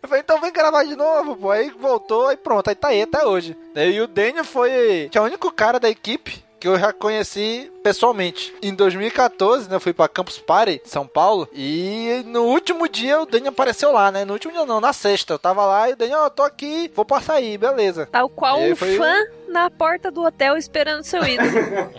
Eu 0.02 0.08
falei, 0.08 0.22
então 0.22 0.40
vem 0.40 0.52
gravar 0.52 0.82
de 0.82 0.96
novo, 0.96 1.36
pô. 1.36 1.50
Aí 1.50 1.70
voltou, 1.70 2.26
aí 2.26 2.36
pronto, 2.36 2.68
aí 2.68 2.74
tá 2.74 2.88
aí 2.88 3.02
até 3.02 3.24
hoje. 3.24 3.56
E 3.76 4.00
o 4.00 4.08
Daniel 4.08 4.44
foi, 4.44 5.08
que 5.10 5.16
é 5.16 5.20
o 5.20 5.24
único 5.24 5.52
cara 5.52 5.78
da 5.78 5.88
equipe 5.88 6.44
que 6.62 6.68
eu 6.68 6.78
já 6.78 6.92
conheci 6.92 7.72
pessoalmente. 7.82 8.54
Em 8.62 8.72
2014, 8.72 9.68
né, 9.68 9.74
eu 9.74 9.80
fui 9.80 9.92
pra 9.92 10.06
Campus 10.06 10.38
Party, 10.38 10.80
São 10.84 11.04
Paulo, 11.08 11.48
e 11.52 12.22
no 12.26 12.44
último 12.44 12.88
dia 12.88 13.20
o 13.20 13.26
Daniel 13.26 13.50
apareceu 13.50 13.90
lá, 13.90 14.12
né? 14.12 14.24
No 14.24 14.34
último 14.34 14.52
dia 14.52 14.64
não, 14.64 14.80
na 14.80 14.92
sexta. 14.92 15.34
Eu 15.34 15.40
tava 15.40 15.66
lá 15.66 15.90
e 15.90 15.94
o 15.94 15.96
Daniel, 15.96 16.20
ó, 16.20 16.30
tô 16.30 16.44
aqui, 16.44 16.88
vou 16.94 17.04
passar 17.04 17.34
aí, 17.34 17.58
beleza. 17.58 18.08
Tal 18.12 18.28
qual 18.28 18.60
um 18.60 18.76
foi 18.76 18.96
fã 18.96 19.12
na 19.48 19.68
porta 19.70 20.08
do 20.08 20.22
hotel 20.22 20.56
esperando 20.56 21.02
seu 21.02 21.24
ídolo. 21.24 21.50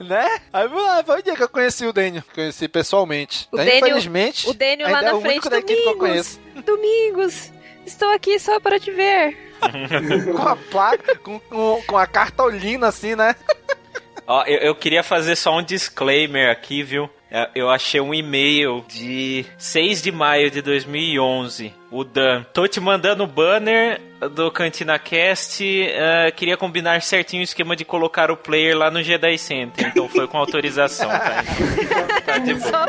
né? 0.00 0.40
Aí 0.50 0.66
foi 0.66 0.82
lá, 0.82 1.04
foi 1.04 1.20
o 1.20 1.22
dia 1.22 1.36
que 1.36 1.42
eu 1.42 1.48
conheci 1.50 1.84
o 1.84 1.92
Daniel, 1.92 2.24
conheci 2.34 2.68
pessoalmente. 2.68 3.46
O 3.52 3.56
Daí, 3.58 3.66
Daniel- 3.66 3.86
infelizmente, 3.88 4.48
o 4.48 4.54
Daniel 4.54 4.90
lá 4.90 5.00
é 5.00 5.02
na 5.02 5.12
único 5.12 5.28
frente, 5.28 5.48
da 5.50 5.58
equipe 5.58 5.74
que 5.82 5.88
eu 5.88 5.92
Domingos, 5.92 6.08
conheço. 6.08 6.40
Domingos, 6.64 7.52
estou 7.86 8.10
aqui 8.12 8.38
só 8.38 8.60
para 8.60 8.78
te 8.78 8.90
ver. 8.90 9.36
com 10.36 10.42
a 10.42 10.56
placa, 10.56 11.16
com, 11.16 11.38
com, 11.40 11.82
com 11.86 11.96
a 11.96 12.06
cartolina 12.06 12.88
assim, 12.88 13.14
né? 13.14 13.34
Ó, 14.26 14.42
eu, 14.44 14.58
eu 14.58 14.74
queria 14.74 15.02
fazer 15.04 15.36
só 15.36 15.56
um 15.56 15.62
disclaimer 15.62 16.50
aqui, 16.50 16.82
viu? 16.82 17.08
É, 17.30 17.48
Eu 17.54 17.70
achei 17.70 18.00
um 18.00 18.12
e-mail 18.14 18.84
de 18.88 19.44
6 19.56 20.02
de 20.02 20.10
maio 20.12 20.50
de 20.50 20.60
2011. 20.62 21.72
O 21.90 22.02
Dan. 22.04 22.42
Tô 22.52 22.66
te 22.66 22.80
mandando 22.80 23.24
o 23.24 23.26
banner 23.26 24.00
do 24.34 24.50
Cantina 24.50 24.98
Cast. 24.98 25.62
eh, 25.64 26.30
queria 26.32 26.56
combinar 26.56 27.00
certinho 27.02 27.40
o 27.40 27.44
esquema 27.44 27.76
de 27.76 27.84
colocar 27.84 28.30
o 28.30 28.36
player 28.36 28.76
lá 28.76 28.90
no 28.90 29.02
Jedi 29.02 29.38
Center. 29.38 29.88
Então 29.88 30.08
foi 30.08 30.26
com 30.26 30.38
autorização, 30.38 31.08
tá? 31.08 31.44
Tá 32.26 32.38
de 32.38 32.54
boa. 32.54 32.86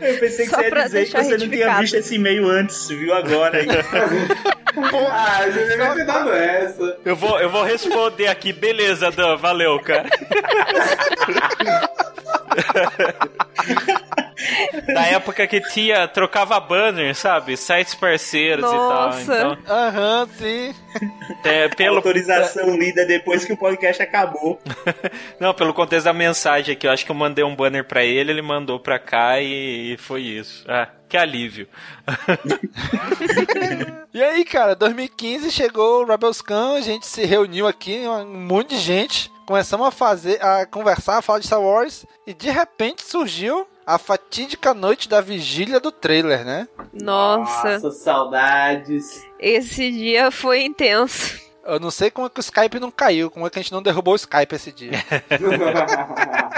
Eu 0.00 0.18
pensei 0.18 0.46
que 0.46 0.50
Só 0.50 0.56
você 0.56 0.68
ia 0.68 0.84
dizer 0.84 1.06
que 1.06 1.24
você 1.24 1.36
não 1.36 1.48
tinha 1.48 1.80
visto 1.80 1.94
esse 1.94 2.14
e-mail 2.14 2.48
antes, 2.48 2.88
viu 2.88 3.14
agora. 3.14 3.58
Ah, 5.10 5.40
você 5.44 5.66
devia 5.66 5.94
ter 5.94 6.06
dado 6.06 6.32
essa. 6.32 6.98
Eu 7.04 7.16
vou, 7.16 7.40
eu 7.40 7.50
vou 7.50 7.64
responder 7.64 8.28
aqui. 8.28 8.52
Beleza, 8.52 9.10
Dan. 9.10 9.36
Valeu, 9.36 9.80
cara. 9.80 10.08
da 15.00 15.06
época 15.08 15.46
que 15.46 15.60
tinha, 15.60 16.06
trocava 16.08 16.58
banner, 16.60 17.14
sabe? 17.14 17.56
Sites 17.56 17.94
parceiros 17.94 18.62
Nossa. 18.62 19.22
e 19.22 19.26
tal. 19.26 19.52
Então, 19.52 19.58
Aham, 19.68 20.28
sim. 20.36 20.74
é, 21.44 21.68
pelo, 21.68 21.96
Autorização 21.96 22.76
lida 22.76 23.04
depois 23.06 23.44
que 23.44 23.52
o 23.52 23.56
podcast 23.56 24.02
acabou. 24.02 24.60
não, 25.38 25.54
pelo 25.54 25.74
contexto 25.74 26.04
da 26.04 26.12
mensagem 26.12 26.74
aqui, 26.74 26.86
eu 26.86 26.90
acho 26.90 27.04
que 27.04 27.10
eu 27.10 27.16
mandei 27.16 27.44
um 27.44 27.54
banner 27.54 27.84
pra 27.84 28.04
ele, 28.04 28.30
ele 28.30 28.42
mandou 28.42 28.80
pra 28.80 28.98
cá 28.98 29.40
e, 29.40 29.94
e 29.94 29.96
foi 29.96 30.22
isso. 30.22 30.64
Ah, 30.68 30.88
que 31.08 31.16
alívio. 31.16 31.68
E 34.14 34.22
aí, 34.22 34.44
cara, 34.44 34.74
2015 34.74 35.50
chegou 35.50 36.02
o 36.02 36.06
Rebelscan, 36.06 36.74
a 36.74 36.80
gente 36.80 37.06
se 37.06 37.24
reuniu 37.24 37.66
aqui, 37.68 38.02
um 38.08 38.40
monte 38.40 38.70
de 38.70 38.78
gente, 38.78 39.30
começamos 39.46 39.86
a 39.86 39.90
fazer, 39.90 40.42
a 40.42 40.66
conversar, 40.66 41.18
a 41.18 41.22
falar 41.22 41.38
de 41.38 41.46
Star 41.46 41.60
Wars, 41.60 42.04
e 42.26 42.34
de 42.34 42.50
repente 42.50 43.04
surgiu 43.04 43.66
a 43.88 43.96
fatídica 43.96 44.74
noite 44.74 45.08
da 45.08 45.18
vigília 45.22 45.80
do 45.80 45.90
trailer, 45.90 46.44
né? 46.44 46.68
Nossa, 46.92 47.78
Nossa, 47.78 47.90
saudades. 47.90 49.22
esse 49.40 49.90
dia 49.90 50.30
foi 50.30 50.62
intenso. 50.62 51.40
Eu 51.64 51.80
não 51.80 51.90
sei 51.90 52.10
como 52.10 52.26
é 52.26 52.30
que 52.30 52.38
o 52.38 52.42
Skype 52.42 52.78
não 52.78 52.90
caiu, 52.90 53.30
como 53.30 53.46
é 53.46 53.50
que 53.50 53.58
a 53.58 53.62
gente 53.62 53.72
não 53.72 53.82
derrubou 53.82 54.12
o 54.12 54.16
Skype 54.16 54.54
esse 54.54 54.72
dia. 54.72 54.92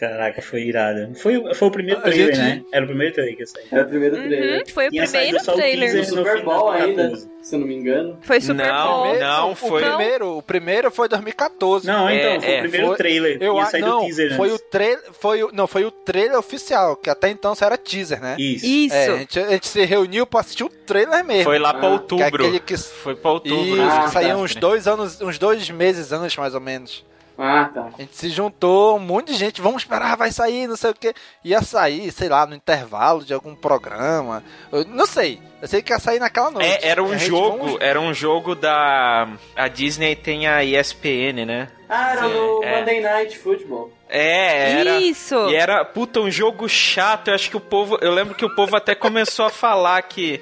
Caraca, 0.00 0.40
foi 0.40 0.62
irado. 0.62 1.14
Foi, 1.14 1.54
foi 1.54 1.68
o 1.68 1.70
primeiro 1.70 2.00
trailer, 2.00 2.34
gente- 2.34 2.38
né? 2.38 2.62
Era 2.72 2.84
o 2.84 2.88
primeiro 2.88 3.12
trailer 3.14 3.36
que 3.36 3.42
eu 3.42 3.46
saí. 3.46 3.64
É 3.70 3.82
o 3.82 3.86
primeiro 3.86 4.16
trailer. 4.16 4.58
Uhum, 4.60 4.62
foi 4.72 4.86
o 4.86 4.90
Tinha 4.90 5.06
primeiro 5.06 5.44
só 5.44 5.52
o 5.52 5.54
trailer. 5.56 5.94
No 5.96 6.04
Super 6.04 6.42
Bowl 6.42 6.70
ainda, 6.70 7.02
14. 7.02 7.30
se 7.42 7.54
eu 7.54 7.58
não 7.60 7.66
me 7.66 7.74
engano. 7.74 8.18
Foi 8.22 8.40
Super 8.40 8.66
Não, 8.66 8.86
Bowl. 9.02 9.18
não, 9.18 9.52
o 9.52 9.54
foi. 9.54 9.82
primeiro, 9.82 10.38
o 10.38 10.42
primeiro 10.42 10.90
foi 10.90 11.06
2014. 11.06 11.86
Não, 11.86 12.08
então, 12.10 12.30
É, 12.30 12.40
foi 12.40 12.48
o 12.48 12.52
é, 12.52 12.60
primeiro 12.62 12.86
foi- 12.86 12.96
trailer. 12.96 13.38
Eu 13.42 13.52
Tinha 13.52 13.62
a- 13.62 13.66
saído 13.66 13.86
não, 13.88 13.98
o 14.00 14.04
teaser 14.06 14.36
foi 14.36 14.50
o 14.52 14.58
trailer, 14.58 15.02
foi 15.12 15.42
o, 15.44 15.50
não, 15.52 15.66
foi 15.66 15.84
o 15.84 15.90
trailer 15.90 16.38
oficial, 16.38 16.96
que 16.96 17.10
até 17.10 17.28
então 17.28 17.54
só 17.54 17.66
era 17.66 17.76
teaser, 17.76 18.22
né? 18.22 18.36
Isso. 18.38 18.64
Isso. 18.64 18.94
É, 18.94 19.06
a 19.08 19.16
gente, 19.18 19.38
a 19.38 19.50
gente 19.50 19.68
se 19.68 19.84
reuniu 19.84 20.26
pra 20.26 20.40
assistir 20.40 20.64
o 20.64 20.70
trailer 20.70 21.22
mesmo. 21.22 21.44
Foi 21.44 21.58
lá 21.58 21.74
pra 21.74 21.88
Ah, 21.88 21.92
outubro. 21.92 22.16
que 22.18 22.22
é 22.22 22.26
aquele 22.46 22.60
que- 22.60 22.76
Foi 22.78 23.14
pra 23.14 23.32
outubro. 23.32 23.58
Isso, 23.66 23.76
né? 23.76 24.02
que 24.04 24.10
saiu 24.12 24.28
tá. 24.30 24.36
uns 24.36 24.54
dois 24.54 24.88
anos, 24.88 25.20
uns 25.20 25.38
dois 25.38 25.68
meses 25.68 26.10
antes, 26.10 26.36
mais 26.38 26.54
ou 26.54 26.60
menos. 26.60 27.04
Ah, 27.42 27.70
tá. 27.72 27.88
A 27.96 28.00
gente 28.02 28.14
se 28.16 28.28
juntou, 28.28 28.96
um 28.96 29.00
monte 29.00 29.28
de 29.28 29.34
gente, 29.34 29.60
vamos 29.62 29.82
esperar, 29.82 30.16
vai 30.16 30.30
sair, 30.30 30.66
não 30.66 30.76
sei 30.76 30.90
o 30.90 30.94
que. 30.94 31.14
Ia 31.44 31.62
sair, 31.62 32.12
sei 32.12 32.28
lá, 32.28 32.44
no 32.46 32.54
intervalo 32.54 33.24
de 33.24 33.32
algum 33.32 33.54
programa. 33.54 34.42
Eu 34.70 34.84
não 34.84 35.06
sei. 35.06 35.40
Eu 35.62 35.68
sei 35.68 35.82
que 35.82 35.92
ia 35.92 35.98
sair 35.98 36.18
naquela 36.18 36.50
noite. 36.50 36.68
É, 36.68 36.88
era 36.88 37.02
um 37.02 37.18
jogo, 37.18 37.58
vamos- 37.66 37.80
era 37.80 38.00
um 38.00 38.12
jogo 38.14 38.54
da. 38.54 39.28
A 39.56 39.68
Disney 39.68 40.14
tem 40.16 40.46
a 40.46 40.62
ESPN, 40.64 41.44
né? 41.46 41.68
Ah, 41.88 42.12
era 42.12 42.28
no 42.28 42.62
É. 42.62 42.78
Monday 42.80 43.00
Night 43.00 43.38
Football. 43.38 43.92
É, 44.08 44.72
era. 44.80 44.98
Isso. 45.00 45.34
E 45.50 45.54
era, 45.54 45.84
puta, 45.84 46.20
um 46.20 46.30
jogo 46.30 46.68
chato. 46.68 47.28
Eu 47.28 47.34
acho 47.34 47.48
que 47.50 47.56
o 47.56 47.60
povo. 47.60 47.98
Eu 48.00 48.12
lembro 48.12 48.34
que 48.34 48.44
o 48.44 48.54
povo 48.54 48.76
até 48.76 48.94
começou 48.94 49.46
a 49.46 49.50
falar 49.50 50.00
que. 50.02 50.40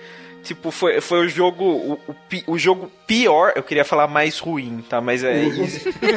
Tipo, 0.48 0.70
foi, 0.70 0.98
foi 1.02 1.26
o 1.26 1.28
jogo. 1.28 1.62
O, 1.64 1.92
o, 2.46 2.52
o 2.54 2.58
jogo 2.58 2.90
pior. 3.06 3.52
Eu 3.54 3.62
queria 3.62 3.84
falar 3.84 4.08
mais 4.08 4.38
ruim, 4.38 4.82
tá? 4.88 4.98
Mas 4.98 5.22
é. 5.22 5.42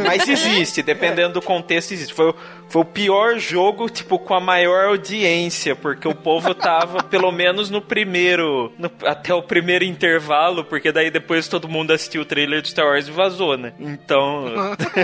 mas 0.06 0.26
existe, 0.30 0.82
dependendo 0.84 1.34
do 1.34 1.42
contexto, 1.42 1.92
existe. 1.92 2.14
Foi, 2.14 2.30
o- 2.30 2.36
foi 2.70 2.82
o 2.82 2.86
pior 2.86 3.38
jogo, 3.38 3.90
tipo, 3.90 4.18
com 4.18 4.34
a 4.34 4.40
maior 4.40 4.86
audiência. 4.86 5.76
Porque 5.76 6.08
o 6.08 6.16
povo 6.16 6.56
tava, 6.56 7.04
pelo 7.12 7.30
menos 7.30 7.70
no 7.70 7.82
primeiro. 7.82 8.72
no- 8.80 8.90
até 9.06 9.34
o 9.34 9.44
primeiro 9.44 9.84
intervalo. 9.84 10.64
Porque 10.64 10.94
daí 10.94 11.12
depois 11.12 11.50
todo 11.50 11.68
mundo 11.68 11.92
assistiu 11.92 12.22
o 12.22 12.26
trailer 12.26 12.62
de 12.62 12.70
Star 12.70 12.86
Wars 12.86 13.10
e 13.10 13.12
vazou, 13.12 13.58
né? 13.58 13.74
Então. 13.78 14.46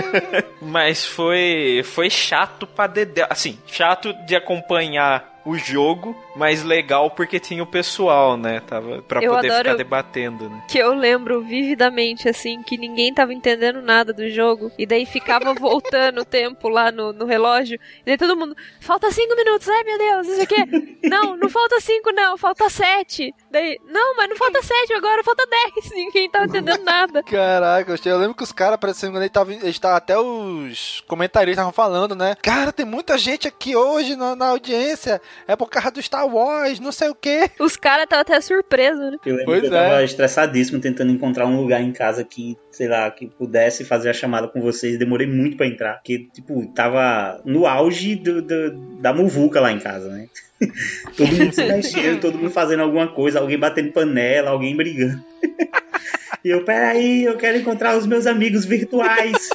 Mas 0.62 1.04
foi 1.06 1.82
foi 1.84 2.08
chato 2.08 2.66
pra 2.66 2.86
dedé. 2.86 3.26
Assim, 3.28 3.58
chato 3.66 4.12
de 4.26 4.34
acompanhar 4.34 5.37
o 5.48 5.56
jogo, 5.56 6.14
mas 6.36 6.62
legal 6.62 7.10
porque 7.10 7.40
tinha 7.40 7.62
o 7.62 7.66
pessoal, 7.66 8.36
né? 8.36 8.60
Tava 8.60 9.00
pra 9.00 9.22
Eu 9.22 9.32
poder 9.32 9.50
ficar 9.50 9.76
debatendo, 9.76 10.50
né? 10.50 10.62
Que 10.68 10.76
eu 10.76 10.92
lembro 10.92 11.40
vividamente, 11.40 12.28
assim, 12.28 12.62
que 12.62 12.76
ninguém 12.76 13.14
tava 13.14 13.32
entendendo 13.32 13.80
nada 13.80 14.12
do 14.12 14.28
jogo. 14.28 14.70
E 14.78 14.84
daí 14.84 15.06
ficava 15.06 15.54
voltando 15.56 16.20
o 16.20 16.24
tempo 16.24 16.68
lá 16.68 16.92
no, 16.92 17.14
no 17.14 17.24
relógio. 17.24 17.80
E 18.02 18.04
daí 18.04 18.18
todo 18.18 18.36
mundo, 18.36 18.54
falta 18.78 19.10
cinco 19.10 19.34
minutos, 19.36 19.66
ai 19.70 19.84
meu 19.84 19.96
Deus, 19.98 20.28
isso 20.28 20.42
aqui. 20.42 20.98
Não, 21.08 21.36
não 21.36 21.48
falta 21.48 21.80
cinco, 21.80 22.10
não, 22.12 22.36
falta 22.36 22.68
sete. 22.68 23.32
Daí, 23.50 23.78
não, 23.86 24.16
mas 24.16 24.28
não 24.28 24.36
falta 24.36 24.60
sete 24.62 24.92
agora, 24.92 25.22
falta 25.22 25.46
dez. 25.46 25.90
Ninguém 25.94 26.28
tava 26.28 26.44
entendendo 26.44 26.82
nada. 26.82 27.22
Caraca, 27.22 27.94
eu 28.04 28.18
lembro 28.18 28.34
que 28.34 28.42
os 28.42 28.52
caras, 28.52 28.78
parecendo 28.78 29.12
que 29.12 29.18
eles 29.18 29.30
estavam. 29.64 29.96
Até 29.96 30.18
os 30.18 31.02
comentaristas 31.06 31.52
estavam 31.52 31.72
falando, 31.72 32.14
né? 32.14 32.34
Cara, 32.42 32.72
tem 32.72 32.84
muita 32.84 33.16
gente 33.16 33.48
aqui 33.48 33.74
hoje 33.74 34.16
na, 34.16 34.36
na 34.36 34.48
audiência. 34.48 35.22
É 35.46 35.56
por 35.56 35.70
causa 35.70 35.90
do 35.90 36.02
Star 36.02 36.26
Wars, 36.26 36.78
não 36.80 36.92
sei 36.92 37.08
o 37.08 37.14
quê. 37.14 37.50
Os 37.58 37.76
caras 37.76 38.04
estavam 38.04 38.20
até 38.22 38.40
surpresos, 38.40 39.12
né? 39.12 39.16
Eu 39.24 39.32
lembro 39.36 39.44
Pois 39.46 39.60
que 39.60 39.66
eu 39.66 39.70
tava 39.70 40.00
é. 40.02 40.04
estressadíssimo 40.04 40.80
tentando 40.80 41.10
encontrar 41.12 41.46
um 41.46 41.56
lugar 41.60 41.80
em 41.82 41.92
casa 41.92 42.24
que, 42.24 42.56
sei 42.70 42.88
lá, 42.88 43.10
que 43.10 43.26
pudesse 43.28 43.84
fazer 43.84 44.10
a 44.10 44.12
chamada 44.12 44.48
com 44.48 44.60
vocês. 44.60 44.98
Demorei 44.98 45.26
muito 45.26 45.56
pra 45.56 45.66
entrar. 45.66 45.94
Porque, 45.94 46.26
tipo, 46.34 46.66
tava 46.74 47.40
no 47.44 47.66
auge 47.66 48.16
do, 48.16 48.42
do- 48.42 48.72
da 49.00 49.12
muvuca 49.12 49.60
lá 49.60 49.72
em 49.72 49.78
casa, 49.78 50.08
né? 50.10 50.26
todo 51.16 51.32
mundo 51.36 51.52
se 51.54 51.64
mexendo, 51.64 52.18
todo 52.20 52.36
mundo 52.36 52.50
fazendo 52.50 52.82
alguma 52.82 53.08
coisa, 53.08 53.38
alguém 53.40 53.58
batendo 53.58 53.92
panela, 53.92 54.50
alguém 54.50 54.76
brigando. 54.76 55.24
e 56.44 56.48
eu, 56.50 56.64
peraí, 56.64 57.24
eu 57.24 57.36
quero 57.36 57.56
encontrar 57.58 57.96
os 57.96 58.06
meus 58.06 58.26
amigos 58.26 58.64
virtuais. 58.64 59.48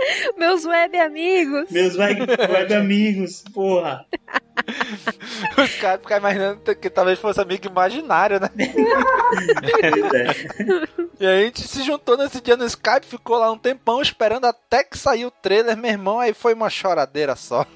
Meus 0.36 0.64
web 0.64 0.98
amigos. 0.98 1.70
Meus 1.70 1.96
web, 1.96 2.20
web 2.20 2.74
amigos, 2.74 3.44
porra. 3.52 4.06
Os 5.56 5.74
caras 5.76 6.00
ficam 6.00 6.18
imaginando 6.18 6.76
que 6.76 6.90
talvez 6.90 7.18
fosse 7.18 7.40
amigo 7.40 7.66
imaginário, 7.66 8.38
né? 8.40 8.50
e 11.18 11.26
aí 11.26 11.42
a 11.42 11.44
gente 11.44 11.66
se 11.66 11.82
juntou 11.82 12.16
nesse 12.16 12.40
dia 12.40 12.56
no 12.56 12.66
Skype, 12.66 13.06
ficou 13.06 13.38
lá 13.38 13.50
um 13.50 13.58
tempão 13.58 14.02
esperando 14.02 14.44
até 14.44 14.84
que 14.84 14.98
saiu 14.98 15.28
o 15.28 15.32
trailer, 15.32 15.76
meu 15.76 15.90
irmão, 15.90 16.20
aí 16.20 16.34
foi 16.34 16.54
uma 16.54 16.70
choradeira 16.70 17.34
só. 17.36 17.66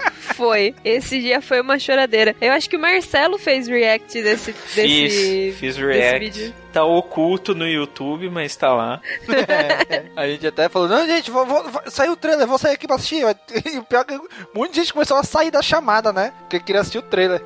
Foi. 0.34 0.74
Esse 0.84 1.20
dia 1.20 1.40
foi 1.42 1.60
uma 1.60 1.78
choradeira. 1.78 2.34
Eu 2.40 2.52
acho 2.52 2.68
que 2.68 2.76
o 2.76 2.80
Marcelo 2.80 3.38
fez 3.38 3.68
react 3.68 4.22
desse, 4.22 4.52
desse, 4.52 4.74
Fiz, 4.74 5.58
fiz 5.58 5.76
desse 5.76 5.86
react. 5.86 6.18
vídeo. 6.20 6.54
Tá 6.72 6.84
oculto 6.84 7.54
no 7.54 7.66
YouTube, 7.66 8.30
mas 8.30 8.54
tá 8.56 8.72
lá. 8.72 9.00
É, 9.28 10.04
a 10.16 10.26
gente 10.26 10.46
até 10.46 10.68
falou, 10.68 10.88
não, 10.88 11.06
gente, 11.06 11.30
vou, 11.30 11.44
vou, 11.44 11.62
saiu 11.86 12.12
o 12.12 12.16
trailer, 12.16 12.46
vou 12.46 12.58
sair 12.58 12.74
aqui 12.74 12.86
pra 12.86 12.96
assistir. 12.96 13.24
E 13.72 13.78
o 13.78 13.82
pior 13.84 14.00
é 14.00 14.04
que 14.04 14.20
muita 14.54 14.74
gente 14.74 14.92
começou 14.92 15.16
a 15.16 15.24
sair 15.24 15.50
da 15.50 15.60
chamada, 15.60 16.12
né? 16.12 16.32
Porque 16.40 16.60
queria 16.60 16.80
assistir 16.80 16.98
o 16.98 17.02
trailer. 17.02 17.42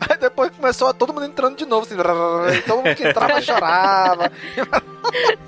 Aí 0.00 0.16
depois 0.16 0.50
começou 0.52 0.94
todo 0.94 1.12
mundo 1.12 1.26
entrando 1.26 1.56
de 1.56 1.66
novo, 1.66 1.84
assim, 1.84 1.96
todo 2.66 2.82
mundo 2.82 2.94
que 2.94 3.06
entrava 3.06 3.42
chorava. 3.42 4.30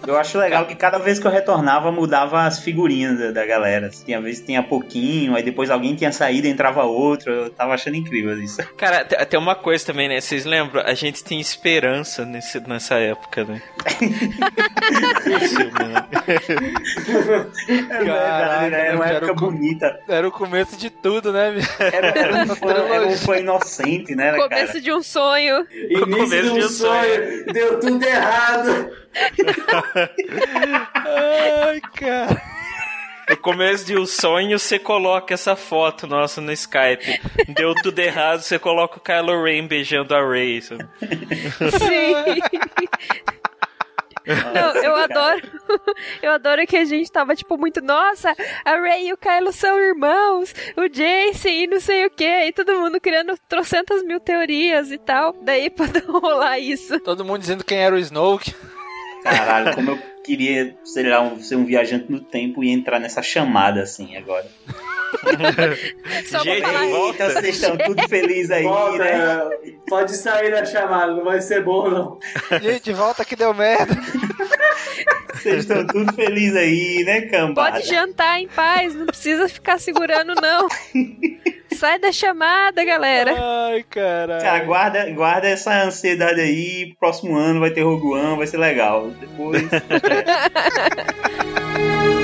Eu 0.07 0.17
acho 0.19 0.39
legal 0.39 0.65
que 0.67 0.75
cada 0.75 0.99
vez 0.99 1.19
que 1.19 1.27
eu 1.27 1.31
retornava 1.31 1.93
mudava 1.93 2.43
as 2.45 2.59
figurinhas 2.61 3.19
da, 3.19 3.31
da 3.31 3.47
galera. 3.47 3.91
Tinha 3.91 4.21
vez 4.21 4.41
que 4.41 4.47
tinha 4.47 4.63
pouquinho, 4.63 5.37
aí 5.37 5.43
depois 5.43 5.71
alguém 5.71 5.95
tinha 5.95 6.11
saído 6.13 6.47
e 6.47 6.51
entrava 6.51 6.83
outro. 6.85 7.31
Eu 7.33 7.51
tava 7.51 7.75
achando 7.75 7.97
incrível 7.97 8.37
isso. 8.43 8.63
Cara, 8.77 9.05
te- 9.05 9.25
tem 9.27 9.39
uma 9.39 9.55
coisa 9.55 9.85
também, 9.87 10.09
né? 10.09 10.21
Vocês 10.21 10.45
lembram? 10.45 10.83
A 10.85 10.95
gente 10.95 11.23
tinha 11.23 11.41
esperança 11.41 12.25
nesse, 12.25 12.59
nessa 12.67 12.95
época, 12.97 13.45
né? 13.45 13.63
Isso, 14.01 15.59
mano. 15.79 16.07
É 17.91 17.99
verdade, 18.05 18.71
né? 18.71 18.87
Era 18.87 18.97
uma 18.97 19.07
era 19.07 19.17
época 19.19 19.33
o 19.33 19.37
bonita. 19.37 20.01
Era 20.09 20.29
o 20.29 20.33
começo 20.33 20.77
de 20.77 20.91
tudo, 20.91 21.33
né? 21.33 21.55
Era, 21.79 22.09
era 22.19 22.37
um 22.45 22.47
fã, 22.57 22.71
era 22.71 23.07
um 23.07 23.17
fã 23.17 23.37
inocente, 23.39 24.15
né, 24.15 24.33
cara? 24.33 24.49
Começo 24.49 24.81
de 24.81 24.93
um 24.93 25.03
sonho. 25.03 25.67
Início 25.71 26.43
de 26.43 26.51
um 26.65 26.69
sonho, 26.69 27.45
deu 27.53 27.79
tudo 27.81 28.03
errado. 28.05 28.91
Ai, 30.95 31.81
cara. 31.95 32.43
No 33.29 33.37
começo 33.37 33.87
de 33.87 33.97
um 33.97 34.05
sonho, 34.07 34.59
você 34.59 34.77
coloca 34.77 35.33
essa 35.35 35.55
foto 35.55 36.07
nossa 36.07 36.41
no 36.41 36.51
Skype. 36.51 37.21
Deu 37.49 37.75
tudo 37.77 37.99
errado, 38.01 38.41
você 38.41 38.59
coloca 38.59 38.99
o 38.99 39.01
Kylo 39.01 39.45
Ren 39.45 39.69
beijando 39.69 40.15
a 40.15 40.29
Rey. 40.29 40.61
sabe? 40.61 40.85
Sim. 41.79 42.15
Não, 44.27 44.83
eu 44.83 44.95
adoro. 44.97 45.41
Eu 46.21 46.33
adoro 46.33 46.67
que 46.67 46.77
a 46.77 46.85
gente 46.85 47.11
tava, 47.11 47.35
tipo, 47.35 47.57
muito, 47.57 47.81
nossa, 47.81 48.35
a 48.65 48.77
Ray 48.77 49.09
e 49.09 49.13
o 49.13 49.17
Kylo 49.17 49.53
são 49.53 49.79
irmãos, 49.79 50.53
o 50.77 50.89
Jason 50.89 51.49
e 51.49 51.67
não 51.69 51.79
sei 51.79 52.05
o 52.07 52.11
que, 52.11 52.25
e 52.25 52.53
todo 52.53 52.75
mundo 52.75 53.01
criando 53.01 53.39
trocentas 53.49 54.03
mil 54.03 54.19
teorias 54.19 54.91
e 54.91 54.99
tal. 54.99 55.33
Daí 55.43 55.71
pra 55.71 55.87
não 55.87 56.19
rolar 56.21 56.59
isso. 56.59 56.99
Todo 57.01 57.25
mundo 57.25 57.39
dizendo 57.39 57.65
quem 57.65 57.79
era 57.79 57.95
o 57.95 57.99
Snoke. 57.99 58.53
Caralho, 59.23 59.75
como 59.75 59.91
eu 59.91 59.99
queria, 60.25 60.75
sei 60.85 61.09
lá, 61.09 61.21
um- 61.21 61.41
ser 61.43 61.57
um 61.57 61.65
viajante 61.65 62.11
no 62.11 62.21
tempo 62.21 62.63
e 62.65 62.71
entrar 62.71 62.99
nessa 62.99 63.23
chamada 63.23 63.83
assim 63.83 64.17
agora. 64.17 64.47
Só 66.27 66.39
Gente, 66.41 66.63
volta. 66.63 67.25
Então 67.25 67.31
vocês 67.43 67.55
estão 67.57 67.77
tudo 67.77 68.09
felizes 68.09 68.51
aí, 68.51 68.63
Volta, 68.63 68.99
né? 68.99 69.39
pode 69.89 70.17
sair 70.17 70.51
da 70.53 70.65
chamada, 70.65 71.13
não 71.13 71.25
vai 71.25 71.41
ser 71.41 71.65
bom 71.65 71.91
não. 71.91 72.19
Gente, 72.61 72.93
volta 72.93 73.25
que 73.25 73.35
deu 73.37 73.53
merda. 73.53 73.95
Vocês 75.41 75.61
estão 75.61 75.87
tudo 75.87 76.13
felizes 76.13 76.57
aí, 76.57 77.03
né, 77.05 77.23
cambada? 77.23 77.73
Pode 77.73 77.89
jantar 77.89 78.41
em 78.41 78.49
paz, 78.49 78.95
não 78.95 79.07
precisa 79.07 79.49
ficar 79.49 79.79
segurando, 79.79 80.35
não. 80.41 80.69
Sai 81.73 81.99
da 81.99 82.13
chamada, 82.13 82.85
galera. 82.85 83.33
Ai, 83.35 83.83
caralho. 83.89 84.43
Cara, 84.43 84.65
guarda, 84.65 85.11
guarda 85.13 85.49
essa 85.49 85.85
ansiedade 85.85 86.41
aí. 86.41 86.95
Próximo 87.01 87.37
ano 87.37 87.61
vai 87.61 87.71
ter 87.71 87.83
Rogue 87.83 88.09
One, 88.09 88.37
vai 88.37 88.47
ser 88.47 88.59
legal. 88.59 89.11
Depois. 89.19 89.63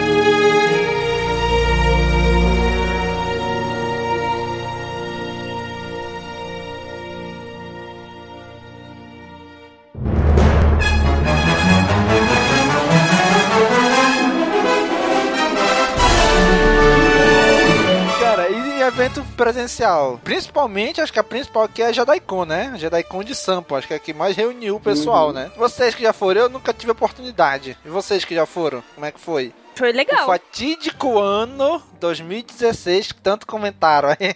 evento 18.86 19.24
presencial? 19.36 20.20
Principalmente, 20.22 21.00
acho 21.00 21.12
que 21.12 21.18
a 21.18 21.24
principal 21.24 21.64
aqui 21.64 21.82
é 21.82 21.86
a 21.86 21.92
JediCon, 21.92 22.44
né? 22.44 22.70
A 22.74 22.76
JediCon 22.76 23.22
de 23.24 23.34
Sampo, 23.34 23.74
acho 23.74 23.86
que 23.86 23.92
é 23.94 23.96
a 23.96 24.00
que 24.00 24.12
mais 24.12 24.36
reuniu 24.36 24.76
o 24.76 24.80
pessoal, 24.80 25.28
Uhum. 25.28 25.32
né? 25.34 25.50
Vocês 25.56 25.94
que 25.94 26.02
já 26.02 26.12
foram, 26.12 26.42
eu 26.42 26.48
nunca 26.48 26.72
tive 26.72 26.92
oportunidade. 26.92 27.76
E 27.84 27.88
vocês 27.88 28.24
que 28.24 28.34
já 28.34 28.46
foram, 28.46 28.82
como 28.94 29.06
é 29.06 29.12
que 29.12 29.20
foi? 29.20 29.52
Foi 29.76 29.90
O 29.92 29.94
legal. 29.94 30.26
fatídico 30.26 31.18
ano 31.18 31.82
2016, 32.00 33.12
que 33.12 33.20
tanto 33.20 33.46
comentaram 33.46 34.08
aí. 34.10 34.34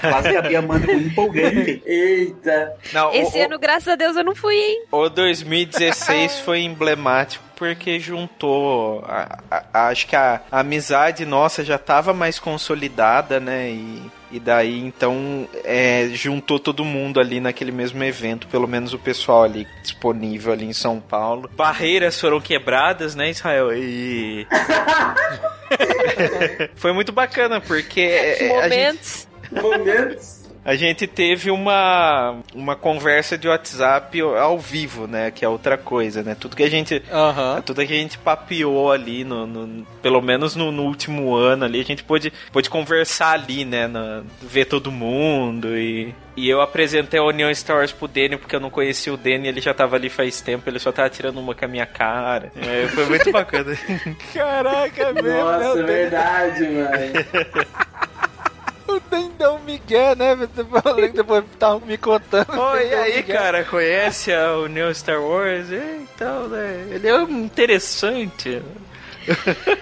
Quase 0.00 0.36
a 0.36 0.42
Bia 0.42 0.60
manda 0.60 0.90
um 0.90 0.98
empolgante. 0.98 1.82
Eita. 1.86 2.76
Não, 2.92 3.12
Esse 3.14 3.38
o, 3.38 3.44
ano, 3.44 3.58
graças 3.58 3.88
a 3.88 3.96
Deus, 3.96 4.16
eu 4.16 4.24
não 4.24 4.34
fui, 4.34 4.54
hein? 4.56 4.84
o 4.92 5.08
2016 5.08 6.40
foi 6.40 6.60
emblemático 6.62 7.44
porque 7.56 7.98
juntou. 8.00 9.04
a- 9.06 9.38
a- 9.50 9.64
a- 9.72 9.88
acho 9.88 10.06
que 10.06 10.16
a, 10.16 10.40
a 10.50 10.60
amizade 10.60 11.24
nossa 11.24 11.64
já 11.64 11.78
tava 11.78 12.12
mais 12.12 12.38
consolidada, 12.38 13.38
né? 13.38 13.70
E, 13.70 14.02
e 14.30 14.38
daí 14.38 14.78
então 14.78 15.48
é, 15.64 16.08
juntou 16.12 16.58
todo 16.58 16.84
mundo 16.84 17.20
ali 17.20 17.40
naquele 17.40 17.72
mesmo 17.72 18.02
evento, 18.02 18.46
pelo 18.48 18.68
menos 18.68 18.92
o 18.92 18.98
pessoal 18.98 19.44
ali 19.44 19.66
disponível 19.82 20.52
ali 20.52 20.64
em 20.64 20.72
São 20.72 21.00
Paulo. 21.00 21.50
Barreiras 21.56 22.20
foram 22.20 22.40
quebradas, 22.40 23.14
né, 23.14 23.30
Israel? 23.30 23.72
E. 23.72 24.46
foi 26.76 26.92
muito 26.92 27.12
bacana 27.12 27.60
porque 27.60 28.00
é, 28.00 28.60
a 28.60 28.68
gente 28.68 29.30
Momentos. 29.50 30.39
A 30.62 30.74
gente 30.74 31.06
teve 31.06 31.50
uma, 31.50 32.36
uma 32.54 32.76
conversa 32.76 33.38
de 33.38 33.48
WhatsApp 33.48 34.20
ao 34.20 34.58
vivo, 34.58 35.06
né? 35.06 35.30
Que 35.30 35.44
é 35.44 35.48
outra 35.48 35.78
coisa, 35.78 36.22
né? 36.22 36.36
Tudo 36.38 36.54
que 36.54 36.62
a 36.62 36.68
gente. 36.70 37.02
Aham. 37.10 37.62
Tudo 37.64 37.84
que 37.86 37.92
a 37.92 37.96
gente 37.96 38.18
papeou 38.18 38.92
ali, 38.92 39.24
no, 39.24 39.46
no- 39.46 39.86
pelo 40.02 40.20
menos 40.20 40.54
no, 40.54 40.70
no 40.70 40.82
último 40.82 41.34
ano 41.34 41.64
ali, 41.64 41.80
a 41.80 41.84
gente 41.84 42.04
pôde, 42.04 42.30
pôde 42.52 42.68
conversar 42.68 43.32
ali, 43.32 43.64
né? 43.64 43.86
na- 43.88 44.22
ver 44.42 44.66
todo 44.66 44.90
mundo 44.92 45.76
e. 45.76 46.14
E 46.36 46.48
eu 46.48 46.62
apresentei 46.62 47.20
a 47.20 47.24
União 47.24 47.52
Star 47.54 47.78
Wars 47.78 47.92
pro 47.92 48.08
Danny, 48.08 48.38
porque 48.38 48.56
eu 48.56 48.60
não 48.60 48.70
conhecia 48.70 49.12
o 49.12 49.16
Danny, 49.16 49.48
ele 49.48 49.60
já 49.60 49.74
tava 49.74 49.96
ali 49.96 50.08
faz 50.08 50.40
tempo, 50.40 50.70
ele 50.70 50.78
só 50.78 50.90
tava 50.90 51.10
tirando 51.10 51.38
uma 51.38 51.54
com 51.54 51.64
a 51.66 51.68
minha 51.68 51.84
cara. 51.84 52.50
É, 52.56 52.86
foi 52.88 53.04
muito 53.06 53.30
bacana. 53.30 53.76
Caraca, 54.32 55.12
né? 55.12 55.38
Nossa, 55.42 55.82
verdade, 55.82 56.62
mano. 56.68 57.66
O 58.90 59.54
um 59.54 59.58
migué, 59.60 60.14
né? 60.14 60.36
Depois, 60.54 60.84
eu 60.84 60.94
lembro 60.94 61.10
que 61.10 61.16
depois 61.16 61.44
estavam 61.52 61.80
me 61.80 61.96
contando. 61.96 62.58
Oi, 62.58 62.82
Ele 62.82 62.90
e 62.90 62.94
aí, 62.94 63.16
migué. 63.16 63.32
cara, 63.32 63.64
conhece 63.64 64.32
a 64.32 64.56
União 64.58 64.92
Star 64.92 65.22
Wars? 65.22 65.70
É, 65.72 65.98
então, 66.02 66.48
né? 66.48 66.88
Ele 66.90 67.08
é 67.08 67.16
um 67.16 67.44
interessante. 67.44 68.62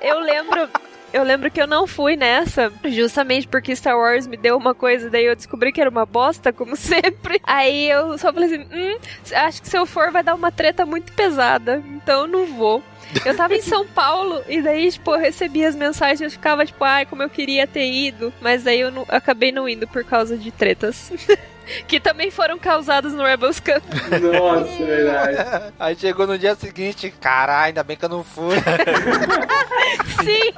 Eu 0.00 0.20
lembro. 0.20 0.68
Eu 1.12 1.22
lembro 1.22 1.50
que 1.50 1.60
eu 1.60 1.66
não 1.66 1.86
fui 1.86 2.14
nessa, 2.14 2.70
justamente 2.84 3.48
porque 3.48 3.74
Star 3.74 3.96
Wars 3.96 4.26
me 4.26 4.36
deu 4.36 4.56
uma 4.56 4.74
coisa, 4.74 5.08
daí 5.08 5.24
eu 5.24 5.36
descobri 5.36 5.72
que 5.72 5.80
era 5.80 5.88
uma 5.88 6.04
bosta, 6.04 6.52
como 6.52 6.76
sempre. 6.76 7.40
Aí 7.42 7.88
eu 7.88 8.18
só 8.18 8.32
falei 8.32 8.48
assim: 8.52 8.66
hum, 8.70 8.98
acho 9.32 9.62
que 9.62 9.68
se 9.68 9.78
eu 9.78 9.86
for 9.86 10.10
vai 10.10 10.22
dar 10.22 10.34
uma 10.34 10.52
treta 10.52 10.84
muito 10.84 11.12
pesada, 11.12 11.82
então 11.86 12.22
eu 12.22 12.26
não 12.26 12.46
vou. 12.46 12.82
Eu 13.24 13.36
tava 13.36 13.54
em 13.54 13.62
São 13.62 13.86
Paulo 13.86 14.42
e 14.48 14.60
daí, 14.60 14.90
tipo, 14.90 15.12
eu 15.14 15.18
recebi 15.18 15.64
as 15.64 15.74
mensagens 15.74 16.20
e 16.32 16.36
ficava, 16.36 16.64
tipo, 16.66 16.82
ai, 16.84 17.06
como 17.06 17.22
eu 17.22 17.30
queria 17.30 17.66
ter 17.66 17.90
ido. 17.90 18.32
Mas 18.40 18.64
daí 18.64 18.80
eu 18.80 18.90
não- 18.90 19.06
acabei 19.08 19.52
não 19.52 19.68
indo 19.68 19.86
por 19.88 20.04
causa 20.04 20.36
de 20.36 20.50
tretas. 20.50 21.10
que 21.86 22.00
também 22.00 22.30
foram 22.30 22.58
causadas 22.58 23.12
no 23.12 23.24
Rebels 23.24 23.60
Cup. 23.60 23.82
Nossa, 24.20 24.84
verdade. 24.84 25.72
Aí 25.78 25.96
chegou 25.96 26.26
no 26.26 26.38
dia 26.38 26.54
seguinte, 26.54 27.12
caralho, 27.20 27.66
ainda 27.66 27.82
bem 27.82 27.96
que 27.96 28.04
eu 28.04 28.08
não 28.08 28.24
fui. 28.24 28.56
Sim! 30.24 30.52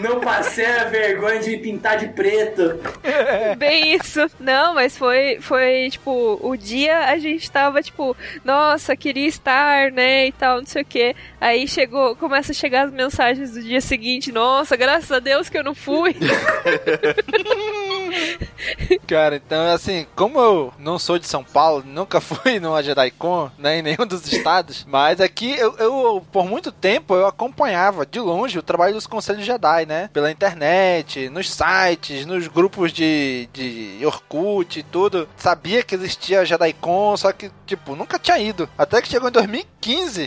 Não 0.00 0.20
passei 0.20 0.66
a 0.66 0.84
vergonha 0.84 1.40
de 1.40 1.50
me 1.50 1.58
pintar 1.58 1.98
de 1.98 2.08
preto. 2.08 2.80
Bem 3.58 3.94
isso. 3.94 4.20
Não, 4.38 4.74
mas 4.74 4.96
foi, 4.96 5.38
foi, 5.40 5.88
tipo, 5.90 6.38
o 6.42 6.56
dia 6.56 7.06
a 7.06 7.18
gente 7.18 7.50
tava, 7.50 7.82
tipo, 7.82 8.16
nossa, 8.44 8.96
queria 8.96 9.26
estar, 9.26 9.90
né, 9.90 10.28
e 10.28 10.32
tal, 10.32 10.58
não 10.58 10.66
sei 10.66 10.82
o 10.82 10.84
quê. 10.84 11.16
Aí 11.40 11.66
chegou, 11.66 12.14
começa 12.16 12.52
a 12.52 12.54
chegar 12.54 12.86
as 12.86 12.92
mensagens 12.92 13.52
do 13.52 13.62
dia 13.62 13.80
seguinte, 13.80 14.30
nossa, 14.30 14.76
graças 14.76 15.10
a 15.10 15.18
Deus 15.18 15.48
que 15.48 15.58
eu 15.58 15.64
não 15.64 15.74
fui. 15.74 16.14
Cara, 19.06 19.36
então 19.36 19.72
assim, 19.72 20.06
como 20.14 20.38
eu 20.38 20.72
não 20.78 20.98
sou 20.98 21.18
de 21.18 21.26
São 21.26 21.44
Paulo, 21.44 21.84
nunca 21.86 22.20
fui 22.22 22.58
numa 22.60 22.82
JediCon, 22.82 23.50
né, 23.58 23.78
em 23.78 23.82
nenhum 23.82 24.06
dos 24.06 24.30
estados, 24.30 24.86
mas 24.88 25.20
aqui 25.20 25.52
eu, 25.58 25.76
eu, 25.78 26.26
por 26.32 26.44
muito 26.46 26.70
tempo, 26.70 27.14
eu 27.14 27.26
acompanhava 27.26 28.06
de 28.06 28.20
longe 28.20 28.58
o 28.58 28.62
trabalho 28.62 28.94
dos 28.94 29.06
conselhos 29.06 29.44
Jedi, 29.44 29.86
né? 29.86 30.08
Pela 30.12 30.30
internet, 30.30 31.28
nos 31.28 31.50
sites, 31.50 32.26
nos 32.26 32.46
grupos 32.46 32.92
de, 32.92 33.48
de 33.52 34.00
Orkut 34.04 34.78
e 34.78 34.82
tudo. 34.82 35.28
Sabia 35.36 35.82
que 35.82 35.94
existia 35.94 36.44
JediCon, 36.44 37.16
só 37.16 37.32
que, 37.32 37.50
tipo, 37.66 37.94
nunca 37.96 38.18
tinha 38.18 38.38
ido. 38.38 38.68
Até 38.76 39.02
que 39.02 39.08
chegou 39.08 39.28
em 39.28 39.32
2015, 39.32 39.71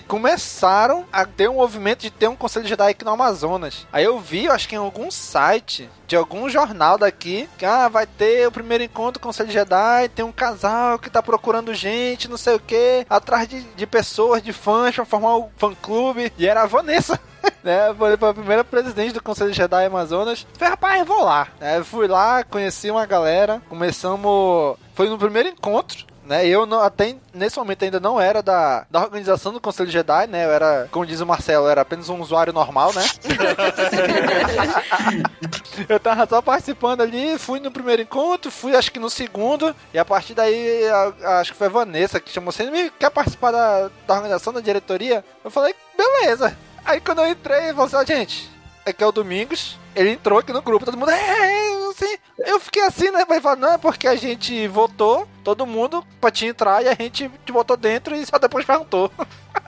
começaram 0.08 1.06
a 1.12 1.26
ter 1.26 1.50
um 1.50 1.56
movimento 1.56 2.02
de 2.02 2.10
ter 2.10 2.28
um 2.28 2.36
conselho 2.36 2.68
Jedi 2.68 2.90
aqui 2.90 3.06
no 3.06 3.12
Amazonas. 3.12 3.88
Aí 3.92 4.04
eu 4.04 4.20
vi, 4.20 4.46
eu 4.46 4.52
acho 4.52 4.68
que 4.68 4.76
em 4.76 4.80
algum 4.80 5.10
site 5.10 5.90
de 6.08 6.16
algum 6.16 6.50
jornal 6.50 6.98
daqui, 6.98 7.50
que 7.58 7.66
ah, 7.66 7.88
vai 7.88 8.06
ter 8.06 8.48
o 8.48 8.52
primeiro 8.52 8.84
encontro 8.84 9.20
com 9.20 9.28
o 9.28 9.30
Conselho 9.30 9.52
Jedi, 9.52 10.10
tem 10.10 10.24
um 10.24 10.32
casal 10.32 11.00
que 11.00 11.10
tá 11.10 11.22
procurando 11.22 11.74
gente, 11.74 12.30
não 12.30 12.38
sei 12.38 12.56
o 12.56 12.60
que, 12.60 13.06
atrás 13.10 13.48
de, 13.48 13.62
de 13.62 13.88
pessoas, 13.88 14.42
de 14.42 14.54
fãs, 14.54 14.94
pra 14.94 15.06
formar 15.06 15.38
um 15.38 15.50
fã-clube, 15.58 16.32
e 16.38 16.48
era 16.48 16.62
a 16.62 16.68
Vanessa. 16.68 17.20
né? 17.64 17.94
Foi 17.98 18.14
a 18.14 18.34
primeira 18.34 18.64
presidente 18.64 19.14
do 19.14 19.24
Conselho 19.24 19.54
Jedi 19.54 19.86
Amazonas. 19.86 20.46
Falei, 20.54 20.72
rapaz, 20.72 21.08
vou 21.08 21.24
lá. 21.24 21.48
É, 21.60 21.84
fui 21.84 22.08
lá, 22.08 22.44
conheci 22.44 22.92
uma 22.92 23.06
galera, 23.06 23.62
começamos. 23.70 24.78
Foi 24.94 25.10
no 25.10 25.18
primeiro 25.18 25.50
encontro 25.50 26.06
né? 26.26 26.48
Eu 26.48 26.66
não, 26.66 26.82
até 26.82 27.16
nesse 27.34 27.58
momento 27.58 27.84
ainda 27.84 28.00
não 28.00 28.20
era 28.20 28.42
da, 28.42 28.86
da 28.90 29.02
organização 29.02 29.54
do 29.54 29.62
Conselho 29.62 29.90
Jedi, 29.90 30.28
né? 30.28 30.46
Eu 30.46 30.52
era, 30.52 30.88
como 30.92 31.06
diz 31.06 31.22
o 31.22 31.26
Marcelo, 31.26 31.68
era 31.68 31.82
apenas 31.82 32.10
um 32.10 32.20
usuário 32.20 32.52
normal, 32.52 32.92
né? 32.94 33.04
eu 35.88 36.00
tava 36.00 36.28
só 36.28 36.42
participando 36.42 37.02
ali, 37.02 37.38
fui 37.38 37.60
no 37.60 37.72
primeiro 37.72 38.02
encontro, 38.02 38.52
fui 38.52 38.76
acho 38.76 38.92
que 38.92 39.00
no 39.00 39.10
segundo, 39.10 39.76
e 39.94 40.00
a 40.00 40.06
partir 40.06 40.34
daí, 40.34 40.88
a, 40.90 41.40
acho 41.40 41.52
que 41.52 41.58
foi 41.58 41.68
a 41.68 41.72
Vanessa 41.72 42.20
que 42.20 42.32
chamou 42.32 42.50
assim, 42.50 42.70
me 42.70 42.90
quer 42.90 43.10
participar 43.10 43.52
da, 43.52 43.90
da 44.08 44.14
organização, 44.14 44.54
da 44.54 44.60
diretoria? 44.60 45.24
Eu 45.44 45.52
falei, 45.52 45.76
beleza. 45.98 46.58
Aí 46.84 47.00
quando 47.00 47.20
eu 47.20 47.30
entrei, 47.30 47.72
eu 47.72 47.76
falei 47.76 47.96
assim, 47.96 48.14
gente, 48.14 48.52
aqui 48.86 49.04
é 49.04 49.08
o 49.08 49.12
Domingos, 49.12 49.78
ele 49.96 50.12
entrou 50.12 50.40
aqui 50.40 50.54
no 50.54 50.62
grupo, 50.62 50.86
todo 50.86 50.98
mundo, 50.98 51.12
é, 51.12 51.16
é 51.16 51.90
assim. 51.90 52.18
Eu 52.46 52.60
fiquei 52.60 52.84
assim, 52.84 53.12
né? 53.12 53.26
Mas 53.28 53.42
falou, 53.42 53.58
não, 53.58 53.74
é 53.74 53.78
porque 53.78 54.08
a 54.08 54.16
gente 54.16 54.68
votou, 54.68 55.28
todo 55.44 55.66
mundo, 55.66 56.06
pra 56.22 56.32
te 56.32 56.46
entrar, 56.46 56.84
e 56.84 56.88
a 56.88 56.94
gente 56.94 57.30
te 57.44 57.52
botou 57.52 57.76
dentro 57.76 58.16
e 58.16 58.26
só 58.26 58.38
depois 58.38 58.66
perguntou. 58.66 59.12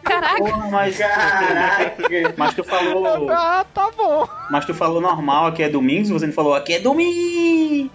Caraca! 0.04 0.38
Porra, 0.38 0.70
mas, 0.70 0.98
caraca. 0.98 2.34
mas 2.38 2.54
tu 2.54 2.64
falou. 2.64 3.30
Ah, 3.30 3.66
tá 3.74 3.90
bom. 3.92 4.28
Mas 4.50 4.66
tu 4.66 4.74
falou 4.74 5.02
normal, 5.02 5.48
aqui 5.48 5.64
é 5.64 5.70
domingos, 5.70 6.10
você 6.10 6.28
não 6.28 6.34
falou 6.34 6.54
aqui 6.54 6.74
é 6.74 6.80
domingo. 6.80 7.92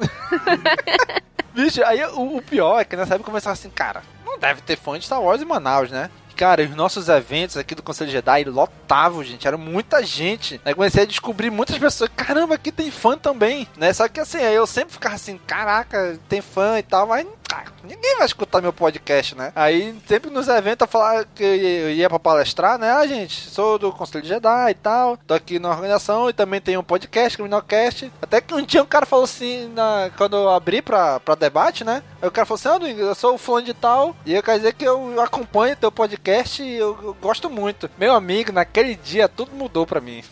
Bicho, 1.55 1.85
aí 1.85 2.03
o, 2.05 2.37
o, 2.37 2.43
pior 2.43 2.81
é 2.81 2.85
que 2.85 2.97
nessa 2.97 3.15
época 3.15 3.31
começava 3.31 3.53
assim, 3.53 3.71
cara, 3.71 4.03
não 4.25 4.39
deve 4.39 4.63
ter 4.63 4.77
fã 4.77 4.99
de 4.99 5.05
Star 5.05 5.23
Wars 5.23 5.43
em 5.43 5.45
Manaus, 5.45 5.91
né? 5.91 6.11
Cara, 6.35 6.63
os 6.63 6.75
nossos 6.75 7.09
eventos 7.09 7.57
aqui 7.57 7.75
do 7.75 7.83
Conselho 7.83 8.11
Jedi 8.11 8.45
lotavam, 8.45 9.23
gente. 9.23 9.47
Era 9.47 9.57
muita 9.57 10.05
gente. 10.05 10.61
Aí 10.65 10.75
comecei 10.75 11.03
a 11.03 11.07
descobrir 11.07 11.51
muitas 11.51 11.79
pessoas. 11.79 12.11
Caramba, 12.15 12.55
aqui 12.55 12.73
tem 12.73 12.91
fã 12.91 13.17
também, 13.17 13.69
né? 13.77 13.93
Só 13.93 14.09
que 14.09 14.21
assim, 14.21 14.39
eu 14.39 14.67
sempre 14.67 14.93
ficava 14.93 15.15
assim, 15.15 15.39
caraca, 15.47 16.19
tem 16.29 16.41
fã 16.41 16.79
e 16.79 16.83
tal, 16.83 17.07
mas 17.07 17.27
ah, 17.53 17.65
ninguém 17.85 18.17
vai 18.17 18.27
escutar 18.27 18.63
meu 18.63 18.73
podcast, 18.73 19.37
né? 19.37 19.53
Aí 19.55 19.95
sempre 20.07 20.31
nos 20.31 20.49
eventos 20.49 20.87
eu 20.87 20.91
falava 20.91 21.27
que 21.35 21.45
eu 21.45 21.91
ia 21.91 22.09
pra 22.09 22.19
palestrar, 22.19 22.79
né? 22.79 22.91
Ah, 22.91 23.07
gente, 23.07 23.51
sou 23.51 23.79
do 23.79 23.93
Conselho 23.93 24.25
Jedi 24.25 24.71
e 24.71 24.75
tal, 24.75 25.19
tô 25.19 25.35
aqui 25.35 25.59
na 25.59 25.71
organização 25.71 26.31
e 26.31 26.33
também 26.33 26.61
tenho 26.61 26.81
um 26.81 26.85
podcast, 26.85 27.37
Criminalcast. 27.37 28.11
Até 28.23 28.41
que 28.41 28.55
um 28.55 28.63
dia 28.63 28.83
um 28.83 28.87
cara 28.87 29.05
falou 29.05 29.25
assim, 29.25 29.69
na, 29.75 30.11
quando 30.17 30.37
eu 30.37 30.49
abri 30.49 30.81
pra, 30.81 31.21
pra 31.21 31.35
debate, 31.35 31.85
né? 31.85 32.03
Aí 32.23 32.29
o 32.29 32.33
cara 32.33 32.47
falou 32.47 32.59
assim, 32.59 32.69
ah, 32.69 32.79
Domingo, 32.79 33.01
eu 33.01 33.15
sou 33.15 33.35
o 33.35 33.39
fulano 33.39 33.67
de 33.67 33.75
tal, 33.75 34.17
e 34.25 34.35
eu 34.35 34.43
quero 34.43 34.59
dizer 34.59 34.73
que 34.73 34.85
eu 34.85 35.21
acompanho 35.21 35.77
teu 35.77 35.93
podcast 35.93 36.63
e 36.63 36.75
eu, 36.75 36.99
eu 37.03 37.17
gosto 37.21 37.51
muito. 37.51 37.91
Meu 37.99 38.15
amigo, 38.15 38.51
naquele 38.51 38.95
dia 38.95 39.29
tudo 39.29 39.53
mudou 39.55 39.87
pra 39.87 40.01
mim. 40.01 40.25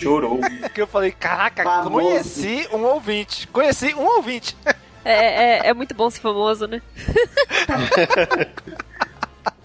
Chorou. 0.00 0.40
que 0.74 0.80
eu 0.80 0.86
falei, 0.86 1.12
caraca, 1.12 1.62
Famoso. 1.62 1.90
conheci 1.90 2.68
um 2.72 2.82
ouvinte. 2.84 3.46
Conheci 3.48 3.94
um 3.94 4.06
ouvinte. 4.06 4.56
É, 5.04 5.12
é, 5.12 5.68
é 5.68 5.74
muito 5.74 5.94
bom 5.94 6.08
ser 6.10 6.20
famoso, 6.20 6.66
né? 6.66 6.80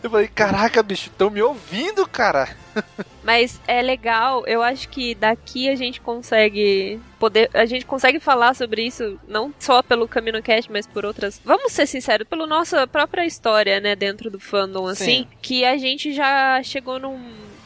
Eu 0.01 0.11
falei, 0.11 0.27
caraca, 0.27 0.83
bicho, 0.83 1.09
estão 1.09 1.29
me 1.29 1.41
ouvindo, 1.41 2.07
cara. 2.07 2.47
Mas 3.23 3.59
é 3.67 3.81
legal, 3.81 4.45
eu 4.45 4.61
acho 4.61 4.87
que 4.89 5.15
daqui 5.15 5.67
a 5.69 5.75
gente 5.75 5.99
consegue 5.99 6.99
poder, 7.19 7.49
a 7.53 7.65
gente 7.65 7.85
consegue 7.85 8.19
falar 8.19 8.55
sobre 8.55 8.83
isso 8.83 9.19
não 9.27 9.53
só 9.59 9.81
pelo 9.81 10.07
Camino 10.07 10.41
Cast, 10.41 10.71
mas 10.71 10.85
por 10.85 11.03
outras. 11.03 11.41
Vamos 11.43 11.73
ser 11.73 11.87
sinceros, 11.87 12.27
pela 12.27 12.45
nossa 12.45 12.87
própria 12.87 13.25
história, 13.25 13.79
né, 13.79 13.95
dentro 13.95 14.29
do 14.29 14.39
fandom 14.39 14.87
assim, 14.87 15.23
Sim. 15.23 15.27
que 15.41 15.65
a 15.65 15.77
gente 15.77 16.13
já 16.13 16.61
chegou 16.63 16.99
num 16.99 17.19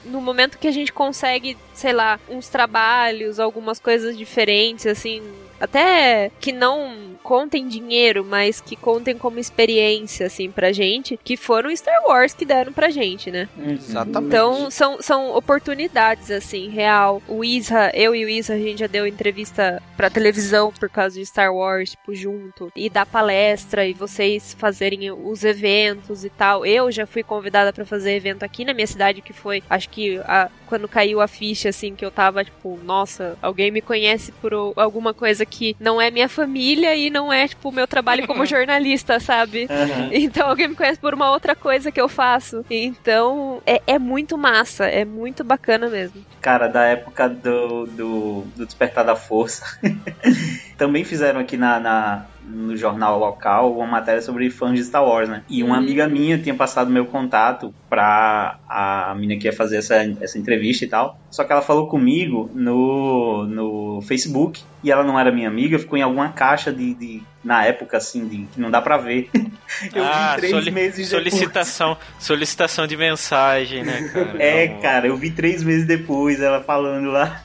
no 0.03 0.19
momento 0.19 0.57
que 0.57 0.67
a 0.67 0.71
gente 0.71 0.91
consegue, 0.91 1.55
sei 1.75 1.93
lá, 1.93 2.19
uns 2.27 2.47
trabalhos, 2.49 3.39
algumas 3.39 3.79
coisas 3.79 4.17
diferentes 4.17 4.87
assim, 4.87 5.21
até 5.61 6.31
que 6.39 6.51
não 6.51 7.11
contem 7.23 7.67
dinheiro, 7.67 8.25
mas 8.25 8.59
que 8.59 8.75
contem 8.75 9.17
como 9.17 9.39
experiência, 9.39 10.25
assim, 10.25 10.49
pra 10.51 10.71
gente, 10.71 11.19
que 11.23 11.37
foram 11.37 11.75
Star 11.75 12.03
Wars 12.07 12.33
que 12.33 12.43
deram 12.43 12.73
pra 12.73 12.89
gente, 12.89 13.31
né? 13.31 13.47
Exatamente. 13.57 14.27
Então, 14.27 14.71
são, 14.71 15.01
são 15.01 15.35
oportunidades, 15.35 16.31
assim, 16.31 16.69
real. 16.69 17.21
O 17.27 17.43
Isra, 17.43 17.91
eu 17.93 18.15
e 18.15 18.25
o 18.25 18.29
Isra, 18.29 18.55
a 18.55 18.59
gente 18.59 18.79
já 18.79 18.87
deu 18.87 19.05
entrevista 19.05 19.81
pra 19.95 20.09
televisão 20.09 20.73
por 20.79 20.89
causa 20.89 21.19
de 21.19 21.25
Star 21.25 21.53
Wars, 21.53 21.91
tipo, 21.91 22.13
junto. 22.15 22.71
E 22.75 22.89
dar 22.89 23.05
palestra 23.05 23.85
e 23.85 23.93
vocês 23.93 24.55
fazerem 24.57 25.11
os 25.11 25.43
eventos 25.43 26.25
e 26.25 26.29
tal. 26.29 26.65
Eu 26.65 26.91
já 26.91 27.05
fui 27.05 27.23
convidada 27.23 27.71
para 27.71 27.85
fazer 27.85 28.15
evento 28.15 28.43
aqui 28.43 28.65
na 28.65 28.73
minha 28.73 28.87
cidade, 28.87 29.21
que 29.21 29.31
foi, 29.31 29.63
acho 29.69 29.89
que 29.89 30.17
a, 30.25 30.49
quando 30.67 30.87
caiu 30.87 31.21
a 31.21 31.27
ficha, 31.27 31.69
assim, 31.69 31.95
que 31.95 32.05
eu 32.05 32.09
tava, 32.09 32.43
tipo, 32.43 32.79
nossa, 32.83 33.37
alguém 33.41 33.69
me 33.69 33.81
conhece 33.81 34.31
por 34.31 34.53
alguma 34.75 35.13
coisa 35.13 35.45
que 35.51 35.75
não 35.79 36.01
é 36.01 36.09
minha 36.09 36.29
família 36.29 36.95
e 36.95 37.09
não 37.09 37.31
é, 37.31 37.47
tipo, 37.47 37.69
o 37.69 37.71
meu 37.71 37.85
trabalho 37.85 38.25
como 38.25 38.45
jornalista, 38.47 39.19
sabe? 39.19 39.67
Uhum. 39.69 40.09
Então 40.11 40.47
alguém 40.47 40.69
me 40.69 40.75
conhece 40.75 40.99
por 40.99 41.13
uma 41.13 41.29
outra 41.29 41.55
coisa 41.55 41.91
que 41.91 41.99
eu 41.99 42.07
faço. 42.07 42.65
Então 42.69 43.61
é, 43.65 43.81
é 43.85 43.99
muito 43.99 44.37
massa, 44.37 44.85
é 44.85 45.03
muito 45.03 45.43
bacana 45.43 45.89
mesmo. 45.89 46.25
Cara, 46.39 46.67
da 46.67 46.85
época 46.85 47.27
do, 47.27 47.85
do, 47.85 48.41
do 48.55 48.65
Despertar 48.65 49.05
da 49.05 49.15
Força. 49.15 49.63
Também 50.77 51.03
fizeram 51.03 51.41
aqui 51.41 51.57
na, 51.57 51.79
na 51.79 52.25
no 52.45 52.75
jornal 52.75 53.19
local 53.19 53.73
uma 53.73 53.87
matéria 53.87 54.21
sobre 54.21 54.49
fãs 54.49 54.75
de 54.75 54.83
Star 54.83 55.03
Wars, 55.03 55.29
né? 55.29 55.43
E 55.49 55.63
uma 55.63 55.75
hum. 55.75 55.79
amiga 55.79 56.07
minha 56.07 56.37
tinha 56.37 56.55
passado 56.55 56.89
meu 56.89 57.05
contato 57.05 57.73
pra 57.89 58.59
a 58.67 59.13
menina 59.15 59.39
que 59.39 59.47
ia 59.47 59.53
fazer 59.53 59.77
essa, 59.77 59.95
essa 60.19 60.37
entrevista 60.37 60.85
e 60.85 60.87
tal. 60.87 61.19
Só 61.29 61.43
que 61.43 61.51
ela 61.51 61.61
falou 61.61 61.87
comigo 61.87 62.49
no, 62.53 63.45
no 63.45 64.01
Facebook 64.01 64.63
e 64.83 64.91
ela 64.91 65.03
não 65.03 65.19
era 65.19 65.31
minha 65.31 65.47
amiga, 65.47 65.79
ficou 65.79 65.97
em 65.97 66.01
alguma 66.01 66.29
caixa 66.29 66.71
de, 66.71 66.93
de 66.93 67.21
na 67.43 67.65
época 67.65 67.97
assim 67.97 68.27
de 68.27 68.45
que 68.45 68.59
não 68.59 68.71
dá 68.71 68.81
para 68.81 68.97
ver. 68.97 69.29
Eu 69.93 70.03
ah, 70.03 70.33
vi 70.35 70.41
três 70.41 70.53
soli 70.53 70.71
meses 70.71 71.07
solicitação, 71.07 71.93
depois. 71.93 72.07
solicitação 72.19 72.85
de 72.85 72.97
mensagem, 72.97 73.83
né, 73.83 74.09
cara? 74.13 74.35
É, 74.37 74.65
então... 74.65 74.81
cara, 74.81 75.07
eu 75.07 75.15
vi 75.15 75.31
três 75.31 75.63
meses 75.63 75.87
depois 75.87 76.41
ela 76.41 76.61
falando 76.61 77.09
lá. 77.09 77.41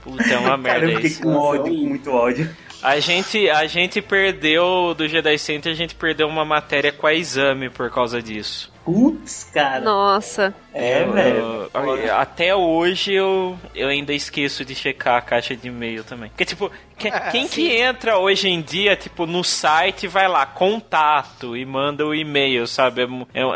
Puta, 0.00 0.22
é 0.22 0.38
uma 0.38 0.56
merda 0.56 0.80
cara, 0.80 0.90
eu 0.90 0.96
fiquei 0.96 1.10
isso. 1.10 1.22
com 1.22 1.34
ódio, 1.34 1.64
com 1.64 1.88
muito 1.88 2.10
ódio. 2.10 2.50
A 2.84 3.00
gente, 3.00 3.48
a 3.48 3.66
gente 3.66 4.02
perdeu 4.02 4.94
do 4.94 5.08
Jedi 5.08 5.38
Center, 5.38 5.72
a 5.72 5.74
gente 5.74 5.94
perdeu 5.94 6.28
uma 6.28 6.44
matéria 6.44 6.92
com 6.92 7.06
a 7.06 7.14
exame 7.14 7.70
por 7.70 7.90
causa 7.90 8.20
disso. 8.20 8.70
Putz, 8.84 9.44
cara. 9.54 9.80
Nossa. 9.80 10.54
É, 10.74 11.02
velho. 11.02 11.70
Até 12.14 12.54
hoje 12.54 13.14
eu, 13.14 13.58
eu 13.74 13.88
ainda 13.88 14.12
esqueço 14.12 14.66
de 14.66 14.74
checar 14.74 15.16
a 15.16 15.22
caixa 15.22 15.56
de 15.56 15.68
e-mail 15.68 16.04
também. 16.04 16.28
Porque, 16.28 16.44
tipo, 16.44 16.70
que, 16.98 17.08
é, 17.08 17.20
quem 17.30 17.48
sim. 17.48 17.54
que 17.54 17.74
entra 17.74 18.18
hoje 18.18 18.50
em 18.50 18.60
dia, 18.60 18.94
tipo, 18.94 19.24
no 19.24 19.42
site 19.42 20.06
vai 20.06 20.28
lá, 20.28 20.44
contato, 20.44 21.56
e 21.56 21.64
manda 21.64 22.04
o 22.04 22.14
e-mail, 22.14 22.66
sabe? 22.66 23.00
É, 23.32 23.40
é, 23.40 23.46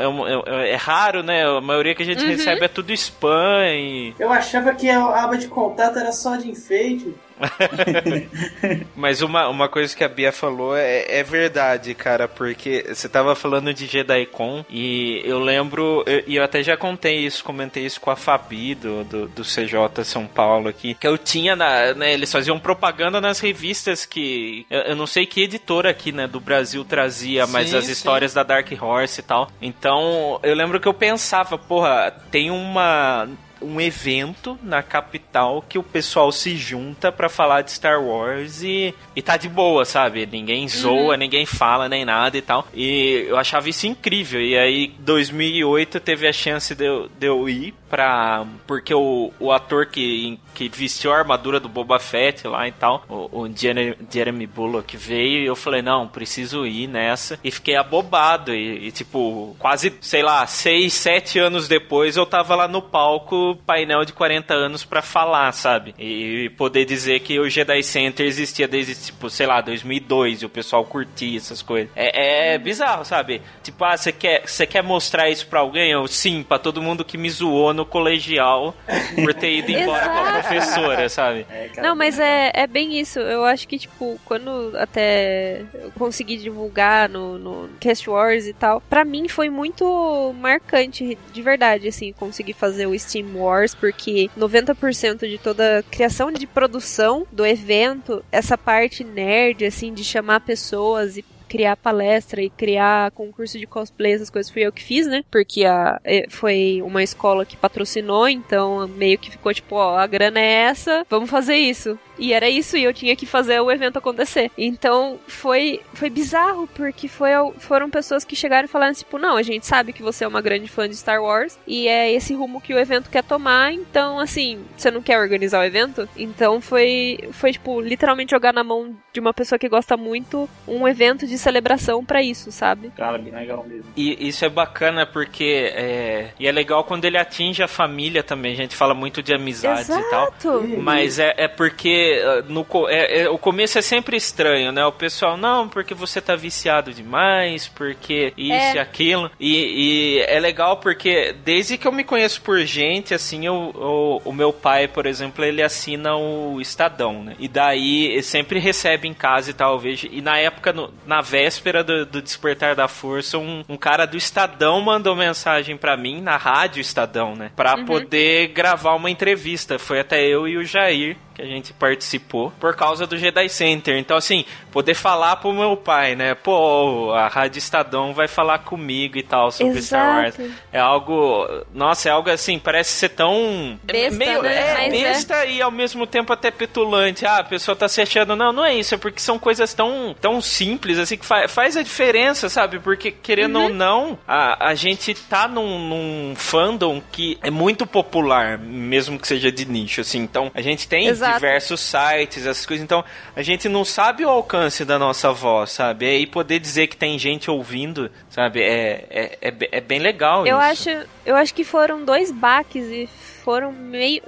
é, 0.46 0.70
é, 0.70 0.76
raro, 0.76 1.22
né? 1.22 1.44
A 1.44 1.60
maioria 1.60 1.94
que 1.94 2.02
a 2.02 2.06
gente 2.06 2.22
uhum. 2.22 2.30
recebe 2.30 2.64
é 2.64 2.68
tudo 2.68 2.94
spam 2.94 3.62
e... 3.66 4.14
Eu 4.18 4.32
achava 4.32 4.74
que 4.74 4.88
a 4.88 5.04
aba 5.22 5.36
de 5.36 5.48
contato 5.48 5.98
era 5.98 6.12
só 6.12 6.36
de 6.36 6.48
enfeite. 6.48 7.14
Mas 8.96 9.22
uma, 9.22 9.48
uma 9.48 9.68
coisa 9.68 9.94
que 9.96 10.04
a 10.04 10.08
Bia 10.08 10.32
falou 10.32 10.76
é, 10.76 11.04
é 11.08 11.22
verdade, 11.22 11.94
cara, 11.94 12.28
porque 12.28 12.84
você 12.88 13.08
tava 13.08 13.34
falando 13.34 13.72
de 13.72 13.86
JediCon 13.86 14.64
e 14.68 15.22
eu 15.24 15.38
lembro, 15.38 16.04
e 16.06 16.36
eu, 16.36 16.42
eu, 16.42 16.44
até 16.44 16.62
já 16.62 16.76
contei 16.76 17.18
isso, 17.18 17.44
comentei 17.44 17.84
isso 17.84 18.00
com 18.00 18.10
a 18.10 18.16
Fabi 18.16 18.74
do, 18.74 19.04
do, 19.04 19.28
do 19.28 19.42
CJ 19.42 20.04
São 20.04 20.26
Paulo 20.26 20.68
aqui, 20.68 20.94
que 20.94 21.06
eu 21.06 21.16
tinha, 21.16 21.54
na, 21.54 21.94
né, 21.94 22.12
eles 22.12 22.30
faziam 22.30 22.58
propaganda 22.58 23.20
nas 23.20 23.40
revistas 23.40 24.04
que, 24.04 24.66
eu, 24.70 24.80
eu, 24.80 24.96
não 24.96 25.06
sei 25.06 25.26
que 25.26 25.42
editora 25.42 25.90
aqui, 25.90 26.12
né, 26.12 26.26
do 26.26 26.40
Brasil 26.40 26.84
trazia, 26.84 27.46
sim, 27.46 27.52
mas 27.52 27.74
as 27.74 27.84
sim. 27.84 27.92
histórias 27.92 28.34
da 28.34 28.42
Dark 28.42 28.70
Horse 28.80 29.20
e 29.20 29.24
tal. 29.24 29.50
Então, 29.60 30.40
eu 30.42 30.54
lembro 30.54 30.80
que 30.80 30.88
eu 30.88 30.94
pensava, 30.94 31.58
porra, 31.58 32.12
tem 32.30 32.50
uma 32.50 33.28
um 33.60 33.80
evento 33.80 34.58
na 34.62 34.82
capital 34.82 35.64
que 35.68 35.78
o 35.78 35.82
pessoal 35.82 36.30
se 36.32 36.56
junta 36.56 37.10
pra 37.10 37.28
falar 37.28 37.62
de 37.62 37.72
Star 37.72 38.02
Wars 38.02 38.62
e, 38.62 38.94
e 39.14 39.22
tá 39.22 39.36
de 39.36 39.48
boa, 39.48 39.84
sabe? 39.84 40.26
Ninguém 40.26 40.68
zoa, 40.68 41.16
ninguém 41.16 41.46
fala 41.46 41.88
nem 41.88 42.04
nada 42.04 42.36
e 42.36 42.42
tal. 42.42 42.66
E 42.74 43.26
eu 43.28 43.36
achava 43.36 43.68
isso 43.68 43.86
incrível. 43.86 44.40
E 44.40 44.56
aí, 44.56 44.94
2008 44.98 46.00
teve 46.00 46.26
a 46.26 46.32
chance 46.32 46.74
de 46.74 46.84
eu, 46.84 47.08
de 47.18 47.26
eu 47.26 47.48
ir 47.48 47.74
pra. 47.88 48.46
Porque 48.66 48.94
o, 48.94 49.32
o 49.38 49.52
ator 49.52 49.86
que, 49.86 50.38
que 50.54 50.68
vestiu 50.68 51.12
a 51.12 51.18
armadura 51.18 51.58
do 51.58 51.68
Boba 51.68 51.98
Fett 51.98 52.46
lá 52.46 52.68
e 52.68 52.72
tal, 52.72 53.04
o, 53.08 53.42
o 53.42 53.52
Jeremy, 53.54 53.96
Jeremy 54.10 54.46
Bullock 54.46 54.96
veio 54.96 55.42
e 55.42 55.46
eu 55.46 55.56
falei, 55.56 55.82
não, 55.82 56.06
preciso 56.06 56.66
ir 56.66 56.86
nessa. 56.86 57.38
E 57.42 57.50
fiquei 57.50 57.76
abobado. 57.76 58.54
E, 58.54 58.88
e, 58.88 58.92
tipo, 58.92 59.56
quase, 59.58 59.94
sei 60.00 60.22
lá, 60.22 60.46
seis, 60.46 60.92
sete 60.94 61.38
anos 61.38 61.68
depois 61.68 62.16
eu 62.16 62.26
tava 62.26 62.54
lá 62.54 62.68
no 62.68 62.82
palco, 62.82 63.47
painel 63.56 64.04
de 64.04 64.12
40 64.12 64.54
anos 64.54 64.84
pra 64.84 65.02
falar, 65.02 65.52
sabe? 65.52 65.94
E 65.98 66.50
poder 66.56 66.84
dizer 66.84 67.20
que 67.20 67.38
o 67.38 67.48
Jedi 67.48 67.82
Center 67.82 68.26
existia 68.26 68.66
desde, 68.68 68.94
tipo, 68.94 69.28
sei 69.30 69.46
lá, 69.46 69.60
2002 69.60 70.42
e 70.42 70.46
o 70.46 70.48
pessoal 70.48 70.84
curtia 70.84 71.36
essas 71.36 71.62
coisas. 71.62 71.90
É, 71.94 72.54
é 72.54 72.58
bizarro, 72.58 73.04
sabe? 73.04 73.42
Tipo, 73.62 73.84
ah, 73.84 73.96
você 73.96 74.12
quer, 74.12 74.46
você 74.46 74.66
quer 74.66 74.82
mostrar 74.82 75.30
isso 75.30 75.46
pra 75.46 75.60
alguém? 75.60 75.90
Eu, 75.90 76.06
sim, 76.06 76.42
pra 76.42 76.58
todo 76.58 76.82
mundo 76.82 77.04
que 77.04 77.18
me 77.18 77.30
zoou 77.30 77.72
no 77.72 77.84
colegial 77.84 78.74
por 79.14 79.34
ter 79.34 79.58
ido 79.58 79.70
embora 79.72 80.08
com 80.08 80.18
a 80.18 80.32
professora, 80.32 81.08
sabe? 81.08 81.46
Não, 81.76 81.94
mas 81.94 82.18
é, 82.18 82.50
é 82.54 82.66
bem 82.66 82.98
isso. 82.98 83.18
Eu 83.18 83.44
acho 83.44 83.66
que, 83.66 83.78
tipo, 83.78 84.18
quando 84.24 84.72
até 84.76 85.62
eu 85.74 85.90
consegui 85.92 86.36
divulgar 86.36 87.08
no, 87.08 87.38
no 87.38 87.68
Cast 87.80 88.08
Wars 88.08 88.46
e 88.46 88.52
tal, 88.52 88.80
pra 88.80 89.04
mim 89.04 89.28
foi 89.28 89.48
muito 89.48 90.34
marcante, 90.38 91.18
de 91.32 91.42
verdade, 91.42 91.88
assim, 91.88 92.12
conseguir 92.12 92.52
fazer 92.52 92.86
o 92.86 92.98
Steam 92.98 93.26
Wars, 93.38 93.74
porque 93.74 94.30
90% 94.38 95.28
de 95.28 95.38
toda 95.38 95.78
a 95.78 95.82
criação 95.82 96.30
de 96.30 96.46
produção 96.46 97.26
do 97.32 97.46
evento, 97.46 98.24
essa 98.30 98.56
parte 98.58 99.04
nerd, 99.04 99.64
assim, 99.64 99.92
de 99.92 100.04
chamar 100.04 100.40
pessoas 100.40 101.16
e 101.16 101.24
criar 101.48 101.76
palestra 101.76 102.42
e 102.42 102.50
criar 102.50 103.10
concurso 103.12 103.58
de 103.58 103.66
cosplay, 103.66 104.12
essas 104.12 104.30
coisas 104.30 104.50
fui 104.52 104.62
eu 104.62 104.72
que 104.72 104.82
fiz, 104.82 105.06
né? 105.06 105.24
Porque 105.30 105.64
a, 105.64 106.00
eh, 106.04 106.26
foi 106.28 106.82
uma 106.84 107.02
escola 107.02 107.44
que 107.44 107.56
patrocinou, 107.56 108.28
então 108.28 108.86
meio 108.88 109.18
que 109.18 109.30
ficou 109.30 109.52
tipo, 109.52 109.76
ó, 109.76 109.96
a 109.96 110.06
grana 110.06 110.38
é 110.38 110.52
essa, 110.64 111.06
vamos 111.08 111.30
fazer 111.30 111.56
isso. 111.56 111.98
E 112.18 112.32
era 112.32 112.48
isso, 112.48 112.76
e 112.76 112.82
eu 112.82 112.92
tinha 112.92 113.14
que 113.14 113.24
fazer 113.24 113.60
o 113.60 113.70
evento 113.70 113.98
acontecer. 113.98 114.50
Então 114.58 115.18
foi, 115.26 115.80
foi 115.94 116.10
bizarro, 116.10 116.68
porque 116.74 117.06
foi, 117.06 117.30
foram 117.58 117.88
pessoas 117.88 118.24
que 118.24 118.34
chegaram 118.34 118.64
e 118.64 118.68
falaram 118.68 118.92
tipo, 118.92 119.18
não, 119.18 119.36
a 119.36 119.42
gente 119.42 119.66
sabe 119.66 119.92
que 119.92 120.02
você 120.02 120.24
é 120.24 120.28
uma 120.28 120.42
grande 120.42 120.68
fã 120.68 120.88
de 120.88 120.96
Star 120.96 121.22
Wars, 121.22 121.58
e 121.66 121.86
é 121.86 122.12
esse 122.12 122.34
rumo 122.34 122.60
que 122.60 122.74
o 122.74 122.78
evento 122.78 123.08
quer 123.08 123.22
tomar, 123.22 123.72
então 123.72 124.18
assim, 124.18 124.60
você 124.76 124.90
não 124.90 125.00
quer 125.00 125.18
organizar 125.18 125.60
o 125.60 125.64
evento? 125.64 126.08
Então 126.16 126.60
foi, 126.60 127.20
foi 127.32 127.52
tipo, 127.52 127.80
literalmente 127.80 128.32
jogar 128.32 128.52
na 128.52 128.64
mão 128.64 128.96
de 129.12 129.20
uma 129.20 129.32
pessoa 129.32 129.58
que 129.58 129.68
gosta 129.68 129.96
muito 129.96 130.48
um 130.66 130.86
evento 130.86 131.26
de 131.26 131.37
celebração 131.38 132.04
pra 132.04 132.22
isso, 132.22 132.50
sabe? 132.52 132.90
Cara, 132.96 133.18
bem 133.18 133.32
legal 133.32 133.64
mesmo. 133.66 133.84
E 133.96 134.28
isso 134.28 134.44
é 134.44 134.48
bacana 134.48 135.06
porque 135.06 135.70
é, 135.74 136.30
e 136.38 136.46
é 136.46 136.52
legal 136.52 136.84
quando 136.84 137.04
ele 137.04 137.16
atinge 137.18 137.62
a 137.62 137.68
família 137.68 138.22
também. 138.22 138.52
A 138.52 138.56
gente 138.56 138.74
fala 138.76 138.94
muito 138.94 139.22
de 139.22 139.32
amizades 139.32 139.88
e 139.88 140.10
tal. 140.10 140.28
Exato. 140.38 140.68
Mas 140.78 141.18
é, 141.18 141.34
é 141.36 141.48
porque 141.48 142.20
uh, 142.46 142.52
no, 142.52 142.66
é- 142.88 143.22
é- 143.22 143.30
o 143.30 143.38
começo 143.38 143.78
é 143.78 143.82
sempre 143.82 144.16
estranho, 144.16 144.72
né? 144.72 144.84
O 144.84 144.92
pessoal, 144.92 145.36
não, 145.36 145.68
porque 145.68 145.94
você 145.94 146.20
tá 146.20 146.34
viciado 146.36 146.92
demais, 146.92 147.68
porque 147.68 148.32
isso 148.36 148.52
É. 148.52 148.74
e 148.74 148.78
aquilo. 148.78 149.30
E, 149.38 150.18
e 150.18 150.20
é 150.26 150.38
legal 150.40 150.78
porque 150.78 151.34
desde 151.44 151.78
que 151.78 151.86
eu 151.86 151.92
me 151.92 152.04
conheço 152.04 152.40
por 152.42 152.58
gente, 152.60 153.14
assim, 153.14 153.46
eu, 153.46 153.54
o, 153.54 154.20
o 154.24 154.32
meu 154.32 154.52
pai, 154.52 154.88
por 154.88 155.06
exemplo, 155.06 155.44
ele 155.44 155.62
assina 155.62 156.16
o 156.16 156.60
Estadão, 156.60 157.22
né? 157.22 157.34
E 157.38 157.48
daí 157.48 158.22
sempre 158.22 158.58
recebe 158.58 159.06
em 159.08 159.14
casa 159.14 159.50
e 159.50 159.54
tal, 159.54 159.74
eu 159.74 159.78
vejo. 159.78 160.08
E 160.10 160.20
na 160.20 160.38
época, 160.38 160.72
no- 160.72 160.92
na 161.06 161.20
véspera 161.28 161.84
do, 161.84 162.06
do 162.06 162.22
Despertar 162.22 162.74
da 162.74 162.88
Força, 162.88 163.38
um, 163.38 163.62
um 163.68 163.76
cara 163.76 164.06
do 164.06 164.16
Estadão 164.16 164.80
mandou 164.80 165.14
mensagem 165.14 165.76
pra 165.76 165.96
mim, 165.96 166.20
na 166.20 166.36
rádio 166.36 166.80
Estadão, 166.80 167.34
né? 167.36 167.50
Pra 167.54 167.76
Uhum. 167.76 167.84
poder 167.84 168.48
gravar 168.48 168.94
uma 168.94 169.10
entrevista. 169.10 169.78
Foi 169.78 170.00
até 170.00 170.24
eu 170.26 170.48
e 170.48 170.56
o 170.56 170.64
Jair 170.64 171.16
que 171.38 171.42
a 171.42 171.46
gente 171.46 171.72
participou 171.72 172.52
por 172.58 172.74
causa 172.74 173.06
do 173.06 173.16
Jedi 173.16 173.48
Center. 173.48 173.96
Então, 173.96 174.16
assim, 174.16 174.44
poder 174.72 174.94
falar 174.94 175.36
pro 175.36 175.52
meu 175.52 175.76
pai, 175.76 176.16
né? 176.16 176.34
Pô, 176.34 177.12
a 177.12 177.28
Rádio 177.28 177.58
Estadão 177.58 178.12
vai 178.12 178.26
falar 178.26 178.58
comigo 178.60 179.16
e 179.16 179.22
tal 179.22 179.52
sobre 179.52 179.80
Star 179.80 180.16
Wars. 180.24 180.38
Exato. 180.38 180.54
É 180.72 180.80
algo. 180.80 181.46
Nossa, 181.72 182.08
é 182.08 182.12
algo 182.12 182.28
assim, 182.28 182.58
parece 182.58 182.90
ser 182.92 183.10
tão. 183.10 183.78
Besta, 183.84 184.18
meio, 184.18 184.42
né? 184.42 184.56
É, 184.58 184.88
Mas 184.88 185.00
é. 185.00 185.02
besta 185.04 185.46
e 185.46 185.62
ao 185.62 185.70
mesmo 185.70 186.06
tempo 186.06 186.32
até 186.32 186.50
petulante. 186.50 187.24
Ah, 187.24 187.38
a 187.38 187.44
pessoa 187.44 187.76
tá 187.76 187.88
se 187.88 188.00
achando. 188.00 188.34
Não, 188.34 188.52
não 188.52 188.64
é 188.64 188.74
isso, 188.74 188.94
é 188.94 188.98
porque 188.98 189.20
são 189.20 189.38
coisas 189.38 189.72
tão, 189.72 190.16
tão 190.20 190.40
simples, 190.40 190.98
assim, 190.98 191.16
que 191.16 191.24
fa 191.24 191.46
faz 191.46 191.76
a 191.76 191.82
diferença, 191.82 192.48
sabe? 192.48 192.80
Porque, 192.80 193.12
querendo 193.12 193.56
Uhum. 193.58 193.64
ou 193.64 193.68
não, 193.70 194.18
a, 194.26 194.70
a 194.70 194.74
gente 194.74 195.14
tá 195.14 195.46
num, 195.46 195.78
num 195.78 196.34
fandom 196.36 197.00
que 197.12 197.38
é 197.42 197.50
muito 197.50 197.86
popular, 197.86 198.58
mesmo 198.58 199.18
que 199.18 199.26
seja 199.28 199.52
de 199.52 199.64
nicho, 199.64 200.00
assim. 200.00 200.18
Então, 200.18 200.50
a 200.54 200.60
gente 200.60 200.88
tem 200.88 201.06
Exato. 201.06 201.27
Diversos 201.34 201.80
sites, 201.80 202.46
essas 202.46 202.64
coisas. 202.66 202.84
Então, 202.84 203.04
a 203.34 203.42
gente 203.42 203.68
não 203.68 203.84
sabe 203.84 204.24
o 204.24 204.28
alcance 204.28 204.84
da 204.84 204.98
nossa 204.98 205.32
voz, 205.32 205.70
sabe? 205.70 206.18
E 206.18 206.26
poder 206.26 206.58
dizer 206.58 206.86
que 206.86 206.96
tem 206.96 207.18
gente 207.18 207.50
ouvindo, 207.50 208.10
sabe? 208.30 208.62
É, 208.62 209.06
é, 209.10 209.38
é, 209.40 209.54
é 209.72 209.80
bem 209.80 209.98
legal 209.98 210.46
Eu 210.46 210.58
isso. 210.58 210.90
acho, 210.90 211.08
eu 211.24 211.36
acho 211.36 211.54
que 211.54 211.64
foram 211.64 212.04
dois 212.04 212.30
baques 212.30 212.84
e 212.86 213.08
foram 213.44 213.72
meio 213.72 214.22